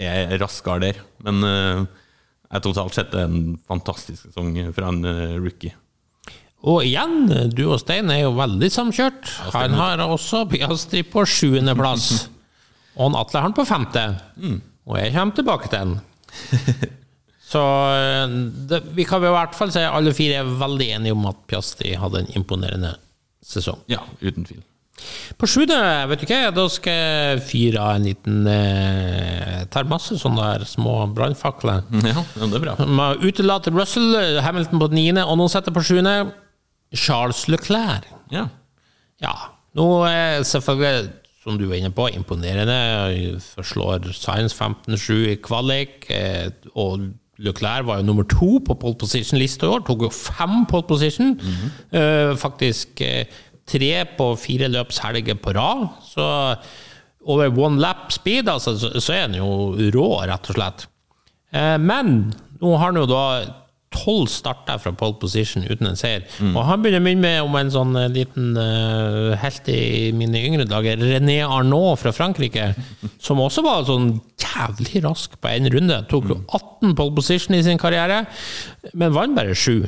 er 0.00 0.32
raskere 0.40 0.80
der. 0.86 1.00
Men 1.20 1.44
jeg 1.44 2.62
totalt 2.64 2.96
sett 2.96 3.12
er 3.12 3.26
en 3.28 3.58
fantastisk 3.68 4.24
sesong 4.30 4.56
fra 4.72 4.88
en 4.88 5.04
rookie. 5.44 5.74
Og 6.64 6.86
igjen, 6.88 7.28
du 7.52 7.66
og 7.66 7.76
Stein 7.82 8.08
er 8.08 8.22
jo 8.22 8.32
veldig 8.40 8.72
samkjørt. 8.72 9.28
Han 9.52 9.76
har 9.76 10.00
også 10.06 10.46
Piastri 10.48 11.04
på 11.04 11.26
sjuendeplass. 11.28 12.30
Og 12.96 13.06
han 13.06 13.18
Atle 13.20 13.40
har 13.40 13.46
han 13.48 13.56
på 13.56 13.64
femte. 13.68 14.02
Og 14.88 14.98
jeg 14.98 15.14
kommer 15.14 15.38
tilbake 15.38 15.70
til 15.72 15.78
den. 15.92 16.00
Så 17.52 17.60
eh, 17.92 18.34
det, 18.70 18.82
vi 18.96 19.04
kan 19.04 19.24
i 19.24 19.32
hvert 19.32 19.56
fall 19.56 19.72
si 19.74 19.82
alle 19.84 20.14
fire 20.16 20.40
er 20.40 20.52
veldig 20.60 20.88
enige 20.96 21.16
om 21.16 21.26
at 21.28 21.40
Piastri 21.50 21.92
hadde 22.00 22.22
en 22.22 22.30
imponerende 22.38 22.94
sesong. 23.44 23.82
Ja, 23.92 24.00
uten 24.22 24.46
tvil. 24.48 24.62
På 25.40 25.48
sjuende, 25.50 25.76
vet 26.10 26.22
du 26.22 26.28
hva, 26.30 26.52
da 26.54 26.64
skal 26.70 26.94
jeg 26.94 27.42
fyre 27.48 27.80
av 27.82 27.96
en 27.96 28.04
liten 28.06 28.44
eh, 28.46 29.62
Tar 29.72 29.88
masse 29.90 30.14
sånne 30.20 30.52
der 30.52 30.66
små 30.68 31.00
brannfakler. 31.16 31.82
Ja, 32.12 32.22
det 32.38 32.48
er 32.60 32.64
bra. 32.68 32.76
Man 32.86 33.20
Utelater 33.24 33.74
Russell, 33.74 34.14
Hamilton 34.44 34.82
på 34.82 34.90
niende, 34.94 35.26
og 35.26 35.40
nå 35.40 35.48
setter 35.52 35.74
på 35.74 35.82
sjuende 35.84 36.14
Charles 36.94 37.46
Leclerc. 37.50 38.06
Ja. 38.32 38.46
Ja, 39.22 39.34
nå 39.78 39.88
er 40.08 40.44
selvfølgelig, 40.46 41.10
som 41.42 41.58
du 41.58 41.66
var 41.66 41.80
inne 41.80 41.90
på, 41.94 42.06
imponerende. 42.14 42.78
Forslår 43.56 44.12
Science 44.14 44.54
15-7 44.54 45.32
i 45.32 45.38
kvalik, 45.42 46.06
eh, 46.14 46.52
og 46.78 47.08
Leclerc 47.42 47.86
var 47.88 47.98
jo 47.98 48.06
nummer 48.06 48.26
to 48.30 48.58
på 48.62 48.76
pole 48.78 48.98
position-lista 49.00 49.66
i 49.66 49.72
år. 49.74 49.82
Tok 49.86 50.06
jo 50.06 50.12
fem 50.14 50.62
pole 50.70 50.86
position. 50.86 51.34
Eh, 51.90 52.34
faktisk 52.38 53.02
eh, 53.02 53.26
tre 53.68 53.92
på 54.18 54.28
fire 54.38 54.70
løpshelger 54.70 55.40
på 55.42 55.54
rad. 55.56 55.88
Så 56.06 56.26
over 57.24 57.50
one 57.58 57.80
lap 57.80 58.12
speed, 58.12 58.48
altså, 58.48 58.76
så, 58.78 59.12
er 59.12 59.26
han 59.26 59.38
jo 59.38 59.74
rå, 59.94 60.08
rett 60.28 60.50
og 60.50 60.58
slett. 60.58 60.86
Eh, 61.54 61.78
men 61.82 62.32
nå 62.62 62.76
har 62.76 62.92
han 62.92 63.02
jo 63.02 63.08
da 63.10 63.24
tolv 63.94 64.28
starter 64.32 64.80
fra 64.82 64.92
pole 64.96 65.18
position 65.20 65.64
uten 65.68 65.90
en 65.90 65.98
seier. 65.98 66.26
Og 66.50 66.60
han 66.66 66.82
begynner 66.82 67.02
å 67.02 67.06
minne 67.06 67.22
meg 67.24 67.46
om 67.46 67.56
en 67.58 67.72
sånn 67.72 67.96
eh, 68.00 68.10
liten 68.12 68.52
uh, 68.58 69.32
helt 69.42 69.70
i 69.72 70.10
mine 70.16 70.42
yngre 70.42 70.66
dager, 70.68 71.00
René 71.00 71.40
Arnault 71.46 72.02
fra 72.02 72.14
Frankrike, 72.16 72.72
som 73.26 73.42
også 73.42 73.64
var 73.66 73.88
sånn 73.88 74.14
jævlig 74.42 75.04
rask 75.06 75.36
på 75.40 75.52
én 75.52 75.70
runde. 75.72 76.02
Tok 76.10 76.30
jo 76.32 76.38
18 76.48 76.96
pole 76.98 77.16
position 77.18 77.58
i 77.58 77.64
sin 77.66 77.80
karriere, 77.80 78.24
men 78.92 79.14
vant 79.16 79.36
bare 79.38 79.56
sju. 79.58 79.84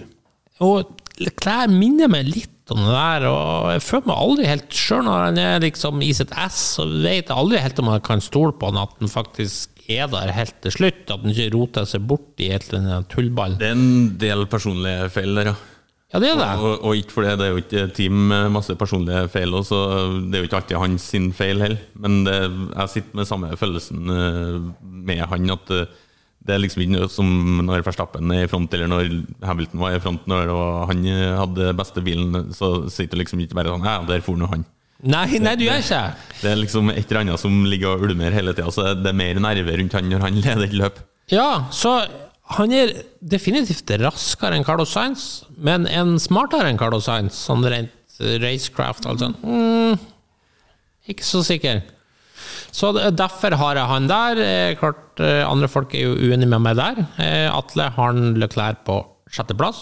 Og 0.64 0.90
klær 1.38 1.70
minner 1.70 2.10
meg 2.10 2.28
litt 2.30 2.50
om 2.72 2.80
det 2.80 2.94
der, 2.94 3.26
og 3.28 3.72
jeg 3.74 3.82
føler 3.84 4.08
meg 4.08 4.20
aldri 4.24 4.46
helt 4.48 4.76
Sjøl 4.78 5.02
når 5.04 5.18
han 5.20 5.40
er 5.42 5.64
liksom 5.66 6.00
i 6.04 6.12
sitt 6.16 6.32
ess, 6.40 6.60
så 6.78 6.86
vet 6.88 7.28
jeg 7.28 7.36
aldri 7.36 7.60
helt 7.60 7.80
om 7.82 7.90
jeg 7.92 8.04
kan 8.06 8.24
stole 8.24 8.54
på 8.56 8.70
han 8.70 8.80
at 8.80 8.94
han 9.02 9.12
faktisk 9.12 9.73
er 9.90 10.08
der 10.12 10.32
helt 10.36 10.56
til 10.64 10.74
slutt. 10.74 11.04
At 11.10 11.22
den 11.22 11.34
ikke 11.34 11.52
roter 11.56 11.88
seg 11.88 12.06
bort 12.08 12.40
i 12.42 12.50
et 12.54 12.66
eller 12.70 12.82
annet 12.82 13.12
tullball. 13.12 13.56
Det 13.60 13.70
er 13.70 13.78
en 13.78 14.10
del 14.20 14.46
personlige 14.50 15.08
feil 15.14 15.40
der, 15.40 15.52
ja. 15.52 15.56
Ja, 16.14 16.20
det 16.22 16.28
er 16.30 16.36
det. 16.38 16.48
Og, 16.62 16.84
og 16.86 16.94
ikke 16.94 17.10
for 17.16 17.26
det, 17.26 17.32
det 17.40 17.46
er 17.48 17.56
jo 17.56 17.62
ikke 17.64 17.88
team 17.96 18.18
med 18.30 18.52
masse 18.54 18.74
personlige 18.78 19.26
feil, 19.32 19.50
og 19.58 19.64
så 19.66 19.80
det 20.30 20.38
er 20.38 20.44
jo 20.44 20.46
ikke 20.46 20.60
alltid 20.60 20.78
hans 20.78 21.08
sin 21.10 21.32
feil 21.34 21.58
heller. 21.58 21.80
Men 21.98 22.20
det, 22.28 22.36
jeg 22.70 22.92
sitter 22.92 23.18
med 23.18 23.26
samme 23.26 23.50
følelsen 23.58 24.12
eh, 24.14 24.60
med 25.10 25.24
han, 25.32 25.50
at 25.56 25.72
eh, 25.74 25.90
det 26.44 26.54
er 26.54 26.62
liksom 26.62 26.84
ikke 26.84 27.08
som 27.10 27.32
når 27.66 27.82
Verstappen 27.82 28.30
er 28.30 28.44
i 28.44 28.52
front, 28.52 28.76
eller 28.76 28.92
når 28.92 29.10
Hamilton 29.42 29.82
var 29.82 29.96
i 29.96 30.04
front, 30.04 30.30
når 30.30 30.54
han 30.92 31.02
eh, 31.08 31.34
hadde 31.40 31.74
beste 31.82 32.06
bilen, 32.06 32.52
så 32.54 32.76
sitter 32.86 33.16
det 33.16 33.24
liksom 33.24 33.42
ikke 33.42 33.58
bare 33.58 33.74
sånn 33.74 33.90
Ja, 33.90 33.98
der 34.06 34.22
for 34.22 34.38
nå 34.38 34.52
han. 34.54 34.62
Nei, 35.04 35.26
nei, 35.42 35.56
du 35.58 35.66
gjør 35.66 35.82
ikke 35.82 36.04
Det 36.44 36.52
er 36.52 36.60
liksom 36.60 36.92
et 36.92 37.02
eller 37.08 37.22
annet 37.24 37.40
som 37.42 37.62
ligger 37.68 37.96
og 37.96 38.04
ulmer 38.08 38.34
hele 38.36 38.52
tida, 38.54 38.70
så 38.74 38.90
det 38.98 39.10
er 39.10 39.16
mer 39.16 39.40
nerver 39.42 39.80
rundt 39.80 39.96
han 39.96 40.10
når 40.12 40.26
han 40.28 40.38
leder 40.44 40.66
et 40.68 40.76
løp. 40.78 41.00
Ja, 41.32 41.48
så 41.72 41.96
han 42.58 42.72
er 42.76 42.92
definitivt 43.24 43.88
raskere 44.02 44.58
enn 44.58 44.66
Carlos 44.66 44.92
Sainz, 44.92 45.44
men 45.56 45.86
en 45.88 46.18
smartere 46.20 46.68
enn 46.68 46.80
Carlos 46.80 47.06
Sainz, 47.08 47.38
sånn 47.48 47.64
rent 47.72 48.20
racecraft, 48.44 49.08
altså. 49.10 49.32
Mm, 49.42 49.96
ikke 51.10 51.24
så 51.26 51.40
sikker. 51.46 51.80
Så 52.74 52.90
derfor 53.14 53.54
har 53.58 53.78
jeg 53.78 53.90
han 53.90 54.06
der. 54.10 54.38
Eh, 54.42 54.76
Klart, 54.78 55.20
eh, 55.22 55.40
andre 55.46 55.68
folk 55.70 55.94
er 55.94 56.08
jo 56.08 56.14
uenige 56.18 56.50
med 56.50 56.62
meg 56.64 56.76
der. 56.78 57.00
Eh, 57.22 57.48
Atle 57.54 57.88
har 57.96 58.12
han 58.12 58.34
Leclerc 58.38 58.82
på 58.86 58.98
sjetteplass. 59.30 59.80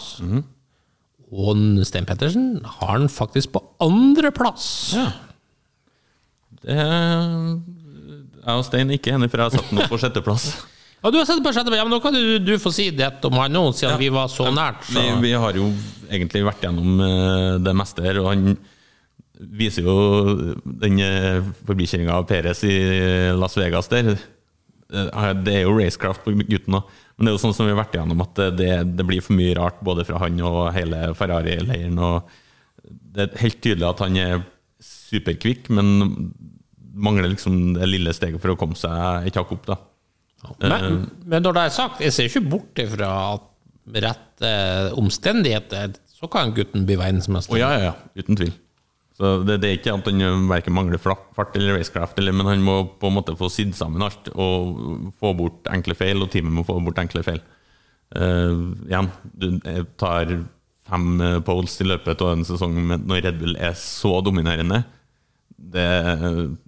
Og 1.32 1.62
Sten 1.88 2.04
Pettersen 2.08 2.60
har 2.78 2.94
han 2.98 3.08
faktisk 3.12 3.54
på 3.54 3.62
andreplass. 3.84 4.66
Ja. 4.96 5.06
Det 6.62 6.76
Jeg 8.42 8.58
og 8.58 8.64
Stein 8.66 8.90
er 8.90 8.98
ikke 8.98 9.14
enig, 9.14 9.30
for 9.30 9.38
jeg 9.42 9.50
har 9.50 9.54
satt 9.58 9.70
den 9.70 9.82
opp 9.84 9.90
på 9.92 10.00
sjetteplass. 10.02 10.52
Ja, 11.02 11.10
du 11.10 11.16
har 11.18 11.24
sett 11.26 11.40
på 11.42 11.50
sjetteplass. 11.50 11.80
Ja, 11.80 11.84
men 11.88 11.96
Nå 11.96 11.98
kan 11.98 12.14
du, 12.14 12.38
du 12.38 12.52
få 12.62 12.70
si 12.70 12.84
det 12.94 13.08
om 13.26 13.34
han 13.34 13.50
nå, 13.50 13.62
siden 13.74 13.98
vi 13.98 14.06
var 14.14 14.28
så 14.30 14.44
nært. 14.54 14.84
Så. 14.86 15.00
Vi, 15.00 15.16
vi 15.24 15.32
har 15.34 15.56
jo 15.58 15.64
egentlig 16.06 16.44
vært 16.46 16.62
gjennom 16.62 17.00
eh, 17.02 17.56
det 17.58 17.72
meste 17.74 18.04
her, 18.04 18.20
og 18.22 18.28
han 18.30 18.52
viser 19.58 19.82
jo 19.88 19.96
den 20.62 21.00
eh, 21.02 21.40
forbikjøringa 21.66 22.20
av 22.20 22.28
Perez 22.30 22.62
i 22.70 22.76
Las 23.34 23.58
Vegas 23.58 23.90
der. 23.90 24.12
Eh, 24.14 25.26
Det 25.42 25.56
er 25.56 25.64
jo 25.66 25.74
racecraft 25.80 26.22
på 26.22 26.36
gutten 26.38 26.78
òg, 26.78 26.94
men 27.16 27.26
det 27.26 27.32
er 27.32 27.34
jo 27.34 27.42
sånn 27.48 27.56
som 27.58 27.66
vi 27.66 27.74
har 27.74 27.82
vært 27.82 27.98
igjennom, 27.98 28.22
at 28.22 28.38
det, 28.60 28.70
det 28.94 29.08
blir 29.10 29.26
for 29.26 29.34
mye 29.40 29.58
rart 29.58 29.82
både 29.82 30.06
fra 30.06 30.22
han 30.22 30.38
og 30.46 30.68
hele 30.78 31.02
Ferrari-leiren. 31.18 31.98
Det 33.10 33.26
er 33.26 33.42
helt 33.42 33.58
tydelig 33.58 33.90
at 33.90 34.06
han 34.06 34.22
er 34.22 34.46
superkvikk, 34.86 35.66
men 35.74 36.30
mangler 36.92 37.32
liksom 37.32 37.74
det 37.76 37.88
lille 37.88 38.12
steget 38.16 38.42
for 38.42 38.54
å 38.54 38.58
komme 38.60 38.78
seg 38.78 39.28
et 39.28 39.38
hakk 39.38 39.54
opp. 39.56 39.68
da. 39.70 39.78
Men, 40.58 41.04
men 41.28 41.44
når 41.44 41.56
det 41.56 41.64
er 41.64 41.74
sagt, 41.74 42.02
jeg 42.02 42.14
ser 42.14 42.28
ikke 42.28 42.44
bort 42.56 42.82
ifra 42.82 43.10
at 43.36 43.48
rette 44.02 44.50
omstendigheter, 44.98 45.96
så 46.12 46.28
kan 46.30 46.52
gutten 46.54 46.84
bli 46.86 46.98
verdensmester. 46.98 47.56
Å 47.56 47.60
ja, 47.60 47.70
ja, 47.74 47.90
ja, 47.90 48.20
uten 48.20 48.38
tvil. 48.38 48.52
Så 49.18 49.32
det, 49.46 49.58
det 49.62 49.68
er 49.68 49.78
ikke 49.78 49.94
at 49.94 50.08
han 50.08 50.48
verken 50.50 50.74
mangler 50.74 51.00
fart 51.02 51.56
eller 51.58 51.76
racecraft, 51.76 52.18
eller, 52.18 52.34
men 52.34 52.48
han 52.48 52.64
må 52.64 52.76
på 52.98 53.10
en 53.10 53.18
måte 53.18 53.36
få 53.38 53.50
sydd 53.52 53.74
sammen 53.78 54.02
alt 54.06 54.30
og 54.32 55.12
få 55.20 55.34
bort 55.38 55.68
enkle 55.70 55.96
feil, 55.98 56.22
og 56.24 56.32
teamet 56.32 56.54
må 56.56 56.64
få 56.66 56.78
bort 56.82 57.00
enkle 57.02 57.24
feil. 57.26 57.42
Uh, 58.12 58.72
igjen, 58.88 59.08
du 59.40 59.46
eh, 59.68 59.84
tar 60.00 60.34
fem 60.88 61.20
eh, 61.24 61.38
poles 61.46 61.78
i 61.80 61.86
løpet 61.86 62.20
av 62.24 62.34
en 62.34 62.42
sesong 62.44 62.74
når 62.90 63.22
Red 63.24 63.38
Bull 63.40 63.54
er 63.56 63.76
så 63.78 64.18
dominerende. 64.24 64.82
Det, 65.62 65.88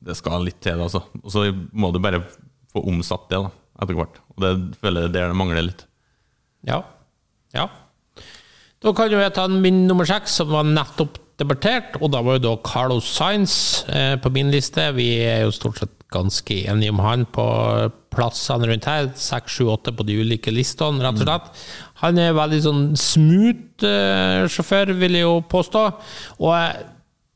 det 0.06 0.14
skal 0.18 0.44
litt 0.46 0.60
til, 0.62 0.78
altså. 0.80 1.02
Og 1.22 1.32
så 1.32 1.48
må 1.72 1.90
du 1.90 1.98
bare 2.02 2.22
få 2.72 2.84
omsatt 2.90 3.26
det 3.30 3.40
da, 3.42 3.50
etter 3.82 3.98
hvert. 3.98 4.20
Og 4.34 4.44
det 4.44 4.52
føler 4.82 5.06
jeg 5.06 5.14
det 5.14 5.20
er 5.20 5.26
der 5.26 5.34
det 5.34 5.40
mangler 5.40 5.66
litt. 5.66 5.84
Ja. 6.68 6.80
ja. 7.56 7.68
Da 8.84 8.92
kan 8.96 9.12
jo 9.12 9.20
jeg 9.20 9.34
ta 9.36 9.48
min 9.50 9.84
nummer 9.88 10.08
seks, 10.08 10.38
som 10.40 10.52
var 10.54 10.66
nettopp 10.68 11.18
debattert, 11.40 11.96
og 11.98 12.12
da 12.14 12.20
var 12.22 12.38
jo 12.38 12.44
da 12.44 12.54
Carlos 12.62 13.06
Sainz 13.16 13.54
eh, 13.90 14.14
på 14.22 14.30
min 14.34 14.52
liste. 14.54 14.86
Vi 14.94 15.08
er 15.26 15.44
jo 15.44 15.54
stort 15.54 15.80
sett 15.82 15.94
ganske 16.14 16.60
enige 16.70 16.92
om 16.94 17.02
han 17.02 17.24
på 17.34 17.44
plassene 18.14 18.68
rundt 18.70 18.86
her. 18.86 19.08
Seks, 19.18 19.56
sju, 19.56 19.66
åtte 19.72 19.94
på 19.96 20.06
de 20.06 20.20
ulike 20.22 20.54
listene, 20.54 21.02
rett 21.02 21.18
og 21.18 21.26
slett. 21.26 21.64
Han 22.04 22.20
er 22.22 22.36
veldig 22.36 22.60
sånn 22.68 22.84
smooth 23.00 23.86
eh, 23.88 24.44
sjåfør, 24.52 24.94
vil 25.00 25.18
jeg 25.18 25.26
jo 25.26 25.38
påstå. 25.50 25.84
Og 26.38 26.52
eh, 26.54 26.84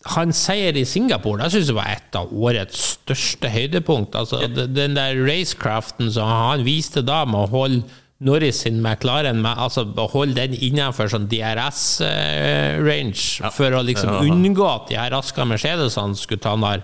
hans 0.06 0.38
seier 0.46 0.76
i 0.78 0.84
Singapore 0.86 1.42
det 1.42 1.50
synes 1.52 1.68
jeg 1.72 1.76
var 1.76 1.88
et 1.90 2.14
av 2.16 2.30
årets 2.32 2.84
største 3.02 3.48
høydepunkt. 3.50 4.14
Altså, 4.14 4.46
Den 4.48 4.94
der 4.94 5.18
racecraften 5.26 6.12
som 6.14 6.28
han 6.30 6.62
viste 6.64 7.02
da, 7.02 7.24
med 7.24 7.48
å 7.48 7.50
holde 7.50 7.82
Norris 8.20 8.62
sin 8.64 8.80
McLaren 8.82 9.42
med, 9.42 9.54
altså 9.58 9.84
holde 10.10 10.34
den 10.34 10.54
innenfor 10.54 11.06
sånn 11.10 11.28
DRS-range, 11.30 13.50
for 13.54 13.70
å 13.78 13.82
liksom 13.86 14.10
Ja. 14.10 14.20
unngå 14.26 14.66
at 14.66 14.88
de 14.88 14.96
her 14.98 15.10
raske 15.10 15.44
Mercedesene 15.46 16.16
skulle 16.16 16.40
ta 16.42 16.56
narr. 16.56 16.82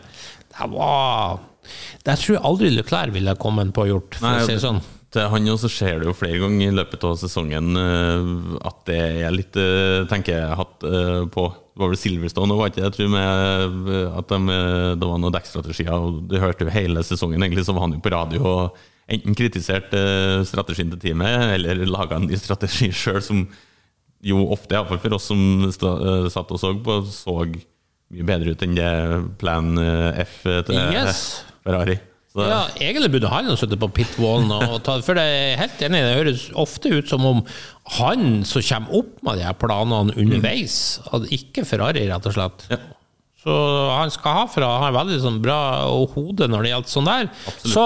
Det 0.55 0.71
var 0.71 1.39
Det 2.05 2.19
tror 2.21 2.37
jeg 2.37 2.45
aldri 2.45 2.71
Leclerc 2.77 3.12
ville 3.15 3.35
kommet 3.37 3.73
på 3.73 3.87
gjort, 3.89 4.15
for 4.17 4.27
Nei, 4.27 4.43
å 4.43 4.47
si 4.47 4.53
det 4.53 4.61
sånn. 4.61 4.83
Til 5.11 5.29
han 5.31 5.47
også 5.49 5.69
ser 5.71 5.99
det 6.01 6.07
jo 6.07 6.12
flere 6.12 6.39
ganger 6.39 6.69
i 6.69 6.75
løpet 6.75 7.05
av 7.05 7.17
sesongen 7.17 7.77
eh, 7.79 8.67
at 8.67 8.85
det 8.85 9.25
er 9.25 9.31
litt 9.33 9.57
eh, 9.57 10.05
på. 11.31 11.55
Det 11.75 11.83
var 11.83 11.91
vel 11.91 11.99
Silverstone, 11.99 12.55
var 12.55 12.70
ikke? 12.70 12.85
Jeg 12.85 12.95
tror 12.95 13.09
med, 13.11 13.79
eh, 13.91 14.18
at 14.20 14.29
de, 14.31 14.37
eh, 14.55 14.93
det 14.95 15.09
var 15.11 15.18
noen 15.18 15.35
dekkstrategier. 15.35 15.91
og 15.91 16.20
Du 16.31 16.37
hørte 16.39 16.62
jo 16.68 16.70
hele 16.70 17.03
sesongen, 17.03 17.43
egentlig, 17.43 17.64
så 17.66 17.75
var 17.75 17.89
han 17.89 17.97
jo 17.97 18.03
på 18.05 18.12
radio 18.14 18.45
og 18.47 18.77
enten 19.11 19.35
kritiserte 19.35 19.99
eh, 19.99 20.45
strategien 20.47 20.93
til 20.95 21.03
teamet, 21.03 21.51
eller 21.59 21.83
laga 21.91 22.20
en 22.20 22.29
ny 22.31 22.39
strategi 22.39 22.93
sjøl, 22.95 23.18
som 23.27 23.43
jo 24.25 24.47
ofte, 24.55 24.72
iallfall 24.79 25.03
for 25.03 25.18
oss 25.18 25.27
som 25.29 25.66
satt 25.75 26.55
og 26.55 26.62
så 26.62 26.70
på, 26.81 27.01
så 27.11 27.35
mye 28.14 28.25
bedre 28.31 28.55
ut 28.55 28.62
enn 28.64 28.79
det 28.79 28.93
plan 29.43 29.75
F 30.22 30.45
til 30.64 30.79
Yes. 30.95 31.43
Ferrari. 31.66 31.99
Så, 32.35 32.43
Ja, 32.49 32.62
egentlig 32.83 33.12
burde 33.14 33.29
han 33.31 33.47
jo 33.47 33.55
sitte 33.55 33.77
på 33.79 33.87
pitwallen 33.95 34.51
For 35.07 35.14
det 35.14 35.22
er 35.22 35.61
helt 35.61 35.83
enig, 35.87 36.01
det 36.03 36.16
høres 36.18 36.47
ofte 36.59 36.91
ut 36.91 37.07
som 37.11 37.22
om 37.29 37.45
han 37.99 38.45
som 38.49 38.62
kommer 38.64 38.95
opp 38.97 39.22
med 39.26 39.39
de 39.39 39.45
her 39.45 39.57
planene 39.61 40.14
underveis, 40.16 41.01
at 41.12 41.26
ikke 41.35 41.66
Ferrari, 41.68 42.07
rett 42.09 42.26
og 42.30 42.32
slett. 42.37 42.64
Ja. 42.72 42.78
Så 43.45 43.55
han 43.93 44.09
skal 44.11 44.32
ha 44.39 44.45
fra 44.49 44.68
Han 44.80 44.85
har 44.87 44.95
veldig 45.05 45.18
sånn 45.20 45.43
bra 45.45 45.59
hode 46.14 46.47
når 46.49 46.62
det 46.64 46.70
gjelder 46.70 46.89
sånn 46.95 47.11
der. 47.11 47.26
Så 47.61 47.82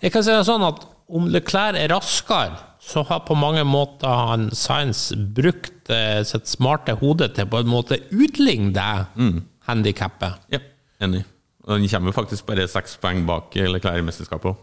jeg 0.00 0.12
kan 0.14 0.24
si 0.24 0.32
det 0.32 0.46
sånn 0.48 0.64
at 0.64 0.86
om 1.12 1.26
Leclerc 1.28 1.76
er 1.76 1.92
raskere, 1.92 2.56
så 2.82 3.04
har 3.06 3.20
på 3.28 3.36
mange 3.36 3.60
måter 3.68 4.08
han 4.08 4.48
Science 4.56 5.12
brukt 5.36 5.90
eh, 5.92 6.22
sitt 6.26 6.48
smarte 6.48 6.96
hode 6.98 7.28
til 7.36 7.46
på 7.46 7.60
en 7.60 7.68
måte 7.70 8.00
utligne 8.10 8.72
det 8.74 9.06
Mm. 9.20 9.42
handikappet. 9.68 10.40
Ja, 10.50 10.58
enig. 11.04 11.24
Han 11.68 11.84
kommer 11.92 12.12
faktisk 12.16 12.46
bare 12.48 12.64
seks 12.66 12.96
poeng 12.98 13.26
bak 13.28 13.52
Leclerc 13.54 14.00
i 14.00 14.06
mesterskapet 14.08 14.50
òg. 14.50 14.56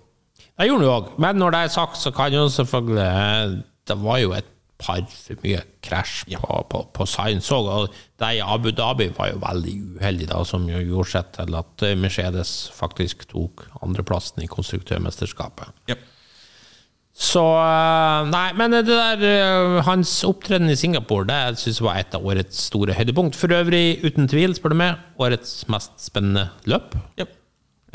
Det 0.59 0.67
gjorde 0.67 0.81
han 0.81 0.89
jo 0.89 0.95
òg, 0.97 1.13
men 1.21 1.37
når 1.39 1.51
det 1.55 1.59
er 1.63 1.75
sagt, 1.77 1.95
så 2.01 2.11
kan 2.11 2.33
jo 2.33 2.47
selvfølgelig 2.51 3.63
Det 3.87 3.95
var 4.01 4.17
jo 4.19 4.33
et 4.33 4.49
par 4.79 5.01
for 5.11 5.39
mye 5.43 5.59
krasj 5.83 6.21
på, 6.39 6.59
på, 6.71 6.79
på 6.95 7.05
Science 7.09 7.51
òg. 7.55 7.67
Og 7.73 7.97
det 8.21 8.29
i 8.37 8.43
Abu 8.43 8.69
Dhabi 8.71 9.09
var 9.17 9.33
jo 9.33 9.41
veldig 9.43 9.73
uheldig, 9.99 10.29
da, 10.31 10.43
som 10.47 10.67
jo 10.71 10.79
gjorde 10.79 11.11
seg 11.17 11.33
til 11.35 11.57
at 11.59 11.83
eh, 11.87 11.97
Mercedes 11.99 12.53
faktisk 12.77 13.27
tok 13.33 13.65
andreplassen 13.83 14.45
i 14.45 14.47
konstruktørmesterskapet. 14.51 15.73
Ja. 15.91 15.97
Så 17.19 17.41
eh, 17.59 18.29
Nei, 18.31 18.45
men 18.55 18.71
det 18.77 18.85
der 18.87 19.23
eh, 19.27 19.79
Hans 19.83 20.13
opptreden 20.23 20.69
i 20.71 20.77
Singapore 20.79 21.27
Det 21.27 21.59
synes 21.59 21.81
jeg 21.81 21.87
var 21.89 21.97
et 21.99 22.15
av 22.15 22.23
årets 22.31 22.61
store 22.69 22.95
høydepunkt. 22.95 23.35
For 23.35 23.51
øvrig, 23.51 23.99
uten 24.07 24.29
tvil, 24.31 24.55
spør 24.55 24.71
du 24.71 24.79
meg, 24.79 25.01
årets 25.19 25.65
mest 25.71 25.99
spennende 26.07 26.47
løp. 26.71 26.95
ja. 27.19 27.27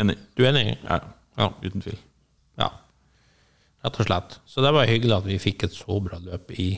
Enig. 0.03 0.17
Du 0.37 0.43
er 0.43 0.51
enig? 0.51 0.75
Ja, 0.83 0.99
Ja. 1.39 1.47
uten 1.63 1.81
tvil. 1.85 1.97
Ja. 2.59 2.69
Rett 3.85 4.01
og 4.01 4.07
slett. 4.09 4.39
Så 4.49 4.65
det 4.65 4.73
var 4.73 4.89
hyggelig 4.89 5.17
at 5.19 5.27
vi 5.29 5.39
fikk 5.43 5.67
et 5.67 5.75
så 5.77 5.99
bra 6.03 6.17
løp 6.25 6.55
i 6.57 6.71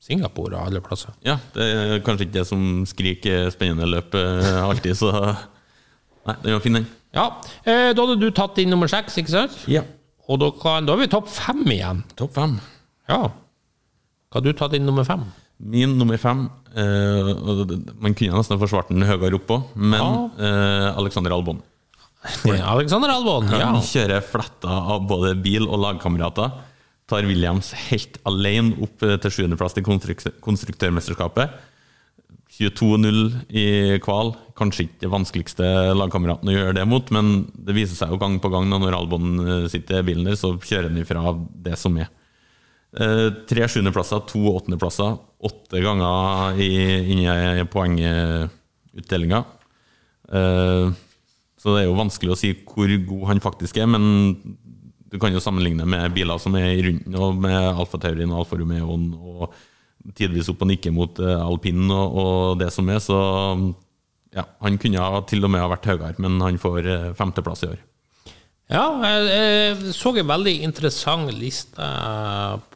Singapore 0.00 0.56
og 0.56 0.68
alle 0.70 0.80
plasser. 0.84 1.12
Ja, 1.26 1.36
det 1.56 1.66
er 1.66 2.02
kanskje 2.06 2.28
ikke 2.28 2.38
det 2.38 2.46
som 2.48 2.62
skriker 2.88 3.50
spennende 3.52 3.88
løp 3.90 4.14
eh, 4.16 4.60
alltid, 4.62 4.96
så 4.96 5.10
Nei, 6.28 6.34
den 6.44 6.52
var 6.52 6.60
fin, 6.60 6.76
den. 6.76 6.86
Ja, 7.16 7.24
eh, 7.64 7.90
Da 7.96 8.04
hadde 8.04 8.18
du 8.20 8.28
tatt 8.36 8.58
inn 8.60 8.70
nummer 8.72 8.88
seks, 8.92 9.16
ikke 9.20 9.32
sant? 9.32 9.54
Ja. 9.72 9.82
Og 10.30 10.38
da, 10.42 10.50
kan, 10.54 10.86
da 10.86 10.94
er 10.94 11.00
vi 11.02 11.10
topp 11.10 11.30
fem 11.32 11.62
igjen. 11.72 12.02
Topp 12.18 12.34
fem. 12.36 12.58
Ja. 13.10 13.22
Hva 14.30 14.38
har 14.38 14.44
du 14.46 14.52
tatt 14.54 14.76
inn 14.78 14.84
nummer 14.86 15.06
fem? 15.08 15.24
Min 15.60 15.96
nummer 16.00 16.16
fem 16.16 16.46
eh, 16.72 17.30
Man 18.00 18.14
kunne 18.16 18.38
nesten 18.38 18.60
forsvart 18.60 18.88
den 18.92 19.04
høyere 19.04 19.36
oppå, 19.40 19.58
men 19.76 20.30
eh, 20.38 20.86
Alexander 20.94 21.34
Albon. 21.36 21.58
Alexander 22.20 23.08
Albon. 23.14 23.48
Ja. 23.48 23.70
Han 23.72 23.84
kjører 23.84 24.20
fletta 24.24 24.80
av 24.94 25.06
både 25.08 25.32
bil 25.40 25.64
og 25.68 25.80
lagkamerater. 25.80 26.52
Tar 27.10 27.26
Williams 27.26 27.72
helt 27.88 28.20
alene 28.28 28.76
opp 28.84 29.02
eh, 29.06 29.16
til 29.22 29.32
sjuendeplass 29.34 29.78
i 29.80 29.84
konstruktørmesterskapet. 29.84 31.56
22-0 32.60 33.18
i 33.56 33.66
kval. 34.04 34.34
Kanskje 34.58 34.84
ikke 34.84 35.06
det 35.06 35.10
vanskeligste 35.14 35.66
lagkameraten 35.96 36.50
å 36.50 36.54
gjøre 36.54 36.76
det 36.76 36.86
mot, 36.90 37.10
men 37.14 37.46
det 37.54 37.74
viser 37.78 37.96
seg 37.96 38.12
jo 38.12 38.20
gang 38.20 38.36
på 38.42 38.50
gang 38.52 38.68
når 38.68 38.98
Albon 38.98 39.40
eh, 39.40 39.66
sitter 39.72 40.02
i 40.02 40.08
bilen 40.12 40.28
der, 40.28 40.36
så 40.38 40.52
kjører 40.58 40.90
han 40.90 41.00
ifra 41.00 41.24
det 41.66 41.78
som 41.80 41.96
er. 41.98 42.10
Eh, 43.00 43.26
Tre 43.48 43.68
sjuendeplasser, 43.70 44.22
to 44.28 44.44
åttendeplasser, 44.52 45.16
åtte 45.50 45.82
ganger 45.82 46.60
i, 46.60 46.70
inni 47.14 47.26
i 47.30 47.66
poengutdelinga. 47.70 49.46
Så 51.60 51.74
det 51.74 51.82
er 51.82 51.90
jo 51.90 51.98
vanskelig 51.98 52.32
å 52.32 52.38
si 52.40 52.54
hvor 52.64 52.88
god 52.88 53.26
han 53.34 53.42
faktisk 53.44 53.80
er, 53.82 53.88
men 53.90 54.06
du 55.10 55.18
kan 55.20 55.34
jo 55.34 55.42
sammenligne 55.42 55.84
med 55.88 56.14
biler 56.14 56.40
som 56.40 56.54
er 56.56 56.70
i 56.72 56.84
runden, 56.86 57.16
og 57.18 57.36
med 57.42 57.58
Alfa 57.58 58.00
Taurin 58.00 58.32
og 58.32 58.44
Alfa 58.44 58.56
Romeoen, 58.60 59.10
og 59.18 59.52
tidvis 60.16 60.48
opp 60.52 60.62
og 60.64 60.70
nikke 60.70 60.92
mot 60.94 61.18
eh, 61.20 61.42
alpin 61.44 61.82
og, 61.90 62.16
og 62.22 62.60
det 62.62 62.70
som 62.72 62.88
er, 62.88 63.02
så 63.04 63.18
ja, 64.32 64.46
han 64.62 64.78
kunne 64.80 65.22
til 65.28 65.44
og 65.44 65.52
med 65.52 65.60
ha 65.60 65.68
vært 65.72 65.90
høyere, 65.90 66.14
men 66.22 66.38
han 66.40 66.60
får 66.62 66.88
eh, 66.88 67.08
femteplass 67.18 67.66
i 67.66 67.72
år. 67.74 67.82
Ja, 68.70 68.84
jeg, 69.02 69.94
så 69.98 70.12
en 70.14 70.28
veldig 70.30 70.52
interessant 70.62 71.32
liste 71.34 71.86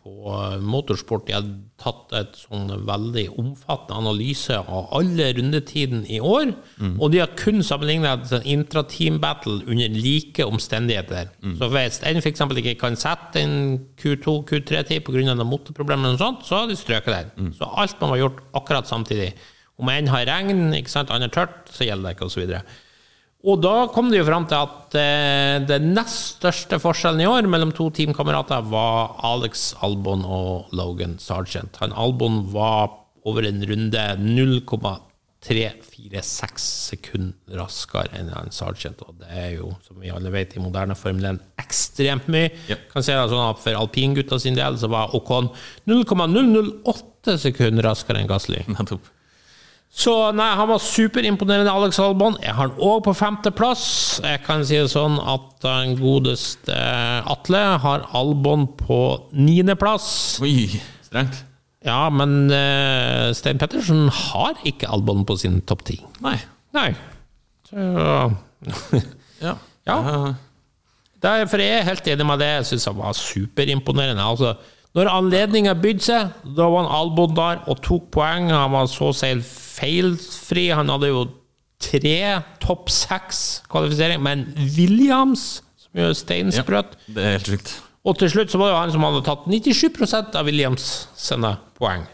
på 0.01 0.38
motorsport. 0.66 1.28
De 1.28 1.36
hadde 1.36 1.53
tatt 1.78 2.14
et 2.18 2.34
sånn 2.40 2.66
veldig 2.88 3.28
omfattende 3.38 4.01
analyse 4.03 4.59
av 4.59 4.90
alle 4.99 5.28
rundetiden 5.36 6.03
i 6.11 6.18
år. 6.18 6.51
Og 6.99 7.14
de 7.14 7.22
har 7.22 7.36
kun 7.38 7.62
sammenlignet 7.62 8.32
en 8.34 8.47
intrateam 8.57 9.20
battle 9.22 9.61
under 9.70 9.95
like 9.95 10.42
omstendigheter. 10.42 11.30
Så 11.61 11.70
hvis 11.70 12.03
en 12.03 12.18
f.eks. 12.24 12.42
ikke 12.59 12.76
kan 12.82 12.99
sette 12.99 13.45
en 13.45 13.57
Q2, 14.01 14.40
Q3-tid 14.51 15.07
pga. 15.07 15.36
motorproblemer, 15.47 16.16
og 16.16 16.18
sånt, 16.18 16.47
så 16.49 16.64
har 16.64 16.72
de 16.72 16.76
strøket 16.78 17.38
den. 17.38 17.53
Så 17.55 17.70
alt 17.70 18.01
man 18.03 18.16
har 18.16 18.24
gjort 18.26 18.42
akkurat 18.53 18.90
samtidig. 18.90 19.34
Om 19.78 19.88
en 19.90 20.11
har 20.11 20.26
regn, 20.26 20.72
ikke 20.74 20.90
sant, 20.90 21.11
andre 21.11 21.30
tørt, 21.30 21.70
så 21.70 21.86
gjelder 21.86 22.11
det 22.11 22.16
ikke, 22.18 22.26
osv. 22.30 22.59
Og 23.45 23.61
da 23.61 23.84
kom 23.92 24.07
det 24.09 24.22
jo 24.22 24.24
fram 24.24 24.47
til 24.49 24.57
at 24.57 24.95
eh, 24.97 25.61
den 25.68 25.90
nest 25.92 26.38
største 26.38 26.78
forskjellen 26.80 27.20
i 27.20 27.26
år 27.28 27.45
mellom 27.51 27.72
to 27.76 27.90
teamkamerater 27.92 28.62
var 28.72 29.20
Alex 29.34 29.74
Albon 29.84 30.24
og 30.24 30.72
Logan 30.72 31.18
Sargent. 31.20 31.76
Han 31.82 31.92
Albon 31.92 32.53
var 32.55 32.88
over 33.28 33.45
en 33.45 33.61
runde 33.68 34.16
0,346 34.20 36.64
sekunder 36.88 37.59
raskere 37.61 38.09
enn 38.16 38.32
han 38.32 38.49
Sargent, 38.53 39.03
og 39.05 39.14
det 39.20 39.28
er 39.28 39.51
jo, 39.59 39.74
som 39.84 40.01
vi 40.01 40.11
alle 40.12 40.30
vet, 40.32 40.57
i 40.57 40.61
moderne 40.64 40.95
Formel 40.97 41.24
1 41.34 41.40
ekstremt 41.61 42.28
mye. 42.32 42.49
Ja. 42.70 42.76
Kan 42.92 43.03
si 43.05 43.12
det 43.12 43.28
sånn 43.28 43.51
at 43.51 43.61
For 43.61 43.72
alpingutta 43.76 44.38
sin 44.40 44.57
del 44.57 44.78
så 44.80 44.88
var 44.92 45.12
Ocon 45.16 45.49
0,008 45.90 47.38
sekunder 47.45 47.82
raskere 47.92 48.18
enn 48.24 48.32
Gasly. 48.32 48.61
Nettopp. 48.72 49.05
Så 49.95 50.12
nei, 50.34 50.49
han 50.59 50.66
var 50.66 50.80
superimponerende, 50.82 51.70
Alex 51.70 52.01
Albon. 52.03 52.34
Jeg 52.42 52.51
har 52.57 52.66
han 52.72 52.80
òg 52.82 53.05
på 53.07 53.12
femteplass. 53.14 53.84
Jeg 54.24 54.40
kan 54.42 54.64
si 54.66 54.74
det 54.80 54.90
sånn 54.90 55.20
at 55.22 55.45
den 55.62 55.95
godeste 56.01 56.78
Atle 57.30 57.61
har 57.84 58.09
Albon 58.18 58.66
på 58.80 58.99
niendeplass. 59.30 60.09
Oi, 60.42 60.80
strengt. 61.07 61.45
Ja, 61.84 62.09
men 62.11 62.49
uh, 62.51 63.30
Stein 63.36 63.61
Pettersen 63.61 64.09
har 64.09 64.59
ikke 64.66 64.90
Albon 64.90 65.22
på 65.28 65.36
sin 65.38 65.61
topp 65.68 65.84
ti. 65.86 66.01
Nei. 66.24 66.38
Nei. 66.74 66.88
Så, 67.68 67.84
Ja. 69.45 69.55
Ja. 69.86 69.99
Derfor 71.24 71.61
er 71.61 71.78
jeg 71.78 71.88
helt 71.88 72.09
enig 72.09 72.26
med 72.26 72.40
det. 72.42 72.49
Jeg 72.59 72.70
syns 72.72 72.88
han 72.88 72.97
var 72.99 73.14
superimponerende. 73.16 74.24
Altså, 74.24 74.55
når 74.97 75.11
anledninga 75.12 75.74
bydde 75.78 76.05
seg, 76.07 76.32
da 76.57 76.66
var 76.72 76.84
han 76.84 76.97
Albon 76.99 77.36
der 77.36 77.62
og 77.70 77.80
tok 77.84 78.11
poeng. 78.14 78.51
Han 78.53 78.74
var 78.74 78.88
så 78.90 79.12
si 79.16 79.30
feilfri. 79.85 80.68
Han 80.74 80.91
hadde 80.93 81.12
jo 81.12 81.24
tre 81.85 82.16
topp 82.64 82.89
seks-kvalifisering, 82.93 84.22
men 84.24 84.47
Williams, 84.76 85.62
som 85.76 86.01
jo 86.01 86.11
ja, 86.11 86.82
Det 87.07 87.20
er 87.24 87.37
helt 87.37 87.51
sjukt. 87.53 87.74
Og 88.05 88.18
til 88.20 88.28
slutt 88.32 88.53
så 88.53 88.61
var 88.61 88.68
det 88.68 88.74
jo 88.74 88.82
han 88.82 88.93
som 88.93 89.07
hadde 89.07 89.24
tatt 89.24 89.47
97% 89.49 90.37
av 90.37 90.45
Williams 90.49 90.91
sine 91.16 91.55
poeng. 91.78 92.05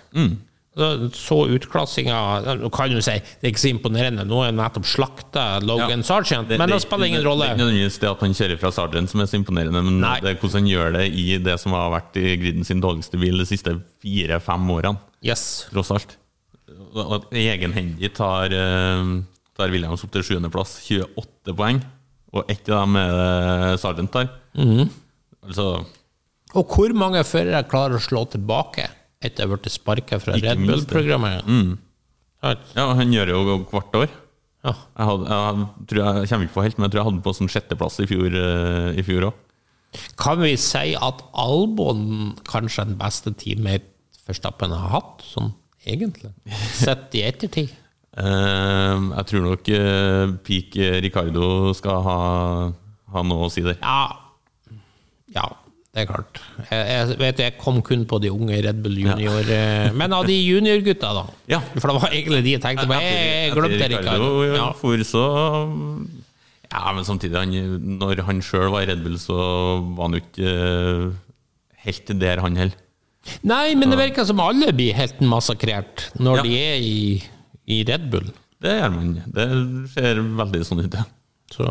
Så, 0.70 0.86
så 1.18 1.36
utklassinga 1.50 2.18
Du 2.60 2.68
kan 2.70 2.92
jo 2.94 3.00
si 3.02 3.16
det 3.18 3.42
er 3.42 3.50
ikke 3.50 3.62
så 3.64 3.72
imponerende. 3.72 4.22
Nå 4.28 4.38
er 4.44 4.52
han 4.52 4.60
nettopp 4.60 4.86
slakta 4.86 5.44
Logan 5.66 6.04
Ja. 6.04 6.06
Sargent, 6.06 6.52
men 6.54 6.70
det, 6.70 6.78
spiller 6.84 7.10
ingen 7.10 7.26
rolle. 7.26 7.48
Det 7.48 7.50
er 7.50 7.56
ikke 7.56 7.64
nødvendigvis 7.64 7.98
det 8.04 8.10
at 8.12 8.22
han 8.22 8.36
kjører 8.38 8.60
fra 8.62 8.70
Sargent 8.76 9.10
som 9.10 9.24
er 9.24 9.26
så 9.32 9.40
imponerende, 9.40 9.82
men 9.82 9.98
Nei. 10.04 10.14
det 10.22 10.30
er 10.30 10.38
hvordan 10.38 10.60
han 10.62 10.70
gjør 10.70 10.94
det 11.00 11.04
i 11.10 11.26
det 11.42 11.58
som 11.60 11.74
har 11.74 11.90
vært 11.96 12.20
i 12.22 12.36
griden 12.38 12.68
sin 12.68 12.82
dårligste 12.84 13.18
bil 13.20 13.42
de 13.42 13.48
siste 13.50 13.74
fire-fem 14.04 14.70
årene, 14.78 15.02
Yes. 15.26 15.66
tross 15.74 15.90
alt. 15.90 16.14
At 16.90 17.28
egenhendig 17.36 18.12
tar, 18.16 18.52
eh, 18.52 19.10
tar 19.56 19.70
Williams 19.70 20.02
opp 20.04 20.12
til 20.14 20.24
sjuendeplass, 20.26 20.78
28 20.88 21.54
poeng, 21.56 21.82
og 22.34 22.50
ett 22.50 22.68
av 22.68 22.86
dem 22.86 22.96
er 22.96 23.76
Sargent 23.78 24.12
tar. 24.12 24.30
Mhm. 24.56 24.90
Altså, 25.46 25.86
Og 26.54 26.66
hvor 26.66 26.92
mange 26.92 27.22
førere 27.22 27.62
klarer 27.68 27.94
å 27.96 28.02
slå 28.02 28.24
tilbake 28.28 28.88
etter 29.22 29.44
å 29.44 29.48
ha 29.48 29.56
blitt 29.56 29.70
sparka 29.70 30.18
fra 30.20 30.34
Red. 30.34 30.58
Bull-programmet? 30.58 31.44
Mm. 31.46 31.78
ja, 32.74 32.94
han 32.94 33.12
gjør 33.12 33.26
det 33.26 33.36
jo 33.36 33.58
hvert 33.70 33.94
år. 33.94 34.10
Ja. 34.64 34.74
Jeg, 34.74 35.06
hadde, 35.08 35.28
jeg, 35.30 35.86
tror 35.88 36.00
jeg, 36.02 36.16
jeg 36.16 36.30
kommer 36.30 36.48
ikke 36.48 36.56
på 36.56 36.64
helt, 36.64 36.78
men 36.78 36.86
jeg 36.86 36.92
tror 36.92 37.00
jeg 37.00 37.08
hadde 37.08 37.24
på 37.24 37.36
sånn 37.36 37.52
sjetteplass 37.52 38.00
i 38.02 38.08
eh, 38.08 38.98
i 39.00 39.04
fjor 39.06 39.28
òg. 39.30 39.38
Kan 40.20 40.42
vi 40.42 40.52
si 40.60 40.92
at 40.94 41.22
Albon 41.34 42.34
kanskje 42.46 42.84
er 42.84 42.90
den 42.92 43.00
beste 43.00 43.32
teammate 43.34 43.88
Verstappen 44.28 44.70
har 44.70 44.92
hatt, 44.92 45.24
sånn 45.26 45.48
egentlig? 45.86 46.32
Sett 46.76 47.14
i 47.18 47.24
ettertid? 47.28 47.72
Uh, 48.10 49.14
jeg 49.14 49.26
tror 49.30 49.44
nok 49.46 49.68
uh, 49.70 50.34
peak 50.44 50.74
Ricardo 51.04 51.70
skal 51.78 52.02
ha, 52.04 52.20
ha 53.14 53.22
noe 53.26 53.46
å 53.46 53.50
si 53.52 53.62
der. 53.64 53.78
Ja. 53.78 54.80
ja, 55.36 55.46
det 55.94 56.04
er 56.04 56.08
klart. 56.10 56.40
Jeg, 56.68 56.82
jeg 56.90 57.20
vet 57.22 57.42
jeg 57.42 57.56
kom 57.58 57.80
kun 57.86 58.04
på 58.10 58.18
de 58.22 58.32
unge 58.34 58.58
Red 58.66 58.82
Bull 58.84 58.98
junior 59.00 59.46
ja. 59.46 59.90
Men 59.96 60.14
av 60.14 60.26
de 60.28 60.36
juniorgutta, 60.38 61.10
da? 61.16 61.24
Ja. 61.50 61.62
For 61.76 61.90
det 61.90 61.96
var 61.96 62.12
egentlig 62.14 62.42
de 62.46 62.54
jeg 62.54 62.62
tenkte 62.62 62.86
på. 62.90 62.98
Jeg 63.02 63.54
glemte 63.56 63.88
Ricardo. 63.94 64.28
ja. 64.46 64.68
For 64.78 65.06
så 65.06 65.24
Ja, 66.70 66.92
men 66.94 67.02
samtidig, 67.06 67.34
han, 67.34 67.96
når 67.98 68.22
han 68.28 68.42
sjøl 68.46 68.70
var 68.70 68.84
i 68.84 68.90
Red 68.92 69.02
Bull, 69.02 69.18
så 69.18 69.34
var 69.96 70.06
han 70.06 70.14
jo 70.14 70.22
ikke 70.22 70.52
eh, 70.54 71.06
helt 71.86 72.12
der, 72.20 72.42
han 72.44 72.58
heller. 72.58 72.76
Nei, 73.46 73.74
men 73.78 73.90
det 73.92 73.98
virker 74.00 74.26
som 74.28 74.40
alle 74.44 74.72
blir 74.76 74.94
helt 74.98 75.20
massakrert 75.20 76.08
når 76.18 76.36
Ja. 76.40 76.42
de 76.46 76.54
er 76.58 76.76
i, 76.84 77.22
i 77.66 77.82
Red 77.88 78.08
Bull. 78.12 78.30
Det 78.60 78.74
gjør 78.76 78.90
man. 78.94 79.12
Det 79.32 79.46
ser 79.94 80.20
veldig 80.40 80.62
sånn 80.68 80.84
ut, 80.84 80.94
ja. 80.94 81.04
Så 81.50 81.66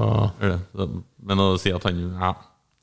Men 1.24 1.40
å 1.40 1.54
si 1.62 1.72
at 1.72 1.84
han 1.88 2.00
ja, 2.20 2.34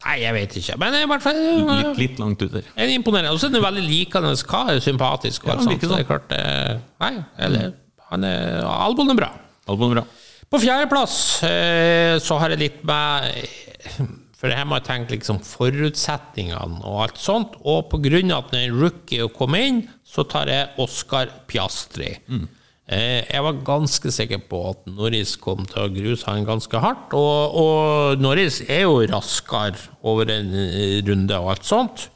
Nei, 0.06 0.14
jeg 0.20 0.34
vet 0.36 0.54
ikke. 0.60 0.74
Men 0.78 0.94
i 0.94 1.06
hvert 1.08 1.22
fall 1.24 1.38
litt, 1.40 1.98
litt 1.98 2.18
langt 2.20 2.42
ut 2.44 2.52
der. 2.52 2.66
En 2.76 2.90
imponerende. 2.92 3.32
Og 3.32 3.40
så 3.40 3.48
er 3.48 3.56
han 3.56 3.64
veldig 3.64 3.82
likende 3.88 4.30
kar, 4.46 4.74
sympatisk. 4.84 5.44
Og 5.44 5.48
Ja, 5.48 5.54
alt 5.56 5.64
sånt. 5.64 5.72
virker 5.72 5.88
Så 5.88 5.96
det 5.96 5.96
sånn. 5.96 6.04
er 6.04 6.10
klart 6.10 6.34
eh, 6.36 6.78
Nei, 7.00 7.24
eller 7.48 7.72
han 8.12 8.24
er, 8.28 8.60
Albon 8.68 9.10
er 9.10 9.18
bra. 9.18 9.30
Albon 9.66 9.94
bra. 9.96 10.04
På 10.52 10.60
fjerdeplass 10.62 11.16
eh, 11.48 12.18
så 12.22 12.36
har 12.38 12.52
jeg 12.54 12.60
litt 12.60 12.84
med 12.86 13.32
For 14.46 14.54
her 14.54 14.66
må 14.70 14.76
jeg 14.78 14.86
tenke 14.86 15.16
liksom 15.16 15.40
forutsetningene 15.42 16.84
og 16.86 17.00
alt 17.02 17.16
sånt. 17.18 17.56
Og 17.66 17.88
av 17.90 18.44
at 18.44 18.52
det 18.52 18.60
er 18.60 18.68
en 18.68 18.76
rookie 18.78 19.26
kom 19.34 19.56
inn, 19.58 19.80
så 20.06 20.22
tar 20.22 20.46
jeg 20.46 20.68
Oskar 20.78 21.32
Piastri. 21.50 22.12
Mm. 22.30 22.44
jeg 23.26 23.42
var 23.42 23.58
ganske 23.66 24.12
sikker 24.14 24.44
på 24.46 24.60
at 24.70 24.86
Norris 24.86 25.32
kom 25.42 25.66
til 25.66 25.82
å 25.82 25.90
gruse 25.90 26.30
han 26.30 26.46
ganske 26.46 26.78
hardt. 26.78 27.16
Og, 27.18 27.58
og 27.58 28.22
Norris 28.22 28.60
er 28.68 28.84
jo 28.84 29.02
raskere 29.10 29.82
over 30.06 30.30
en 30.36 30.54
eh, 30.54 31.02
runde 31.08 31.42
og 31.42 31.56
alt 31.56 31.66
sånt. 31.66 32.06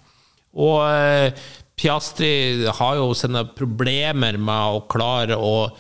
Og 0.55 0.87
eh, 0.87 1.35
Piastri 1.75 2.63
har 2.79 3.01
jo 3.01 3.11
sine 3.19 3.43
problemer 3.59 4.39
med 4.39 4.79
å 4.79 4.85
klare 4.87 5.35
å 5.35 5.73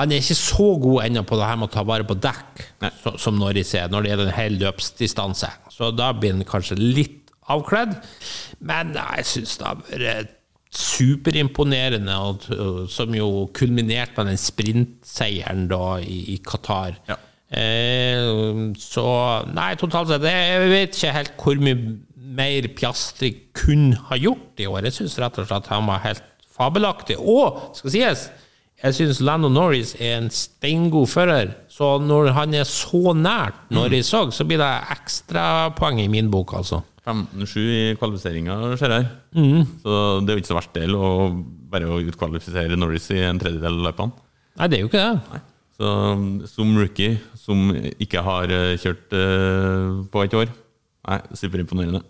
Han 0.00 0.10
er 0.10 0.22
ikke 0.22 0.36
så 0.38 0.68
god 0.82 1.04
ennå 1.04 1.22
på 1.26 1.36
det 1.38 1.46
her 1.46 1.58
med 1.60 1.68
å 1.68 1.74
ta 1.76 1.84
vare 1.86 2.06
på 2.06 2.16
dekk, 2.18 2.62
så, 3.02 3.12
som 3.20 3.36
Norris 3.38 3.74
er, 3.78 3.90
når 3.92 4.02
det 4.02 4.10
gjelder 4.10 4.30
en 4.30 4.38
hel 4.38 4.56
løpsdistanse. 4.62 5.50
Så 5.70 5.92
da 5.94 6.08
blir 6.16 6.34
han 6.34 6.46
kanskje 6.48 6.78
litt 6.80 7.30
avkledd. 7.52 7.92
Men 8.64 8.94
jeg 8.96 9.28
syns 9.30 9.60
det 9.60 9.68
har 9.68 9.84
vært 9.92 10.32
superimponerende, 10.74 12.16
som 12.90 13.14
jo 13.14 13.46
kulminerte 13.54 14.18
med 14.18 14.32
den 14.32 14.40
sprintseieren 14.42 15.68
da 15.70 15.84
i, 16.02 16.18
i 16.34 16.40
Qatar. 16.42 16.98
Ja. 17.06 17.20
Eh, 17.54 18.72
så 18.80 19.06
nei, 19.54 19.68
totalt 19.78 20.08
sett 20.10 20.24
Jeg 20.26 20.70
vet 20.72 20.96
ikke 20.96 21.12
helt 21.14 21.34
hvor 21.38 21.60
mye 21.62 21.76
mer 22.34 22.66
Piastri 22.74 23.30
kunne 23.54 24.00
ha 24.08 24.18
gjort 24.18 24.58
i 24.58 24.66
år. 24.66 24.88
Jeg 24.88 24.98
syns 24.98 25.18
rett 25.22 25.38
og 25.38 25.46
slett 25.46 25.70
han 25.70 25.86
var 25.86 26.02
helt 26.02 26.24
fabelaktig. 26.56 27.20
Og, 27.20 27.60
skal 27.78 27.94
sies, 27.94 28.24
jeg 28.82 28.96
syns 28.96 29.20
Lando 29.24 29.48
Norris 29.52 29.94
er 29.96 30.18
en 30.18 30.26
steingod 30.34 31.06
fører. 31.08 31.54
Så 31.72 31.94
når 32.02 32.32
han 32.36 32.56
er 32.58 32.66
så 32.68 33.14
nært 33.16 33.70
Norris 33.74 34.10
òg, 34.16 34.34
så 34.34 34.46
blir 34.48 34.60
det 34.60 34.72
ekstrapoeng 34.94 36.02
i 36.02 36.10
min 36.10 36.30
bok, 36.32 36.56
altså. 36.58 36.82
15-7 37.04 37.56
i 37.60 37.80
kvalifiseringa, 38.00 38.56
ser 38.80 38.94
jeg. 38.96 39.08
Mm. 39.36 39.64
Så 39.82 39.96
det 40.24 40.32
er 40.32 40.38
jo 40.38 40.42
ikke 40.42 40.52
så 40.52 40.58
verst 40.58 40.76
del 40.76 40.96
å 40.96 41.08
bare 41.72 41.88
å 41.90 42.00
utkvalifisere 42.00 42.78
Norris 42.80 43.10
i 43.12 43.20
en 43.24 43.40
tredjedel 43.40 43.80
av 43.80 43.90
løpene. 43.90 44.24
Nei, 44.60 44.70
det 44.70 44.78
er 44.78 44.84
jo 44.84 44.90
ikke 44.90 45.04
det. 45.04 45.42
Så 45.74 45.90
som 46.52 46.76
rookie, 46.78 47.18
som 47.38 47.72
ikke 47.74 48.22
har 48.22 48.52
eh, 48.54 48.76
kjørt 48.78 49.16
uh, 49.18 50.04
på 50.06 50.22
et 50.22 50.36
år 50.38 50.52
Nei, 51.04 51.18
superimponerende. 51.36 52.00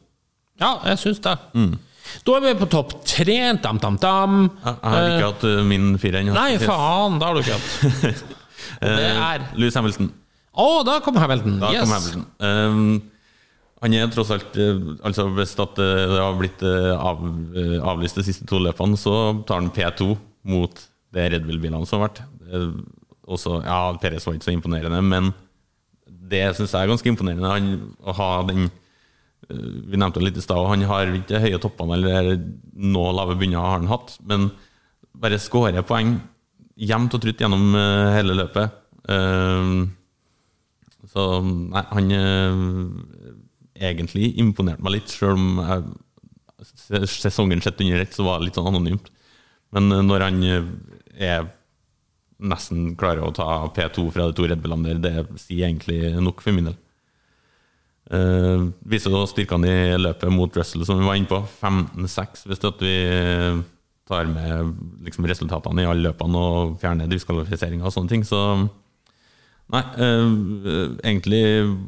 Ja, 0.61 0.77
jeg 0.87 1.01
syns 1.01 1.19
det. 1.25 1.33
Da 2.25 2.37
er 2.39 2.45
vi 2.47 2.55
på 2.61 2.69
topp 2.71 2.95
tre. 3.09 3.39
Dam, 3.65 3.81
dam, 3.83 3.97
dam. 4.01 4.37
Jeg 4.65 4.75
jeg 4.75 4.93
har 4.95 5.09
ikke 5.15 5.31
hatt 5.33 5.47
eh, 5.51 5.63
min 5.69 5.89
fire 6.01 6.23
ennå. 6.23 6.37
Nei, 6.37 6.53
faen, 6.63 7.19
det 7.21 7.29
har 7.29 7.35
du 7.35 7.43
ikke 7.43 7.59
hatt. 7.59 7.73
det 8.81 8.93
Eh, 8.95 9.19
er 9.21 9.43
Lewis 9.61 9.77
Hamilton. 9.77 10.09
Å, 10.55 10.69
da 10.87 11.01
kom 11.05 11.19
Hamilton. 11.21 11.59
Da 11.63 11.73
yes. 11.75 11.85
kom 11.85 11.93
Hamilton. 11.95 12.25
Um, 12.39 13.11
han 13.85 13.95
er 13.99 14.09
tross 14.13 14.31
alt 14.33 14.55
eh, 14.57 14.79
altså 15.05 15.27
Hvis 15.37 15.53
eh, 15.61 15.73
det 15.77 16.21
har 16.23 16.37
blitt 16.39 16.63
eh, 16.65 16.91
av, 16.95 17.21
eh, 17.53 17.77
avlyst 17.85 18.17
de 18.21 18.25
siste 18.25 18.47
to 18.49 18.61
løpene, 18.63 18.97
så 19.01 19.15
tar 19.47 19.61
han 19.61 19.73
P2 19.75 20.15
mot 20.49 20.85
det 21.15 21.27
Red 21.35 21.45
Bull-bilene 21.49 21.87
som 21.89 22.01
har 22.01 22.09
vært. 22.09 22.23
Eh, 22.49 22.71
Også, 23.25 23.59
ja, 23.65 23.81
Perez 24.01 24.27
var 24.27 24.35
ikke 24.37 24.49
så 24.51 24.53
imponerende, 24.53 25.01
men 25.05 25.31
det 26.29 26.43
syns 26.57 26.75
jeg 26.75 26.85
er 26.85 26.91
ganske 26.91 27.09
imponerende. 27.09 27.49
Han, 27.49 27.69
å 28.05 28.13
ha 28.19 28.31
den 28.49 28.67
eh, 28.67 28.84
Vi 29.49 29.99
nevnte 29.99 30.21
det 30.21 30.29
litt 30.29 30.39
i 30.41 30.45
stad, 30.45 30.69
han 30.71 30.85
har 30.89 31.11
ikke 31.19 31.43
høye 31.43 31.61
toppene 31.63 31.99
eller 31.99 32.31
nå 32.75 33.05
lave 33.17 33.37
bunner 33.41 33.61
har 33.61 33.77
han 33.79 33.91
hatt, 33.91 34.17
men 34.25 34.49
bare 35.15 35.41
skårer 35.41 35.85
poeng 35.87 36.17
jevnt 36.75 37.15
og 37.15 37.23
trutt 37.23 37.43
gjennom 37.43 37.75
eh, 37.79 38.15
hele 38.17 38.35
løpet. 38.39 38.81
Um, 39.05 39.93
så 41.13 41.27
nei, 41.45 41.85
han 41.91 42.15
eh, 42.17 42.63
egentlig 43.91 44.33
imponerte 44.41 44.83
meg 44.83 44.97
litt, 44.97 45.13
sjøl 45.13 45.37
om 45.37 45.61
jeg, 45.61 45.85
sesongen 47.11 47.63
sett 47.63 47.83
under 47.85 48.03
ett, 48.03 48.15
så 48.15 48.27
var 48.27 48.41
det 48.41 48.49
litt 48.49 48.59
sånn 48.59 48.71
anonymt. 48.73 49.11
Men 49.75 49.93
eh, 49.93 50.03
når 50.07 50.27
han 50.27 50.41
eh, 50.49 50.73
er 51.31 51.47
nesten 52.45 52.95
klarer 52.99 53.25
å 53.25 53.35
ta 53.35 53.49
P2 53.75 54.09
fra 54.13 54.29
de 54.29 54.37
to 54.37 54.49
Red 54.49 54.63
Bullene 54.63 54.97
der, 54.97 55.03
det 55.05 55.43
sier 55.43 55.69
egentlig 55.69 56.01
nok 56.19 56.43
for 56.45 56.57
min 56.57 56.73
del. 56.73 56.81
Uh, 58.13 58.69
viser 58.85 59.15
da 59.15 59.23
styrkene 59.29 59.71
i 59.71 59.99
løpet 60.01 60.33
mot 60.33 60.57
Russell, 60.59 60.85
som 60.85 61.01
vi 61.01 61.09
var 61.09 61.19
inne 61.19 61.31
på. 61.31 61.41
15-6, 61.63 62.45
hvis 62.51 62.65
at 62.69 62.85
vi 62.85 62.97
tar 64.05 64.29
med 64.29 64.75
liksom, 65.07 65.25
resultatene 65.31 65.85
i 65.85 65.89
alle 65.89 66.11
løpene 66.11 66.41
og 66.41 66.75
fjerner 66.83 67.09
diskvalifiseringer 67.09 67.89
og 67.89 67.95
sånne 67.95 68.13
ting. 68.13 68.27
Så 68.29 68.41
Nei, 69.73 69.81
uh, 69.97 70.29
egentlig 71.01 71.41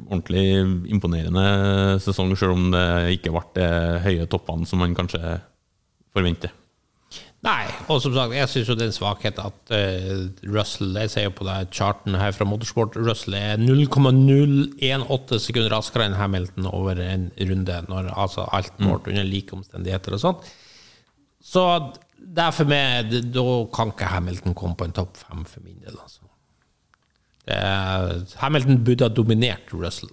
ordentlig 0.08 0.46
imponerende 0.88 1.98
sesong, 2.00 2.32
selv 2.32 2.56
om 2.56 2.70
det 2.72 2.86
ikke 3.18 3.34
ble 3.34 3.42
de 3.58 3.66
høye 4.06 4.28
toppene 4.32 4.64
som 4.68 4.80
man 4.80 4.96
kanskje 4.96 5.20
forventer. 6.16 6.54
Nei, 7.44 7.66
og 7.92 8.00
som 8.00 8.14
sagt, 8.14 8.32
jeg 8.34 8.48
syns 8.48 8.70
jo 8.70 8.74
det 8.74 8.86
er 8.86 8.90
en 8.90 8.96
svakhet 8.96 9.36
at 9.38 9.72
uh, 9.74 10.22
Russell 10.50 10.96
Jeg 10.96 11.10
ser 11.12 11.26
jo 11.26 11.34
på 11.36 11.44
det 11.46 11.68
charten 11.76 12.16
her 12.18 12.32
fra 12.34 12.46
Motorsport. 12.48 12.96
Russell 12.96 13.36
er 13.38 13.60
0,018 13.60 15.42
sekunder 15.44 15.70
raskere 15.74 16.08
enn 16.08 16.16
Hamilton 16.16 16.66
over 16.72 16.98
en 17.04 17.28
runde, 17.36 17.76
når 17.90 18.10
altså 18.16 18.48
alt 18.56 18.80
målt 18.82 19.10
under 19.12 19.28
like 19.28 19.54
omstendigheter 19.54 20.16
og 20.16 20.22
sånt. 20.24 20.48
Så 21.46 21.62
det 22.16 22.42
er 22.42 22.54
for 22.56 22.66
meg 22.66 23.12
Da 23.30 23.44
kan 23.76 23.92
ikke 23.92 24.08
Hamilton 24.10 24.56
komme 24.56 24.74
på 24.78 24.88
en 24.88 24.96
topp 24.96 25.20
fem 25.20 25.44
for 25.46 25.62
min 25.62 25.78
del, 25.84 25.94
altså. 25.94 26.24
Det 27.46 28.40
Hamilton 28.40 28.80
burde 28.82 29.06
ha 29.06 29.12
dominert 29.14 29.70
Russell. 29.76 30.10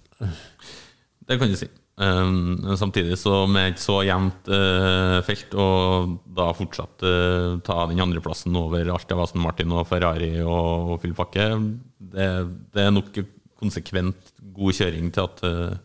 Det 1.24 1.40
kan 1.40 1.50
du 1.50 1.58
si. 1.58 1.72
Um, 1.94 2.58
samtidig 2.80 3.20
så 3.22 3.44
med 3.46 3.76
et 3.76 3.82
så 3.82 4.00
jevnt 4.02 4.50
uh, 4.50 5.20
felt, 5.28 5.54
og 5.54 6.16
da 6.34 6.48
fortsatt 6.58 7.06
uh, 7.06 7.60
ta 7.66 7.84
den 7.92 8.02
andreplassen 8.02 8.56
over 8.58 8.90
alt 8.96 9.14
av 9.14 9.22
Aston 9.28 9.44
Martin 9.44 9.76
og 9.76 9.86
Ferrari 9.92 10.32
og, 10.42 10.94
og 10.96 11.04
full 11.04 11.14
pakke, 11.18 11.52
det, 12.02 12.30
det 12.74 12.88
er 12.88 12.96
nok 12.96 13.22
konsekvent 13.62 14.34
god 14.58 14.80
kjøring 14.80 15.14
til 15.14 15.28
at 15.30 15.46
uh, 15.46 15.78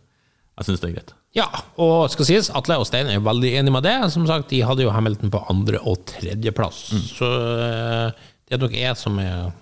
jeg 0.59 0.71
syns 0.71 0.83
det 0.83 0.89
er 0.89 0.97
greit. 0.97 1.15
Ja, 1.37 1.47
og 1.79 2.09
skal 2.11 2.27
sies, 2.27 2.49
Atle 2.57 2.79
og 2.81 2.87
Stein 2.89 3.11
er 3.13 3.21
veldig 3.23 3.51
enig 3.61 3.73
med 3.75 3.85
det. 3.87 3.97
Som 4.11 4.25
sagt, 4.27 4.51
De 4.51 4.63
hadde 4.65 4.83
jo 4.83 4.95
Hamilton 4.95 5.31
på 5.31 5.43
andre- 5.53 5.83
og 5.87 6.01
tredjeplass. 6.09 6.81
Så 7.13 7.29
eh, 7.63 8.25
det 8.49 8.57
er 8.57 8.63
nok 8.65 8.75
jeg 8.75 8.97
som 8.99 9.21
er 9.23 9.53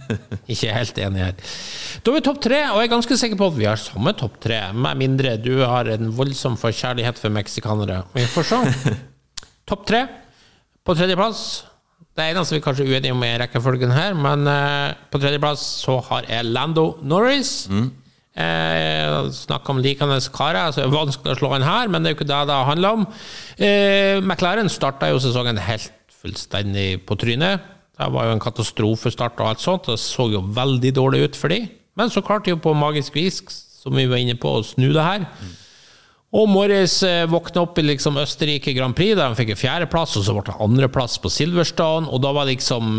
ikke 0.52 0.72
helt 0.74 1.00
enig 1.04 1.24
her. 1.24 1.34
Da 2.02 2.12
er 2.12 2.18
vi 2.18 2.24
topp 2.26 2.40
tre, 2.44 2.60
og 2.70 2.80
jeg 2.80 2.88
er 2.88 2.94
ganske 2.94 3.18
sikker 3.20 3.40
på 3.40 3.50
at 3.52 3.58
vi 3.58 3.68
har 3.68 3.80
samme 3.80 4.14
topp 4.18 4.38
tre. 4.42 4.60
Med 4.74 5.00
mindre 5.00 5.36
du 5.40 5.54
har 5.60 5.90
en 5.92 6.12
voldsom 6.16 6.58
forkjærlighet 6.60 7.20
for 7.20 7.34
meksikanere. 7.34 8.02
Vi 8.16 8.26
får 8.34 8.48
se. 8.50 8.94
topp 9.70 9.86
tre 9.88 10.06
på 10.82 10.96
tredjeplass. 10.98 11.42
Det 12.12 12.28
eneste 12.28 12.58
vi 12.58 12.64
kanskje 12.64 12.84
er 12.84 12.92
uenige 12.92 13.14
om, 13.14 13.22
er 13.24 13.38
rekkefølgen 13.40 13.92
her, 13.94 14.12
men 14.18 14.44
uh, 14.44 14.92
på 15.08 15.20
tredjeplass 15.22 15.62
så 15.86 15.96
har 16.10 16.26
jeg 16.28 16.50
Lando 16.50 16.90
Norris. 17.08 17.54
Eh, 18.32 19.30
Snakk 19.36 19.68
om 19.68 19.80
likende 19.84 20.16
karer, 20.32 20.72
så 20.72 20.80
det 20.80 20.86
er 20.86 20.94
vanskelig 20.94 21.34
å 21.34 21.40
slå 21.40 21.50
inn 21.56 21.66
her, 21.66 21.90
men 21.92 22.00
det 22.00 22.10
er 22.10 22.14
jo 22.14 22.18
ikke 22.20 22.30
det 22.30 22.40
det 22.48 22.60
handler 22.68 22.98
om. 22.98 23.06
Eh, 23.60 24.20
McLaren 24.24 24.72
starta 24.72 25.10
jo 25.12 25.20
sesongen 25.20 25.60
helt 25.60 25.92
fullstendig 26.22 27.02
på 27.08 27.16
trynet. 27.20 27.71
Det 28.02 28.14
var 28.16 28.26
jo 28.26 28.36
en 28.36 28.42
katastrofestart 28.42 29.38
og 29.40 29.52
alt 29.52 29.62
sånt. 29.62 29.86
Det 29.86 29.98
så 30.00 30.26
jo 30.32 30.42
veldig 30.56 30.92
dårlig 30.96 31.26
ut 31.28 31.38
for 31.38 31.52
de. 31.54 31.64
Men 31.98 32.10
så 32.10 32.22
klarte 32.24 32.48
de 32.48 32.56
jo 32.56 32.62
på 32.62 32.74
magisk 32.74 33.14
vis, 33.14 33.42
som 33.82 33.94
vi 33.94 34.08
var 34.10 34.22
inne 34.22 34.38
på, 34.40 34.56
å 34.58 34.64
snu 34.66 34.90
det 34.94 35.04
her. 35.04 35.26
Og 36.32 36.48
Morris 36.48 36.96
eh, 37.04 37.26
våkna 37.28 37.66
opp 37.66 37.78
i 37.78 37.84
liksom 37.84 38.16
Østerrike 38.22 38.72
Grand 38.72 38.96
Prix, 38.96 39.12
der 39.18 39.28
han 39.28 39.36
fikk 39.36 39.52
en 39.52 39.60
fjerdeplass, 39.60 40.16
og 40.16 40.24
så 40.24 40.34
ble 40.36 40.46
det 40.48 40.58
andreplass 40.64 41.18
på 41.20 41.30
Silverstone, 41.32 42.08
og 42.08 42.22
da 42.24 42.32
var 42.32 42.48
liksom 42.48 42.94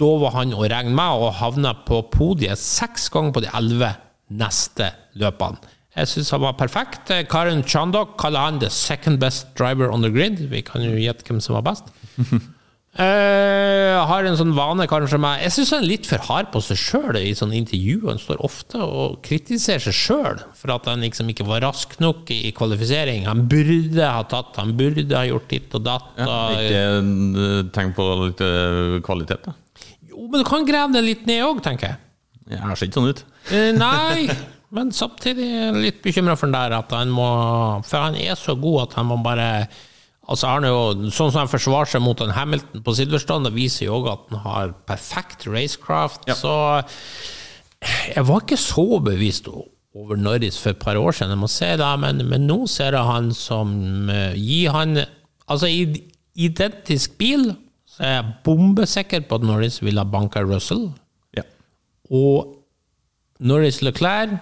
Da 0.00 0.08
var 0.20 0.34
han 0.36 0.52
å 0.56 0.64
regne 0.68 0.92
med, 0.96 1.22
og 1.22 1.38
havna 1.40 1.72
på 1.86 2.02
podiet 2.12 2.60
seks 2.60 3.08
ganger 3.12 3.32
på 3.36 3.42
de 3.44 3.52
elleve 3.56 3.94
neste 4.32 4.90
løpene. 5.20 5.60
Jeg 5.92 6.08
syns 6.08 6.30
han 6.32 6.40
var 6.44 6.56
perfekt. 6.60 7.10
Eh, 7.12 7.24
Karen 7.28 7.64
Chandok 7.64 8.16
kaller 8.20 8.48
han 8.48 8.60
the 8.60 8.70
second 8.72 9.20
best 9.20 9.52
driver 9.56 9.92
on 9.92 10.04
the 10.04 10.10
grid. 10.12 10.40
Vi 10.52 10.62
kan 10.64 10.84
jo 10.84 10.96
gjette 10.96 11.24
hvem 11.28 11.40
som 11.44 11.56
var 11.58 11.66
best. 11.72 11.92
Eh, 12.92 13.94
har 14.04 14.26
en 14.28 14.34
sånn 14.36 14.50
vane 14.52 14.84
kanskje 14.84 15.16
med 15.16 15.40
Jeg 15.40 15.54
syns 15.54 15.70
han 15.72 15.80
er 15.80 15.88
litt 15.94 16.04
for 16.04 16.20
hard 16.26 16.50
på 16.52 16.60
seg 16.60 16.76
sjøl 16.76 17.16
i 17.16 17.30
sånne 17.32 17.56
intervju. 17.56 18.02
Han 18.04 18.20
står 18.20 18.42
ofte 18.44 18.82
og 18.84 19.14
kritiserer 19.24 19.80
seg 19.86 19.96
sjøl 19.96 20.42
for 20.58 20.74
at 20.74 20.90
han 20.90 21.00
liksom 21.00 21.30
ikke 21.32 21.46
var 21.48 21.64
rask 21.64 21.94
nok 22.04 22.28
i 22.34 22.52
kvalifisering. 22.52 23.24
Han 23.30 23.46
burde 23.48 24.04
ha 24.04 24.20
tatt, 24.28 24.58
han 24.60 24.74
burde 24.76 25.08
ha 25.16 25.24
gjort 25.24 25.48
ditt 25.48 25.72
og 25.78 25.86
datt. 25.86 26.10
Ja, 26.20 26.36
ikke 26.58 27.70
tenk 27.72 27.96
på 27.96 28.08
litt 28.26 28.42
eh, 28.44 28.98
kvalitet, 29.06 29.48
da? 29.48 29.56
Jo, 30.10 30.26
men 30.26 30.42
du 30.42 30.48
kan 30.50 30.68
grave 30.68 30.92
det 30.92 31.06
litt 31.06 31.24
ned 31.30 31.46
òg, 31.46 31.62
tenker 31.64 31.94
jeg. 31.94 32.02
Jeg 32.52 32.76
ser 32.76 32.90
ikke 32.90 32.98
sånn 33.00 33.08
ut. 33.08 33.22
Eh, 33.56 33.70
nei, 33.86 34.26
men 34.76 34.92
samtidig 34.92 35.48
jeg 35.48 35.80
litt 35.80 36.04
bekymra 36.04 36.36
for 36.36 36.52
den 36.52 36.58
der 36.60 36.76
at 36.76 36.92
han 36.92 37.08
må 37.12 37.30
For 37.88 38.04
han 38.04 38.20
er 38.20 38.36
så 38.36 38.52
god 38.60 38.84
at 38.86 39.00
han 39.00 39.08
må 39.08 39.16
bare 39.24 39.48
Altså 40.32 40.48
han 40.48 40.64
jo, 40.64 41.10
Sånn 41.12 41.32
som 41.32 41.42
han 41.42 41.50
forsvarer 41.50 41.90
seg 41.92 42.02
mot 42.04 42.20
en 42.24 42.32
Hamilton 42.32 42.84
på 42.86 42.94
Silverstone, 42.96 43.48
det 43.48 43.56
viser 43.56 43.86
jo 43.86 43.98
òg 44.00 44.08
at 44.14 44.30
han 44.32 44.44
har 44.46 44.74
perfekt 44.88 45.46
racecraft. 45.50 46.24
Så 46.38 46.54
jeg 48.14 48.24
var 48.28 48.44
ikke 48.44 48.60
så 48.60 48.86
bevist 49.04 49.50
over 49.52 50.16
Norris 50.16 50.56
for 50.60 50.72
et 50.72 50.80
par 50.80 50.96
år 50.96 51.12
siden, 51.12 51.34
jeg 51.34 51.42
må 51.42 51.50
si 51.52 51.68
det, 51.78 51.90
men, 52.00 52.22
men 52.30 52.46
nå 52.48 52.62
ser 52.70 52.96
jeg 52.96 53.10
han 53.10 53.28
som 53.36 53.74
eh, 54.12 54.38
gir 54.38 54.72
han 54.72 55.02
Altså, 55.50 55.68
i 55.68 55.84
identisk 56.38 57.18
bil 57.20 57.50
så 57.92 58.04
er 58.06 58.12
jeg 58.14 58.36
bombesikker 58.46 59.24
på 59.28 59.36
at 59.36 59.44
Norris 59.44 59.82
ville 59.82 60.00
ha 60.00 60.08
banka 60.08 60.40
Russell. 60.46 60.86
Ja. 61.36 61.42
Og 62.08 62.54
Norris 63.42 63.82
Leclerc 63.84 64.38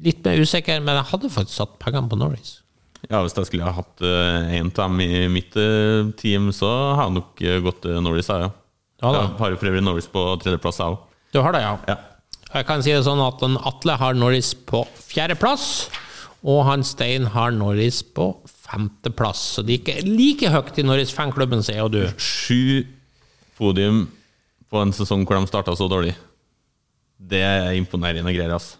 Litt 0.00 0.24
mer 0.24 0.40
usikker, 0.40 0.80
men 0.80 0.96
jeg 0.96 1.10
hadde 1.10 1.28
faktisk 1.28 1.58
satt 1.58 1.74
pengene 1.82 2.08
på 2.08 2.16
Norris. 2.16 2.59
Ja, 3.08 3.20
hvis 3.24 3.36
jeg 3.36 3.48
skulle 3.48 3.66
ha 3.68 3.72
hatt 3.80 4.02
eh, 4.04 4.56
en 4.58 4.68
av 4.70 4.82
dem 4.82 5.00
i 5.04 5.24
mitt 5.32 5.56
eh, 5.58 6.10
team, 6.20 6.50
så 6.54 6.68
har 6.98 7.06
jeg 7.06 7.16
nok 7.16 7.42
eh, 7.46 7.60
gått 7.64 7.80
til 7.86 8.00
Norris, 8.04 8.28
ja. 8.28 8.50
Ja. 9.00 9.14
Jeg 9.16 9.32
har 9.38 9.56
for 9.56 9.70
øvrig 9.70 9.82
Norris 9.84 10.10
på 10.12 10.22
tredjeplass, 10.42 10.82
jeg 10.82 10.92
òg. 10.92 11.04
Du 11.32 11.40
har 11.40 11.56
det, 11.56 11.62
ja? 11.64 11.72
Ja. 11.88 11.96
Jeg 12.50 12.66
kan 12.66 12.82
si 12.82 12.92
det 12.92 13.04
sånn 13.06 13.22
at 13.22 13.42
Atle 13.46 13.94
har 13.96 14.16
Norris 14.18 14.50
på 14.52 14.82
fjerdeplass, 14.98 15.88
og 16.44 16.64
han 16.66 16.82
Stein 16.84 17.28
har 17.32 17.54
Norris 17.54 18.02
på 18.02 18.32
femteplass. 18.50 19.42
Så 19.56 19.64
de 19.64 19.76
er 19.76 19.80
ikke 19.80 20.02
like 20.08 20.50
høyt 20.52 20.80
i 20.82 20.86
Norris-fanklubben, 20.86 21.62
sier 21.64 21.88
du. 21.92 22.02
Sju 22.18 22.82
podium 23.60 24.08
på 24.70 24.82
en 24.82 24.92
sesong 24.96 25.24
hvor 25.24 25.38
de 25.38 25.50
starta 25.50 25.76
så 25.78 25.88
dårlig. 25.90 26.16
Det 27.20 27.40
er 27.44 27.76
imponerende 27.78 28.34
greier, 28.34 28.56
altså. 28.56 28.79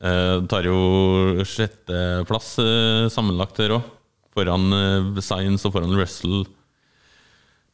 Eh, 0.00 0.36
tar 0.48 0.64
jo 0.64 1.42
sjetteplass 1.44 2.54
uh, 2.62 3.08
sammenlagt 3.12 3.60
her 3.60 3.76
òg. 3.76 3.90
Foran 4.32 4.70
uh, 4.72 5.20
Science 5.20 5.66
og 5.68 5.74
foran 5.74 5.92
Russell. 5.98 6.46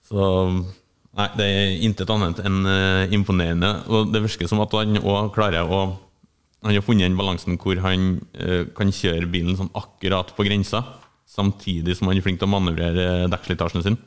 Så 0.06 0.26
Nei, 1.16 1.30
det 1.32 1.44
er 1.48 1.78
intet 1.86 2.10
annet 2.12 2.42
enn 2.44 2.58
uh, 2.68 3.14
imponerende. 3.14 3.70
Og 3.88 4.10
det 4.12 4.20
virker 4.26 4.50
som 4.50 4.60
at 4.64 4.74
han 4.76 4.98
òg 5.00 5.30
klarer 5.36 5.64
å 5.64 5.86
Han 6.66 6.74
har 6.74 6.82
funnet 6.82 7.06
den 7.06 7.16
balansen 7.18 7.58
hvor 7.62 7.78
han 7.84 8.16
eh, 8.34 8.64
kan 8.74 8.88
kjøre 8.90 9.28
bilen 9.30 9.54
sånn 9.54 9.68
akkurat 9.76 10.32
på 10.34 10.42
grensa, 10.48 10.80
samtidig 11.30 11.94
som 11.94 12.08
han 12.08 12.16
er 12.18 12.24
flink 12.24 12.40
til 12.40 12.48
å 12.48 12.54
manøvrere 12.56 13.28
dekkslitasjen 13.30 13.84
sin. 13.84 13.98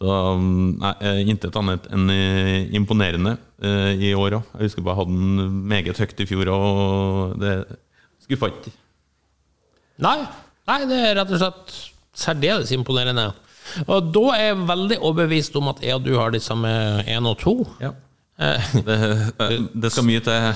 Så 0.00 0.08
um, 0.08 0.78
nei, 0.80 0.94
eh, 1.04 1.18
intet 1.28 1.56
annet 1.60 1.84
enn 1.92 2.08
eh, 2.08 2.70
imponerende 2.76 3.34
eh, 3.60 3.90
i 4.08 4.14
år 4.16 4.38
òg. 4.38 4.54
Jeg 4.56 4.70
husker 4.70 4.84
bare 4.86 4.96
jeg 4.96 5.02
hadde 5.02 5.18
den 5.18 5.58
meget 5.68 6.00
høyt 6.00 6.22
i 6.24 6.26
fjor, 6.30 6.50
og 6.54 7.34
det 7.42 7.52
skuffa 8.24 8.48
ikke. 8.48 8.72
Nei, 10.00 10.16
nei, 10.70 10.78
det 10.88 11.02
er 11.04 11.18
rett 11.20 11.34
og 11.36 11.42
slett 11.42 11.76
særdeles 12.16 12.72
imponerende. 12.72 13.28
Og 13.84 14.08
da 14.14 14.24
er 14.38 14.46
jeg 14.46 14.62
veldig 14.72 14.98
overbevist 15.04 15.60
om 15.60 15.68
at 15.74 15.84
jeg 15.84 15.98
og 15.98 16.08
du 16.08 16.14
har 16.16 16.32
de 16.32 16.40
samme 16.40 16.70
én 17.04 17.28
og 17.28 17.36
to. 17.42 17.58
Ja. 17.82 17.92
Det, 18.88 18.96
det 19.76 19.90
skal 19.92 20.06
mye 20.08 20.22
til. 20.24 20.54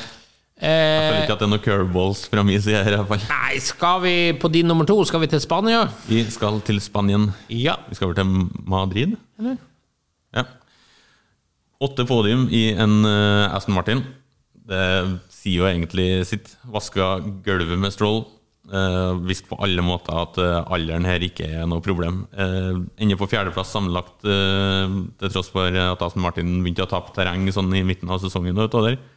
Jeg 0.54 0.70
føler 1.10 1.16
Eh, 1.18 1.22
ikke 1.24 1.34
at 1.34 1.40
det 1.40 1.46
er 1.48 1.50
noen 1.50 1.62
curveballs 1.64 2.20
fra 2.30 2.42
min 2.46 2.60
side 2.62 2.82
her. 2.86 2.94
i 2.94 2.98
hvert 3.00 3.08
fall. 3.10 3.24
nei, 3.28 3.58
skal 3.58 4.00
vi 4.04 4.32
på 4.38 4.50
din 4.52 4.66
nummer 4.70 4.86
to? 4.86 4.96
Skal 5.04 5.20
vi 5.20 5.26
til 5.26 5.40
Spania? 5.42 5.88
Vi 6.06 6.22
skal 6.30 6.60
til 6.62 6.78
Spanien. 6.80 7.32
Ja. 7.50 7.74
Vi 7.88 7.94
skal 7.98 8.06
over 8.12 8.14
til 8.20 8.50
Madrid, 8.64 9.16
eller? 9.38 9.56
Ja. 10.34 10.44
Åtte 11.82 12.06
podium 12.06 12.46
i 12.54 12.68
en 12.72 13.04
eh, 13.04 13.54
Aston 13.56 13.74
Martin. 13.74 14.04
Det 14.64 15.18
sier 15.28 15.58
jo 15.58 15.66
egentlig 15.68 16.24
sitt. 16.30 16.54
Vaska 16.70 17.18
gulvet 17.44 17.78
med 17.78 17.92
Stroll. 17.92 18.24
Uh, 18.64 19.18
visste 19.28 19.44
på 19.50 19.58
alle 19.60 19.82
måter 19.84 20.16
at 20.16 20.38
eh, 20.40 20.72
alderen 20.72 21.04
her 21.04 21.20
ikke 21.20 21.44
er 21.44 21.66
noe 21.68 21.82
problem. 21.84 22.22
Uh, 22.32 22.80
Ender 22.96 23.18
på 23.20 23.26
fjerdeplass 23.28 23.74
sammenlagt, 23.74 24.24
eh, 24.24 24.94
til 25.20 25.34
tross 25.34 25.50
for 25.52 25.68
at 25.68 26.00
Aston 26.00 26.22
Martin 26.24 26.62
begynte 26.62 26.86
å 26.86 26.88
tape 26.88 27.12
terreng 27.12 27.44
sånn 27.52 27.68
i 27.76 27.82
midten 27.84 28.08
av 28.08 28.22
sesongen. 28.22 28.56
og 28.56 28.70
utover. 28.72 28.96
Eh, 28.96 29.13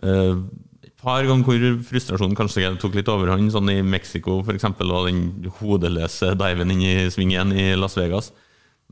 et 0.00 0.94
par 1.02 1.26
ganger 1.26 1.44
hvor 1.44 1.66
frustrasjonen 1.88 2.38
kanskje 2.38 2.70
tok 2.80 2.96
litt 2.96 3.10
overhånd, 3.10 3.52
sånn 3.52 3.70
i 3.74 3.82
Mexico 3.84 4.40
f.eks., 4.42 4.68
og 4.86 5.08
den 5.10 5.50
hodeløse 5.60 6.32
diven 6.38 6.74
inn 6.74 6.86
i 6.86 6.96
svingen 7.12 7.52
i 7.52 7.72
Las 7.78 7.98
Vegas. 7.98 8.32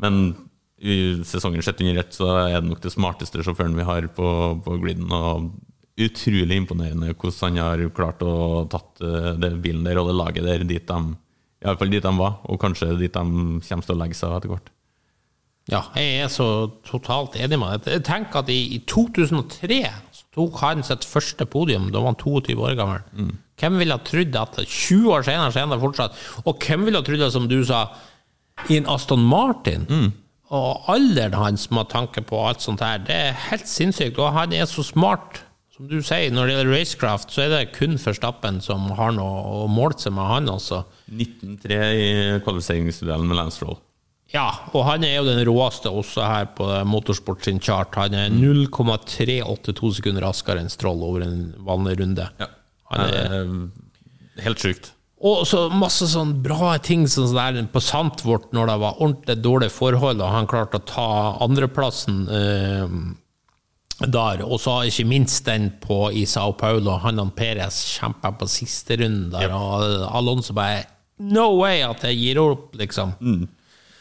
Men 0.01 0.35
i 0.81 1.21
sesongen 1.29 1.63
sett 1.65 1.81
under 1.85 2.01
ett, 2.01 2.15
så 2.17 2.31
er 2.41 2.61
det 2.61 2.69
nok 2.69 2.85
det 2.85 2.93
smarteste 2.95 3.45
sjåføren 3.45 3.77
vi 3.77 3.89
har 3.89 4.07
på, 4.17 4.29
på 4.65 4.79
griden. 4.81 5.11
Og 5.13 5.51
utrolig 6.01 6.57
imponerende 6.57 7.13
hvordan 7.13 7.59
han 7.59 7.65
har 7.65 7.83
klart 7.97 8.23
å 8.25 8.65
tatt 8.73 9.03
det 9.41 9.51
bilen 9.61 9.85
der 9.85 10.01
og 10.01 10.09
det 10.09 10.17
laget 10.17 10.47
der 10.47 10.65
dit 10.65 10.87
de 10.89 11.01
i 11.61 11.69
alle 11.69 11.77
fall 11.77 11.91
dit 11.93 12.05
de 12.05 12.13
var, 12.17 12.39
og 12.49 12.61
kanskje 12.61 12.95
dit 12.97 13.13
de 13.13 13.23
kommer 13.67 13.85
til 13.85 13.93
å 13.93 13.99
legge 14.01 14.17
seg 14.17 14.33
etter 14.33 14.49
hvert. 14.49 14.71
Ja, 15.71 15.83
jeg 15.95 16.23
er 16.25 16.31
så 16.33 16.47
totalt 16.89 17.37
enig 17.39 17.59
med 17.61 17.85
deg. 17.85 18.01
Tenk 18.07 18.33
at 18.41 18.49
i, 18.51 18.63
i 18.75 18.81
2003 18.89 19.83
så 20.09 20.10
tok 20.37 20.61
han 20.63 20.85
sitt 20.87 21.05
første 21.09 21.47
podium. 21.51 21.91
Da 21.91 22.03
var 22.03 22.13
han 22.15 22.21
22 22.21 22.55
år 22.63 22.77
gammel. 22.79 23.03
Hvem 23.61 23.77
ville 23.83 23.97
ha 23.97 24.01
trodd 24.07 24.37
at 24.41 24.57
20 24.63 25.11
år 25.13 25.27
senere 25.27 25.53
så 25.53 25.61
er 25.61 25.69
han 25.69 25.83
fortsatt? 25.83 26.17
Og 26.47 26.63
hvem 26.65 26.87
ville 26.87 27.01
ha 27.03 27.05
trodd 27.07 27.21
det, 27.21 27.33
som 27.35 27.49
du 27.51 27.59
sa, 27.67 27.85
i 28.69 28.77
en 28.79 28.89
Aston 28.93 29.23
Martin? 29.27 29.87
Og 30.51 30.89
alderen 30.91 31.37
hans 31.39 31.69
med 31.71 31.91
tanke 31.93 32.23
på 32.27 32.41
alt 32.43 32.63
sånt 32.65 32.83
her, 32.83 32.99
det 33.07 33.15
er 33.15 33.45
helt 33.51 33.69
sinnssykt. 33.71 34.19
Og 34.19 34.33
han 34.35 34.55
er 34.57 34.67
så 34.71 34.83
smart. 34.87 35.43
Som 35.77 35.89
du 35.89 36.01
sier, 36.05 36.33
når 36.35 36.47
det 36.47 36.55
gjelder 36.57 36.75
racecraft, 36.77 37.31
så 37.33 37.45
er 37.47 37.53
det 37.55 37.61
kun 37.77 37.95
Forstappen 37.99 38.59
som 38.61 38.91
har 38.99 39.15
noe 39.17 39.63
å 39.63 39.69
måle 39.71 39.97
seg 39.97 40.13
med 40.13 40.29
han, 40.29 40.51
også. 40.53 40.83
19-3 41.09 41.79
i 41.97 42.11
kvalifiseringsduellen 42.45 43.31
med 43.31 43.39
Lance 43.39 43.61
Stroll. 43.61 43.79
Ja, 44.33 44.47
og 44.77 44.85
han 44.87 45.03
er 45.03 45.17
jo 45.17 45.25
den 45.27 45.41
råeste 45.49 45.91
også 45.91 46.23
her 46.23 46.45
på 46.55 46.67
Motorsport 46.87 47.43
sin 47.49 47.59
chart. 47.61 47.97
Han 47.99 48.15
er 48.15 48.29
0,382 48.31 49.97
sekunder 49.99 50.23
raskere 50.29 50.63
enn 50.63 50.71
Stroll 50.71 51.03
over 51.03 51.25
en 51.27 51.41
vanlig 51.67 51.97
runde. 52.01 52.29
Han 52.93 53.01
er, 53.07 53.37
er 53.41 54.43
Helt 54.45 54.63
sjukt. 54.63 54.93
og 55.21 55.43
så 55.51 55.65
masse 55.75 56.07
sånn 56.09 56.37
bra 56.45 56.77
ting 56.81 57.03
sånn 57.11 57.35
der 57.37 57.59
på 57.75 57.83
Sandvort 57.85 58.53
når 58.57 58.71
det 58.71 58.79
var 58.81 59.01
ordentlig 59.03 59.37
dårlige 59.45 59.75
forhold, 59.75 60.23
og 60.25 60.31
han 60.33 60.47
klarte 60.49 60.79
å 60.81 60.87
ta 60.89 61.09
andreplassen 61.45 62.23
eh, 62.31 62.95
der. 64.07 64.45
Og 64.47 64.57
så 64.63 64.79
ikke 64.89 65.05
minst 65.11 65.45
den 65.51 65.73
på 65.83 66.07
i 66.17 66.23
Sao 66.31 66.55
Paulo. 66.57 66.95
Han 67.03 67.21
og 67.21 67.35
Perez 67.37 67.83
kjempa 67.99 68.31
på 68.41 68.49
siste 68.49 68.97
runden 69.03 69.29
der, 69.35 69.53
og 69.53 70.07
Alonso 70.15 70.55
bare 70.57 70.87
No 71.21 71.51
way 71.59 71.83
at 71.85 72.01
jeg 72.09 72.17
gir 72.17 72.39
opp, 72.41 72.71
liksom. 72.81 73.11
Det- 73.21 73.49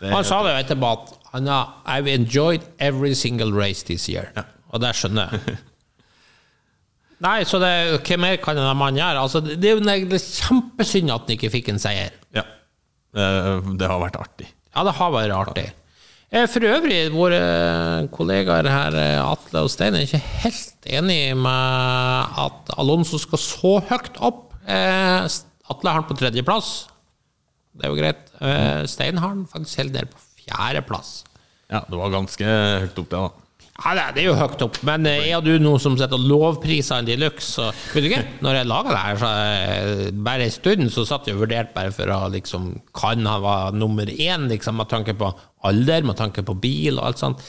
Han 0.01 0.23
sa 0.27 0.43
det 0.45 0.53
jo 0.53 0.59
etterpå 0.63 0.91
at 0.95 1.15
han 1.33 1.49
har 1.51 1.73
I've 1.85 2.07
enjoyed 2.07 2.63
every 2.79 3.13
single 3.13 3.51
race 3.53 3.83
this 3.85 4.07
year. 4.09 4.31
Og 4.71 4.81
det 4.83 4.93
skjønner 4.97 5.33
jeg. 5.33 5.57
Nei, 7.25 7.41
så 7.43 7.59
det, 7.59 7.71
hva 8.07 8.17
mer 8.21 8.37
kan 8.39 8.57
en 8.57 8.77
mann 8.79 8.95
gjøre? 8.95 9.25
Altså, 9.25 9.41
det, 9.43 9.73
er 9.73 10.05
jo 10.05 10.19
kjempesynd 10.23 11.11
at 11.11 11.27
han 11.27 11.35
ikke 11.35 11.51
fikk 11.51 11.73
en 11.73 11.81
seier. 11.81 12.15
Ja. 12.35 12.45
Det 13.11 13.89
har 13.89 13.99
vært 13.99 14.19
artig. 14.21 14.47
Ja, 14.71 14.85
det 14.87 14.95
har 14.95 15.11
vært 15.11 15.35
artig. 15.35 15.65
Eh, 16.29 16.45
For 16.47 16.63
øvrig, 16.63 17.09
våre 17.11 17.41
kollegaer 18.13 18.69
her, 18.69 18.95
eh, 18.95 19.17
Atle 19.19 19.65
og 19.65 19.71
Stein, 19.73 19.97
er 19.97 20.05
ikke 20.05 20.21
helt 20.45 20.85
enig 20.85 21.35
med 21.35 22.37
at 22.45 22.69
Alonso 22.77 23.17
skal 23.17 23.41
så 23.41 23.73
høyt 23.89 24.19
opp. 24.21 24.53
Eh, 24.69 25.25
Atle 25.73 25.89
har 25.89 25.99
han 25.99 26.07
på 26.07 26.17
tredjeplass. 26.17 26.88
Det 27.77 27.85
er 27.85 27.91
jo 27.93 27.99
greit. 27.99 28.23
Eh, 28.41 28.85
Stein 28.89 29.17
har 29.21 29.35
den 29.35 29.45
faktisk 29.47 29.77
helt 29.83 29.93
ned 29.93 30.09
på 30.13 30.23
fjerdeplass. 30.45 31.11
Ja, 31.69 31.83
det 31.85 31.99
var 31.99 32.09
ganske 32.15 32.43
høyt 32.45 32.97
opp, 32.97 33.09
det, 33.11 33.19
da. 33.19 33.29
Ja, 33.79 34.09
det 34.11 34.23
er- 34.23 34.25
jo 34.27 34.33
høyt 34.35 34.61
opp, 34.65 34.79
men 34.83 35.05
eh, 35.07 35.29
er 35.31 35.39
du 35.45 35.53
noen 35.61 35.79
som 35.79 35.95
sitter 35.95 36.17
og 36.17 36.25
lovpriser 36.27 36.95
han 36.97 37.05
de 37.07 37.15
luxe, 37.15 37.53
så 37.55 37.69
vet 37.93 38.03
du 38.03 38.09
ikke, 38.09 38.23
når 38.43 38.57
jeg 38.57 38.67
laga 38.67 38.89
det 38.89 39.03
her, 39.05 39.19
så 39.21 39.29
eh, 39.37 40.11
bare 40.11 40.43
en 40.49 40.51
stund, 40.51 40.89
så 40.91 41.05
satt 41.07 41.29
jeg 41.29 41.37
og 41.37 41.45
vurderte 41.45 41.73
bare 41.77 41.93
for 41.95 42.11
å 42.11 42.17
liksom 42.33 42.73
Kan 42.93 43.23
han 43.25 43.41
være 43.45 43.77
nummer 43.77 44.05
én, 44.11 44.49
liksom, 44.49 44.75
med 44.81 44.89
tanke 44.91 45.13
på 45.15 45.31
alder, 45.63 46.03
med 46.03 46.17
tanke 46.19 46.43
på 46.43 46.57
bil 46.59 46.99
og 46.99 47.05
alt 47.11 47.21
sånt? 47.21 47.45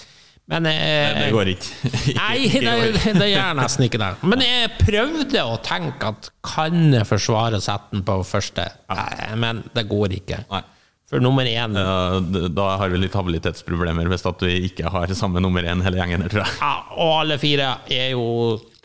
Men 0.51 0.67
eh, 0.67 1.15
Det 1.15 1.31
går 1.35 1.53
ikke. 1.53 1.93
Nei, 2.19 2.49
det, 2.51 3.15
det 3.17 3.29
gjør 3.31 3.55
nesten 3.61 3.87
ikke 3.87 4.01
det. 4.03 4.11
Men 4.27 4.43
jeg 4.43 4.73
prøvde 4.81 5.45
å 5.47 5.57
tenke 5.63 6.11
at 6.11 6.31
kan 6.47 6.91
jeg 6.97 7.07
forsvare 7.07 7.61
å 7.61 7.65
sette 7.65 7.95
den 7.95 8.03
på 8.07 8.19
første? 8.27 8.67
Nei, 8.91 9.31
men 9.39 9.63
det 9.77 9.87
går 9.91 10.17
ikke. 10.19 10.43
Nei. 10.51 10.63
For 11.11 11.19
nummer 11.23 11.43
én 11.43 11.75
Ja, 11.75 12.21
Da 12.55 12.67
har 12.79 12.91
vi 12.93 13.01
litt 13.03 13.17
habilitetsproblemer 13.19 14.07
hvis 14.13 14.23
at 14.31 14.43
vi 14.47 14.61
ikke 14.69 14.93
har 14.95 15.11
samme 15.19 15.43
nummer 15.43 15.65
én 15.67 15.83
hele 15.83 15.99
gjengen. 15.99 16.27
tror 16.31 16.45
jeg. 16.45 16.59
Ja, 16.61 16.75
og 16.95 17.15
alle 17.25 17.39
fire 17.43 17.73
er 17.91 18.13
jo 18.13 18.27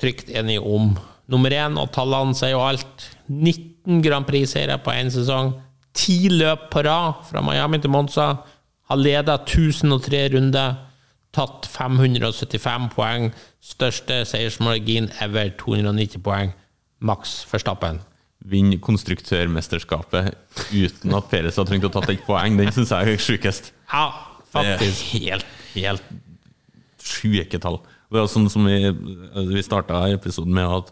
trygt 0.02 0.32
enige 0.34 0.64
om 0.66 0.96
nummer 1.30 1.54
én, 1.54 1.78
og 1.82 1.92
tallene 1.94 2.34
sier 2.38 2.56
jo 2.56 2.64
alt. 2.66 3.10
19 3.30 4.02
Grand 4.06 4.26
Prix-seire 4.26 4.78
på 4.82 4.94
én 4.94 5.10
sesong. 5.14 5.54
Ti 5.96 6.18
løp 6.34 6.68
på 6.74 6.82
rad 6.86 7.22
fra 7.30 7.42
Miami 7.46 7.80
til 7.82 7.94
Monza. 7.94 8.32
Har 8.90 9.00
leda 9.02 9.38
1003 9.46 10.26
runder. 10.36 10.76
Tatt 11.36 11.68
575 11.68 12.90
poeng. 12.96 13.32
Største 13.64 14.22
seiersmargin 14.30 15.10
ever, 15.24 15.52
290 15.60 16.22
poeng. 16.24 16.54
Max 17.04 17.42
Verstappen. 17.50 18.00
Vinne 18.46 18.78
konstruktørmesterskapet 18.84 20.36
uten 20.70 21.16
at 21.18 21.32
Perez 21.32 21.58
har 21.60 21.68
trengt 21.68 21.88
å 21.88 21.92
tatt 21.94 22.12
et 22.14 22.24
poeng, 22.28 22.56
den 22.60 22.72
syns 22.74 22.94
jeg 22.94 23.16
er 23.16 23.22
sjukest. 23.22 23.72
Ja, 23.90 24.06
faktisk. 24.54 25.02
helt, 25.16 25.48
helt 25.74 26.06
sjuke 27.06 27.60
tall. 27.62 27.82
Det 28.14 28.22
er 28.22 28.30
sånn 28.32 28.48
som 28.54 28.68
vi, 28.70 28.94
vi 29.50 29.66
starta 29.66 30.06
episoden 30.14 30.54
med 30.56 30.70
at 30.70 30.92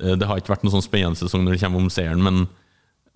eh, 0.00 0.14
det 0.16 0.28
har 0.30 0.40
ikke 0.40 0.54
vært 0.54 0.64
noen 0.64 0.76
sånn 0.78 0.86
spennende 0.86 1.20
sesong 1.20 1.44
når 1.44 1.56
det 1.56 1.62
kommer 1.64 1.82
om 1.82 1.92
seieren, 1.92 2.22
men 2.24 2.46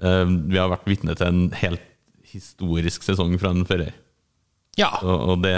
eh, 0.03 0.27
vi 0.51 0.59
har 0.61 0.73
vært 0.73 0.89
vitne 0.91 1.17
til 1.17 1.31
en 1.31 1.45
helt 1.63 1.87
historisk 2.31 3.07
sesong 3.07 3.39
fra 3.41 3.55
en 3.55 3.67
fører. 3.67 3.95
Ja. 4.79 4.93
Og, 5.01 5.17
og 5.33 5.47
det 5.47 5.57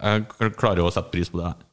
Jeg 0.00 0.54
klarer 0.58 0.84
å 0.84 0.92
sette 0.94 1.12
pris 1.12 1.30
på 1.32 1.40
det. 1.40 1.50
her. 1.52 1.66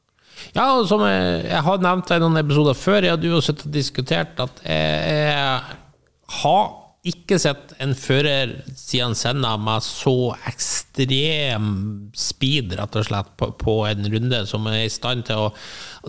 Ja, 0.53 0.67
som 0.85 1.01
jeg, 1.05 1.45
jeg 1.49 1.63
har 1.65 1.79
nevnt 1.81 2.11
i 2.13 2.19
noen 2.21 2.39
episoder 2.39 2.77
før, 2.77 3.05
jeg 3.05 3.17
og 3.17 3.23
du 3.23 3.31
har 3.33 3.45
sittet 3.45 3.69
og 3.69 3.73
diskutert 3.73 4.43
at 4.43 4.61
jeg, 4.65 5.31
jeg 5.31 6.41
har 6.41 6.67
ikke 7.07 7.37
sett 7.39 7.71
en 7.83 7.93
fører 7.95 8.57
siden 8.75 9.15
Senna 9.15 9.53
med 9.61 9.85
så 9.85 10.33
ekstrem 10.49 11.69
speed, 12.17 12.75
rett 12.79 12.97
og 12.99 13.05
slett, 13.07 13.29
på, 13.39 13.51
på 13.61 13.77
en 13.87 14.09
runde, 14.11 14.41
som 14.49 14.67
er 14.67 14.83
i 14.83 14.91
stand 14.91 15.27
til 15.29 15.47
å 15.47 15.53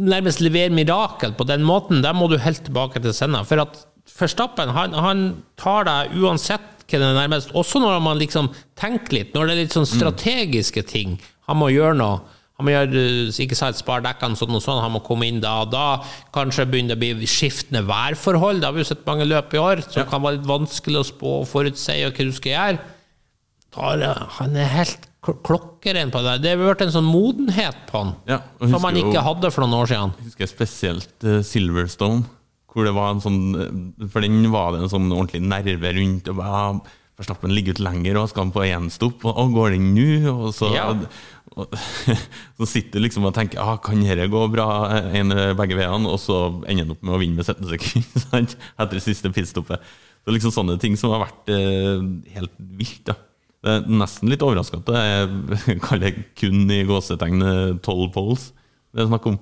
nærmest 0.03 0.43
levere 0.43 0.75
mirakel 0.75 1.37
på 1.39 1.47
den 1.49 1.67
måten. 1.67 2.03
Der 2.03 2.17
må 2.17 2.27
du 2.31 2.39
helt 2.43 2.65
tilbake 2.67 3.03
til 3.05 3.15
Senna. 3.15 3.45
For 3.47 3.63
at 3.63 3.85
Forstappen, 4.19 4.73
han, 4.75 4.97
han 4.97 5.25
tar 5.61 5.87
deg 5.87 6.17
uansett 6.19 6.75
hva 6.89 6.99
det 6.99 7.05
er 7.05 7.19
nærmest, 7.19 7.51
også 7.53 7.83
når 7.85 7.99
man 8.01 8.19
liksom 8.19 8.49
tenker 8.79 9.19
litt, 9.19 9.35
når 9.37 9.47
det 9.47 9.55
er 9.55 9.61
litt 9.61 9.75
sånn 9.77 9.89
strategiske 9.89 10.83
ting. 10.89 11.19
Han 11.49 11.57
må 11.57 11.71
gjøre 11.73 11.97
noe. 11.97 12.21
Han 12.59 12.67
må 12.67 12.73
gjøre, 12.75 13.03
eh, 13.29 13.41
ikke 13.45 13.55
sant, 13.57 13.77
spare 13.79 14.03
dekkene 14.03 14.37
sånn 14.37 14.51
og 14.57 14.63
sånn, 14.65 14.81
han 14.83 14.91
må 14.93 15.01
komme 15.07 15.29
inn 15.31 15.41
da 15.41 15.61
og 15.63 15.71
da. 15.71 16.03
Kanskje 16.35 16.67
begynner 16.67 16.99
det 16.99 17.13
å 17.15 17.19
bli 17.21 17.27
skiftende 17.31 17.85
værforhold. 17.87 18.61
Det 18.61 18.67
har 18.67 18.73
vi 18.75 18.83
jo 18.83 18.89
sett 18.91 19.05
mange 19.07 19.27
løp 19.31 19.55
i 19.55 19.61
år, 19.63 19.83
som 19.91 20.07
kan 20.11 20.21
være 20.25 20.39
litt 20.41 20.49
vanskelig 20.49 20.99
å 20.99 21.07
spå 21.07 21.35
og 21.43 21.47
forutsi 21.47 22.01
og 22.07 22.13
hva 22.19 22.27
du 22.27 22.33
skal 22.33 22.53
gjøre. 22.53 22.79
Da 23.77 23.93
er 23.93 23.97
det- 23.99 24.27
han 24.41 24.57
er 24.57 24.65
helt 24.75 25.07
kl- 25.23 25.39
klokkeren 25.43 26.11
på 26.11 26.23
det. 26.25 26.43
Det 26.43 26.57
har 26.59 26.75
vært 26.75 26.81
en 26.83 26.91
sånn 26.91 27.05
modenhet 27.13 27.77
på 27.87 28.03
han, 28.03 28.17
Ja, 28.27 28.41
som 28.59 28.83
han 28.83 28.95
ikke 28.97 29.23
hadde 29.23 29.53
for 29.53 29.61
noen 29.63 29.79
år 29.83 29.87
siden. 29.87 30.15
Jeg 30.19 30.33
husker 30.35 30.47
spesielt 30.49 31.25
eh, 31.25 31.43
Silverstone, 31.43 32.25
hvor 32.75 32.85
det 32.85 32.95
var 32.95 33.11
en 33.13 33.21
sånn 33.21 33.55
eh, 34.03 34.07
For 34.09 34.21
den 34.21 34.51
var 34.51 34.73
det 34.73 34.83
en 34.83 34.89
sånn 34.89 35.11
ordentlig 35.13 35.43
nerve 35.43 35.95
rundt. 35.95 36.29
og 36.29 36.37
bare, 36.37 36.81
ja, 37.19 37.25
Verstappen 37.25 37.51
ligger 37.55 37.75
ut 37.75 37.83
lenger, 37.83 38.17
og 38.21 38.29
skal 38.31 38.47
han 38.47 38.53
på 38.55 38.63
gjenstopp? 38.63 39.19
stopp? 39.19 39.25
Og, 39.27 39.39
og 39.43 39.55
går 39.57 39.75
den 39.75 39.89
nå? 39.97 40.09
Og 40.31 40.53
så, 40.55 40.71
Ja. 40.75 40.89
og, 41.57 41.75
så 42.61 42.69
sitter 42.71 42.99
du 43.01 43.07
liksom 43.09 43.27
og 43.27 43.35
tenker 43.35 43.59
ah, 43.59 43.77
kan 43.83 43.99
dette 44.05 44.29
gå 44.31 44.43
bra 44.53 44.69
en, 45.11 45.35
begge 45.59 45.79
veiene? 45.79 46.07
Og 46.07 46.21
så 46.23 46.39
ender 46.69 46.85
han 46.87 46.95
opp 46.95 47.03
med 47.03 47.17
å 47.17 47.23
vinne 47.23 47.41
med 47.41 47.49
17 47.49 47.67
sekunder 47.73 48.55
etter 48.85 49.03
siste 49.03 49.33
pitstoppet. 49.35 49.83
Så 50.23 50.35
liksom 50.35 50.55
sånne 50.55 50.79
ting 50.79 50.95
som 51.01 51.11
har 51.15 51.25
vært 51.27 51.51
eh, 51.51 52.05
helt 52.37 52.55
vilt. 52.59 53.03
da. 53.11 53.19
Det 53.59 53.75
er 53.75 53.91
nesten 53.91 54.31
litt 54.31 54.45
overraskende 54.47 54.87
at 54.87 55.03
er 55.03 55.81
kaller 55.87 56.13
det 56.13 56.29
kun 56.39 56.71
i 56.71 56.85
gåsetegn 56.87 57.43
tolv 57.83 58.13
poles 58.15 58.53
det 58.95 59.05
er 59.05 59.11
snakk 59.11 59.27
om. 59.31 59.37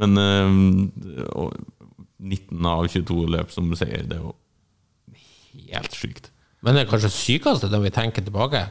Men 0.00 0.18
eh, 0.20 1.26
og 1.36 1.56
19 2.22 2.68
av 2.68 2.86
22 2.90 3.24
løp 3.34 3.52
som 3.54 3.70
seier, 3.78 4.04
det 4.08 4.18
er 4.18 4.24
jo 4.24 4.34
helt 5.72 5.96
sjukt. 5.96 6.31
Men 6.62 6.78
det 6.78 6.86
kanskje 6.90 7.10
sykeste 7.12 7.70
når 7.72 7.86
vi 7.86 7.94
tenker 7.94 8.24
tilbake, 8.24 8.66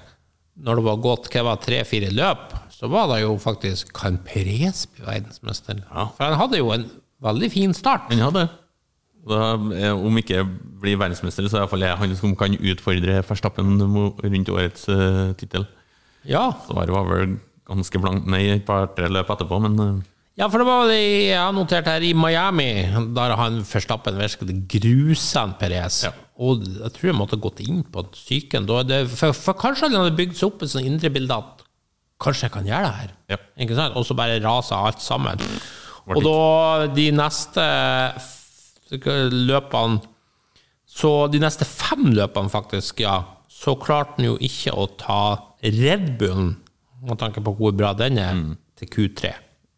når 0.61 0.79
det 0.79 0.85
var 0.85 1.03
gått 1.03 1.29
tre-fire 1.65 2.11
løp, 2.11 2.55
så 2.71 2.89
var 2.91 3.09
det 3.11 3.21
jo 3.23 3.35
faktisk 3.39 3.91
Kan 3.93 4.17
Perez 4.25 4.85
bli 4.87 5.05
verdensmester. 5.05 5.83
Ja. 5.89 6.07
For 6.15 6.25
han 6.25 6.39
hadde 6.39 6.59
jo 6.59 6.71
en 6.73 6.87
veldig 7.21 7.51
fin 7.51 7.73
start. 7.73 8.09
Han 8.09 8.23
hadde 8.25 8.45
det. 8.45 8.57
Da, 9.21 9.53
eh, 9.77 9.93
om 9.93 10.17
ikke 10.17 10.41
blir 10.81 10.97
verdensmester, 10.97 11.45
så 11.45 11.59
er 11.59 11.61
det 11.61 11.67
iallfall 11.67 11.85
han 11.99 12.15
som 12.17 12.33
kan 12.35 12.55
utfordre 12.57 13.19
Verstappen 13.21 13.77
rundt 13.77 14.49
årets 14.49 14.87
uh, 14.89 15.33
tittel. 15.37 15.67
Ja. 16.25 16.47
Svaret 16.65 16.93
var 16.93 17.05
vel 17.05 17.35
ganske 17.69 18.01
blankt 18.01 18.25
nei 18.29 18.47
et 18.55 18.65
par-tre 18.65 19.11
løp 19.11 19.29
etterpå, 19.29 19.59
men 19.61 19.77
eh, 19.79 20.01
ja, 20.41 20.47
for 20.49 20.57
det 20.57 20.65
var 20.65 20.87
det 20.89 20.99
jeg 20.99 21.37
har 21.37 21.53
notert 21.53 21.85
her 21.85 22.01
i 22.01 22.15
Miami, 22.17 22.71
der 23.13 23.35
han 23.37 23.59
Verstappen 23.61 24.17
virkelig 24.17 24.55
grusa 24.73 25.45
en 25.45 25.57
Perez. 25.59 25.99
Ja. 26.07 26.13
Og 26.41 26.63
jeg 26.65 26.95
tror 26.95 27.11
jeg 27.11 27.17
måtte 27.19 27.37
gått 27.37 27.61
inn 27.61 27.83
på 27.85 28.01
psyken. 28.15 28.65
da. 28.65 29.03
For, 29.11 29.37
for 29.37 29.59
kanskje 29.61 29.91
han 29.91 29.99
hadde 29.99 30.17
bygd 30.17 30.39
seg 30.39 30.47
opp 30.49 30.63
et 30.65 30.73
sånt 30.73 30.89
indre 30.89 31.11
bilde 31.13 31.37
at 31.37 31.61
kanskje 32.21 32.47
jeg 32.47 32.55
kan 32.55 32.69
gjøre 32.69 32.87
det 32.87 32.97
her. 33.03 33.13
Ja. 33.35 33.37
Ikke 33.65 33.77
sant? 33.77 33.97
Og 33.99 34.07
så 34.07 34.17
bare 34.17 34.39
rasa 34.41 34.81
alt 34.87 35.03
sammen. 35.05 35.45
Og 36.09 36.23
da 36.25 36.87
de 36.89 37.11
neste 37.13 37.67
løpene 38.91 40.01
Så 40.91 41.29
de 41.31 41.39
neste 41.39 41.63
fem 41.63 42.09
løpene, 42.11 42.51
faktisk, 42.51 42.99
ja, 42.99 43.21
så 43.47 43.77
klarte 43.79 44.17
han 44.17 44.25
jo 44.25 44.33
ikke 44.43 44.73
å 44.75 44.89
ta 44.99 45.21
Red 45.63 46.17
Bullen, 46.19 46.57
med 47.05 47.21
tanke 47.21 47.39
på 47.45 47.53
hvor 47.55 47.71
bra 47.71 47.93
den 47.95 48.19
er, 48.19 48.41
til 48.75 48.89
Q3. 48.91 49.31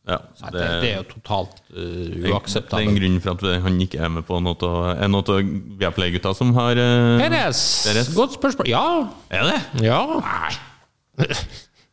Ja, 0.03 0.17
det, 0.19 0.51
det, 0.51 0.63
det 0.83 0.89
er 0.89 0.97
jo 0.97 1.03
totalt 1.13 1.59
uh, 1.71 1.79
det 1.79 2.59
er 2.59 2.79
en 2.81 2.97
grunn 2.97 3.19
for 3.23 3.37
at 3.37 3.61
han 3.63 3.77
ikke 3.85 4.01
er 4.03 4.09
med 4.11 4.25
på 4.27 4.39
noe 4.43 4.67
av 4.67 4.89
er 4.97 5.11
noe 5.11 5.23
av 5.23 5.53
Viaplay-gutta 5.79 6.33
som 6.35 6.51
har 6.57 6.75
uh, 6.75 7.21
Peres. 7.21 7.61
Peres. 7.87 8.11
godt 8.17 8.35
spørsmål. 8.35 8.67
Ja. 8.67 8.87
Er 9.31 9.47
det? 9.47 9.85
Ja. 9.87 10.01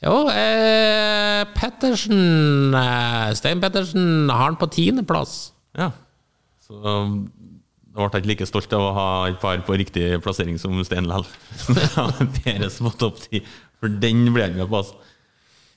Jo, 0.00 0.30
eh, 0.32 1.42
Pettersen 1.52 2.72
eh, 2.72 3.32
Stein 3.36 3.60
Pettersen 3.60 4.30
har 4.32 4.46
han 4.46 4.56
på 4.56 4.70
tiendeplass. 4.72 5.52
Ja. 5.76 5.90
Så 6.64 6.78
um, 6.80 7.26
da 7.90 8.06
ble 8.06 8.08
jeg 8.08 8.22
ikke 8.22 8.30
like 8.30 8.48
stolt 8.48 8.72
av 8.76 8.86
å 8.86 8.94
ha 8.96 9.08
et 9.28 9.36
par 9.42 9.60
på 9.66 9.76
riktig 9.76 10.06
plassering 10.24 10.56
som 10.62 10.78
Stein 10.88 11.08
Lell. 11.10 11.26
Peres 12.40 12.80
på 12.80 12.94
topp 12.96 13.20
ti. 13.26 13.42
For 13.80 13.92
den 13.92 14.24
ble 14.32 14.46
jeg 14.46 14.56
med 14.56 14.70
på. 14.70 14.80
Altså. 14.80 14.96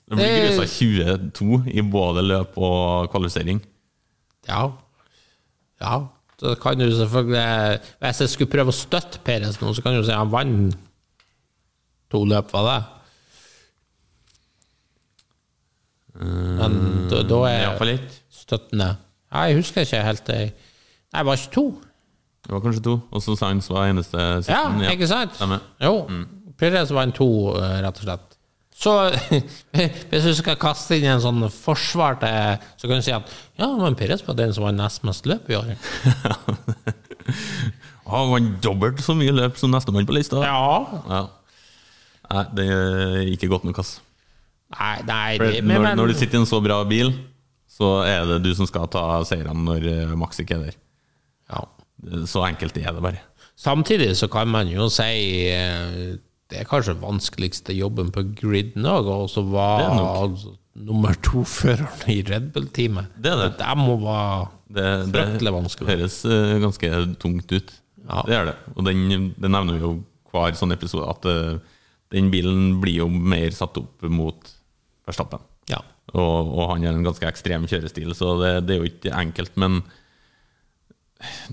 Det 0.10 0.18
blir 0.18 0.26
Det- 0.26 0.58
grusa 0.58 0.66
22 0.68 1.64
i 1.74 1.82
både 1.82 2.22
løp 2.28 2.58
og 2.58 3.10
kvalifisering. 3.12 3.62
Ja. 4.48 4.72
Ja. 5.82 6.08
Så 6.40 6.56
kan 6.60 6.78
du 6.78 6.90
selvfølgelig 6.92 7.80
Hvis 8.02 8.20
jeg 8.20 8.30
skulle 8.30 8.52
prøve 8.52 8.68
å 8.68 8.76
støtte 8.76 9.20
Perez 9.24 9.62
nå, 9.62 9.72
så 9.74 9.82
kan 9.84 9.94
du 9.96 10.04
si 10.04 10.12
han 10.12 10.30
vant 10.32 10.76
to 12.12 12.26
løp, 12.26 12.52
var 12.52 12.64
det? 12.68 12.84
Men 16.20 17.08
da, 17.10 17.24
da 17.26 17.40
er 17.50 17.64
Iallfall 17.64 17.96
støttende 18.34 18.90
Ja, 19.34 19.46
jeg 19.50 19.58
husker 19.58 19.82
ikke 19.88 20.04
helt 20.06 20.28
det. 20.28 20.42
Nei, 21.14 21.22
det 21.24 21.26
var 21.26 21.40
ikke 21.40 21.54
to. 21.56 21.64
Det 22.44 22.52
var 22.54 22.60
kanskje 22.62 22.84
to. 22.86 22.94
Og 23.10 23.22
så 23.24 23.34
Sainz 23.40 23.70
var 23.72 23.88
eneste 23.90 24.20
Ja, 24.20 24.42
sisten. 24.42 24.84
ikke 24.92 25.08
sant? 25.10 25.40
Jo. 25.82 25.94
Perez 26.60 26.92
vant 26.94 27.16
to, 27.18 27.28
eh, 27.58 27.80
rett 27.82 27.98
og 27.98 28.04
slett. 28.06 28.33
Så 28.74 28.92
hvis 30.10 30.26
du 30.26 30.34
skal 30.38 30.58
kaste 30.60 30.98
inn 30.98 31.08
en 31.12 31.22
sånn 31.24 31.44
forsvar 31.54 32.18
til 32.22 32.64
Så 32.82 32.90
kan 32.90 33.00
du 33.00 33.06
si 33.06 33.14
at 33.16 33.30
ja, 33.60 33.70
men 33.70 33.98
Perez 34.00 34.24
var 34.26 34.38
den 34.40 34.54
som 34.56 34.66
vant 34.66 34.82
nest 34.82 35.06
mest 35.08 35.28
løp 35.30 35.50
i 35.52 35.60
år. 35.60 35.74
Han 38.14 38.34
vant 38.34 38.58
dobbelt 38.66 39.00
så 39.04 39.16
mye 39.18 39.34
løp 39.34 39.60
som 39.62 39.72
nestemann 39.74 40.08
på 40.10 40.18
lista. 40.18 40.42
Ja. 40.44 40.74
Ja. 41.08 41.22
Nei, 42.34 42.44
det 42.58 42.66
er 42.74 43.30
ikke 43.34 43.50
godt 43.52 43.66
nok, 43.68 43.80
ass. 43.84 43.98
Nei, 44.74 44.96
nei 45.06 45.30
det, 45.38 45.52
men, 45.62 45.84
når, 45.84 45.96
når 46.00 46.12
du 46.12 46.16
sitter 46.18 46.40
i 46.40 46.42
en 46.42 46.50
så 46.50 46.60
bra 46.66 46.80
bil, 46.90 47.12
så 47.70 48.00
er 48.08 48.26
det 48.30 48.40
du 48.46 48.52
som 48.58 48.68
skal 48.70 48.88
ta 48.92 49.04
seirene 49.28 49.66
når 49.68 49.86
eh, 49.92 50.16
Max 50.18 50.42
ikke 50.42 50.58
er 50.58 50.70
der. 50.70 50.80
ja. 51.54 51.64
Så 52.28 52.42
enkelt 52.44 52.76
er 52.82 52.92
det 52.92 53.04
bare. 53.06 53.22
Samtidig 53.56 54.10
så 54.20 54.28
kan 54.28 54.50
man 54.52 54.68
jo 54.68 54.90
si 54.92 55.06
eh, 55.54 56.18
det 56.54 56.62
er 56.62 56.70
kanskje 56.70 56.94
vanskeligste 57.02 57.74
jobben 57.74 58.12
på 58.14 58.22
griden 58.38 58.86
òg, 58.86 59.08
og 59.10 59.30
så 59.32 59.42
var 59.50 59.88
altså, 59.90 60.54
nummer 60.86 61.18
to-føreren 61.26 62.12
i 62.14 62.20
Red 62.28 62.52
Bull-teamet. 62.54 63.16
Det 63.18 63.34
det. 63.40 63.54
Det 63.58 63.78
må 63.80 63.98
være 64.04 64.52
Det, 64.74 64.86
det 65.10 65.24
Fryktelig 65.24 65.54
vanskelig. 65.58 65.90
høres 65.90 66.20
uh, 66.30 66.54
ganske 66.62 66.92
tungt 67.22 67.56
ut. 67.56 67.74
Ja. 68.04 68.22
Det 68.28 68.38
er 68.38 68.52
det. 68.52 68.56
Og 68.76 68.86
den, 68.86 69.32
det 69.34 69.50
nevner 69.50 69.78
vi 69.78 69.82
jo 69.82 69.96
hver 70.34 70.54
sånn 70.58 70.76
episode, 70.76 71.10
at 71.10 71.26
uh, 71.26 71.82
den 72.14 72.30
bilen 72.34 72.78
blir 72.84 73.02
jo 73.02 73.10
mer 73.10 73.50
satt 73.54 73.78
opp 73.82 74.06
mot 74.06 74.54
Verstappen. 75.10 75.42
Ja. 75.72 75.82
Og, 76.14 76.54
og 76.54 76.70
han 76.70 76.86
har 76.86 76.94
en 76.94 77.06
ganske 77.06 77.26
ekstrem 77.28 77.66
kjørestil, 77.70 78.14
så 78.18 78.36
det, 78.42 78.56
det 78.68 78.76
er 78.76 78.84
jo 78.84 78.92
ikke 78.92 79.18
enkelt. 79.18 79.58
Men 79.58 79.82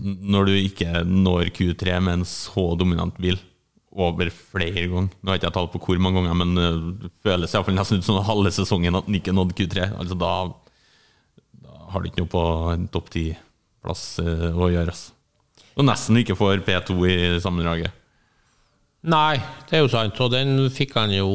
når 0.05 0.49
du 0.49 0.57
ikke 0.59 1.05
når 1.07 1.55
Q3 1.57 2.01
med 2.05 2.21
en 2.21 2.29
så 2.29 2.73
dominant 2.77 3.17
bil 3.23 3.41
over 3.93 4.29
flere 4.31 4.85
ganger 4.87 5.09
Nå 5.21 5.31
har 5.33 5.39
ikke 5.41 5.49
jeg 5.49 5.55
tall 5.57 5.69
på 5.73 5.81
hvor 5.83 5.99
mange 5.99 6.21
ganger, 6.23 6.37
men 6.39 6.59
eh, 6.63 6.81
det 7.05 7.11
føles 7.27 7.51
i 7.51 7.57
hvert 7.59 7.67
fall 7.67 7.75
nesten 7.81 7.99
ut 7.99 8.07
som 8.07 8.21
halve 8.29 8.53
sesongen 8.55 8.95
at 9.01 9.09
han 9.09 9.17
ikke 9.19 9.35
nådde 9.35 9.57
Q3. 9.59 9.89
Altså 9.99 10.19
da, 10.21 10.33
da 11.65 11.79
har 11.91 12.01
du 12.05 12.07
ikke 12.11 12.23
noe 12.23 12.31
på 12.31 12.45
en 12.75 12.85
topp 12.95 13.11
ti-plass 13.17 14.05
eh, 14.23 14.47
å 14.55 14.69
gjøre. 14.71 14.95
Altså. 14.95 15.17
Og 15.81 15.87
nesten 15.89 16.21
ikke 16.21 16.37
får 16.39 16.63
P2 16.67 16.99
i 17.11 17.17
sammendraget. 17.43 17.97
Nei, 19.11 19.39
det 19.71 19.79
er 19.79 19.81
jo 19.85 19.89
sant, 19.89 20.19
og 20.21 20.29
den 20.35 20.67
fikk 20.75 20.93
han 20.99 21.13
jo 21.15 21.29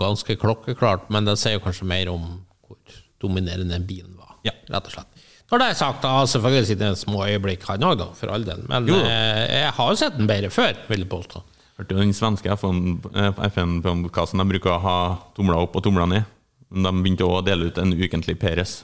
ganske 0.00 0.38
klokkeklart, 0.40 1.10
men 1.12 1.26
det 1.28 1.34
sier 1.38 1.58
jo 1.58 1.62
kanskje 1.66 1.84
mer 1.90 2.08
om 2.08 2.22
hvor 2.64 2.78
dominerende 3.20 3.76
bilen 3.84 4.14
var, 4.16 4.38
Ja. 4.48 4.54
rett 4.72 4.86
og 4.88 4.94
slett. 4.94 5.26
Når 5.50 5.58
det 5.60 5.66
er 5.68 5.74
sagt, 5.82 6.00
da 6.06 6.14
selvfølgelig 6.30 6.66
sine 6.70 6.88
små 6.96 7.24
øyeblikk, 7.26 7.66
han 7.68 7.82
òg, 7.84 8.06
for 8.16 8.32
all 8.32 8.44
del. 8.46 8.62
Men 8.70 8.86
Jo. 8.88 8.94
eh, 9.04 9.60
jeg 9.66 9.72
har 9.76 9.90
jo 9.92 9.98
sett 10.00 10.16
den 10.16 10.26
bedre 10.30 10.48
før, 10.54 10.72
vil 10.88 11.02
jeg 11.04 11.10
påstå. 11.12 11.42
Hørte 11.80 11.96
jo 11.96 12.02
den 12.02 12.12
svenske 12.12 12.52
FN-podkasten 12.52 14.42
de 14.42 14.44
bruker 14.50 14.74
å 14.74 14.80
ha 14.84 14.96
tomler 15.32 15.56
opp 15.62 15.78
og 15.78 15.84
tomler 15.86 16.10
ned. 16.10 16.26
Men 16.68 16.84
de 16.84 16.90
begynte 16.98 17.24
òg 17.24 17.38
å 17.38 17.44
dele 17.46 17.70
ut 17.70 17.78
en 17.80 17.94
ukentlig 17.96 18.34
Peres. 18.42 18.82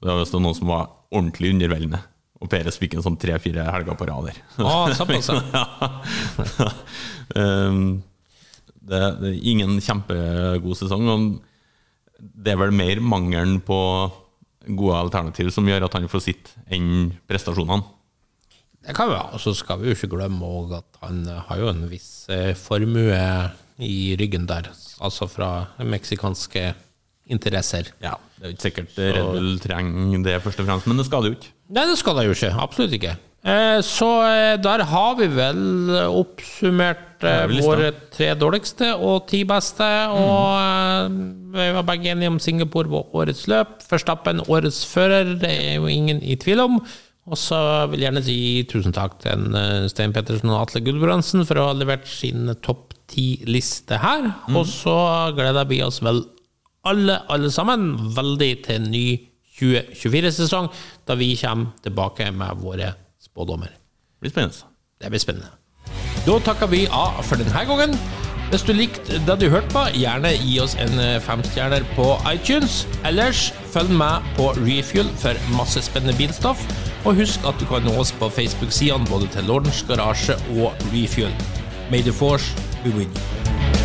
Det 0.00 0.08
var 0.08 0.22
visst 0.22 0.32
noen 0.32 0.56
som 0.56 0.70
var 0.72 0.86
ordentlig 1.12 1.52
underveldende. 1.52 2.00
Og 2.40 2.48
Peres 2.48 2.78
fikk 2.80 2.96
en 2.96 3.04
sånn 3.04 3.18
tre-fire 3.20 3.66
helger 3.68 3.98
på 3.98 4.08
rad 4.08 4.30
der. 4.30 4.40
Ah, 4.62 4.88
såpass, 4.96 5.28
ja. 5.28 5.64
Um, 7.36 7.98
det, 8.88 8.98
det 9.20 9.28
er 9.34 9.48
ingen 9.50 9.74
kjempegod 9.84 10.78
sesong. 10.80 11.04
Og 11.12 11.26
det 12.16 12.54
er 12.54 12.62
vel 12.62 12.72
mer 12.72 13.02
mangelen 13.04 13.58
på 13.60 13.76
gode 14.64 14.96
alternativ 14.96 15.52
som 15.52 15.68
gjør 15.68 15.84
at 15.84 15.98
han 15.98 16.08
får 16.08 16.24
sitte, 16.24 16.56
enn 16.72 17.10
prestasjonene. 17.28 17.84
Det 17.84 17.84
kan 17.84 17.84
vi 17.84 17.84
ha. 17.84 17.92
Og 19.34 19.40
så 19.42 19.54
skal 19.56 19.80
vi 19.80 19.90
jo 19.90 19.96
ikke 19.96 20.10
glemme 20.16 20.48
at 20.78 21.00
han 21.04 21.22
eh, 21.28 21.40
har 21.48 21.62
jo 21.62 21.70
en 21.72 21.84
viss 21.90 22.28
eh, 22.32 22.54
formue 22.58 23.20
i 23.78 24.16
ryggen 24.18 24.48
der. 24.48 24.70
Altså 25.04 25.28
fra 25.30 25.68
meksikanske 25.78 26.72
interesser. 27.28 27.92
Ja, 28.02 28.16
Det 28.38 28.44
er 28.44 28.50
jo 28.50 28.56
ikke 28.56 28.68
sikkert 28.68 28.98
Red 28.98 29.32
Bull 29.34 29.58
trenger 29.62 30.22
det, 30.24 30.36
først 30.42 30.60
og 30.62 30.68
fremst, 30.70 30.86
men 30.88 30.98
det 30.98 31.06
skal 31.06 31.22
det 31.24 31.32
jo 31.32 31.38
ikke. 31.38 31.50
Nei, 31.76 31.88
det 31.90 31.98
skal 32.00 32.16
det 32.16 32.26
jo 32.26 32.36
ikke. 32.36 32.52
Absolutt 32.64 32.96
ikke. 32.96 33.16
Eh, 33.44 33.80
Så 33.84 34.08
der 34.64 34.84
har 34.90 35.18
vi 35.18 35.28
vel 35.36 35.92
oppsummert 36.08 37.04
vi 37.20 37.58
lista. 37.58 37.66
våre 37.68 37.90
tre 38.14 38.30
dårligste 38.38 38.92
og 38.96 39.26
ti 39.28 39.42
beste. 39.44 39.86
Og 40.14 41.10
mm. 41.12 41.52
vi 41.54 41.68
var 41.76 41.86
begge 41.86 42.10
enige 42.14 42.32
om 42.32 42.38
Singapore 42.42 42.90
var 42.90 43.14
årets 43.14 43.46
løp. 43.50 43.82
Førstappen 43.90 44.42
årets 44.48 44.84
fører, 44.86 45.36
det 45.38 45.50
er 45.50 45.76
jo 45.76 45.86
ingen 45.92 46.22
i 46.22 46.38
tvil 46.40 46.64
om. 46.64 46.80
Og 47.28 47.36
så 47.36 47.58
vil 47.90 48.00
jeg 48.00 48.08
gjerne 48.08 48.24
si 48.24 48.38
tusen 48.70 48.94
takk 48.96 49.18
til 49.22 49.34
en, 49.34 49.54
eh, 49.54 49.88
Stein 49.92 50.14
Pettersen 50.16 50.50
og 50.50 50.62
Atle 50.62 50.80
Gudbrandsen 50.84 51.44
for 51.44 51.60
å 51.60 51.68
ha 51.68 51.76
levert 51.76 52.06
sin 52.08 52.48
topp 52.64 52.94
ti-liste 53.08 54.00
her. 54.00 54.30
Og 54.54 54.66
så 54.68 54.98
gleder 55.36 55.68
vi 55.68 55.82
oss 55.84 56.00
vel 56.04 56.22
alle, 56.88 57.20
alle 57.28 57.50
sammen 57.52 57.90
veldig 58.16 58.52
til 58.64 58.80
en 58.80 58.90
ny 58.92 59.06
2024-sesong, 59.58 60.70
da 61.06 61.16
vi 61.18 61.34
kommer 61.36 61.74
tilbake 61.82 62.30
med 62.32 62.62
våre 62.62 62.94
spådommer. 63.20 63.72
Det 63.74 64.24
blir 64.24 64.30
spennende. 64.30 64.70
Det 65.00 65.10
blir 65.10 65.22
spennende. 65.22 65.50
Da 66.26 66.38
takker 66.44 66.70
vi 66.70 66.86
av 66.92 67.22
for 67.24 67.40
denne 67.40 67.64
gangen. 67.66 67.96
Hvis 68.48 68.64
du 68.64 68.72
likte 68.72 69.18
det 69.26 69.34
du 69.42 69.50
hørte 69.52 69.68
på, 69.74 69.82
gjerne 69.92 70.30
gi 70.40 70.54
oss 70.62 70.74
en 70.80 70.94
eh, 71.02 71.18
femstjerner 71.20 71.84
på 71.92 72.14
iTunes. 72.30 72.86
Ellers 73.04 73.50
følg 73.74 73.92
med 73.92 74.24
på 74.38 74.54
Refuel 74.56 75.10
for 75.20 75.36
masse 75.52 75.82
spennende 75.84 76.16
bilstoff. 76.16 76.62
Og 77.04 77.14
husk 77.14 77.44
at 77.46 77.60
du 77.60 77.66
kan 77.70 77.84
nå 77.86 77.94
oss 78.00 78.12
på 78.18 78.30
Facebook-sidene 78.32 79.06
både 79.10 79.30
til 79.34 79.46
Lordens 79.50 79.84
Garasje 79.88 80.34
og 80.58 80.88
Refuel. 80.92 81.34
May 81.90 82.02
the 82.02 82.12
force 82.12 82.54
be 82.84 82.90
with 82.90 83.08
you. 83.08 83.77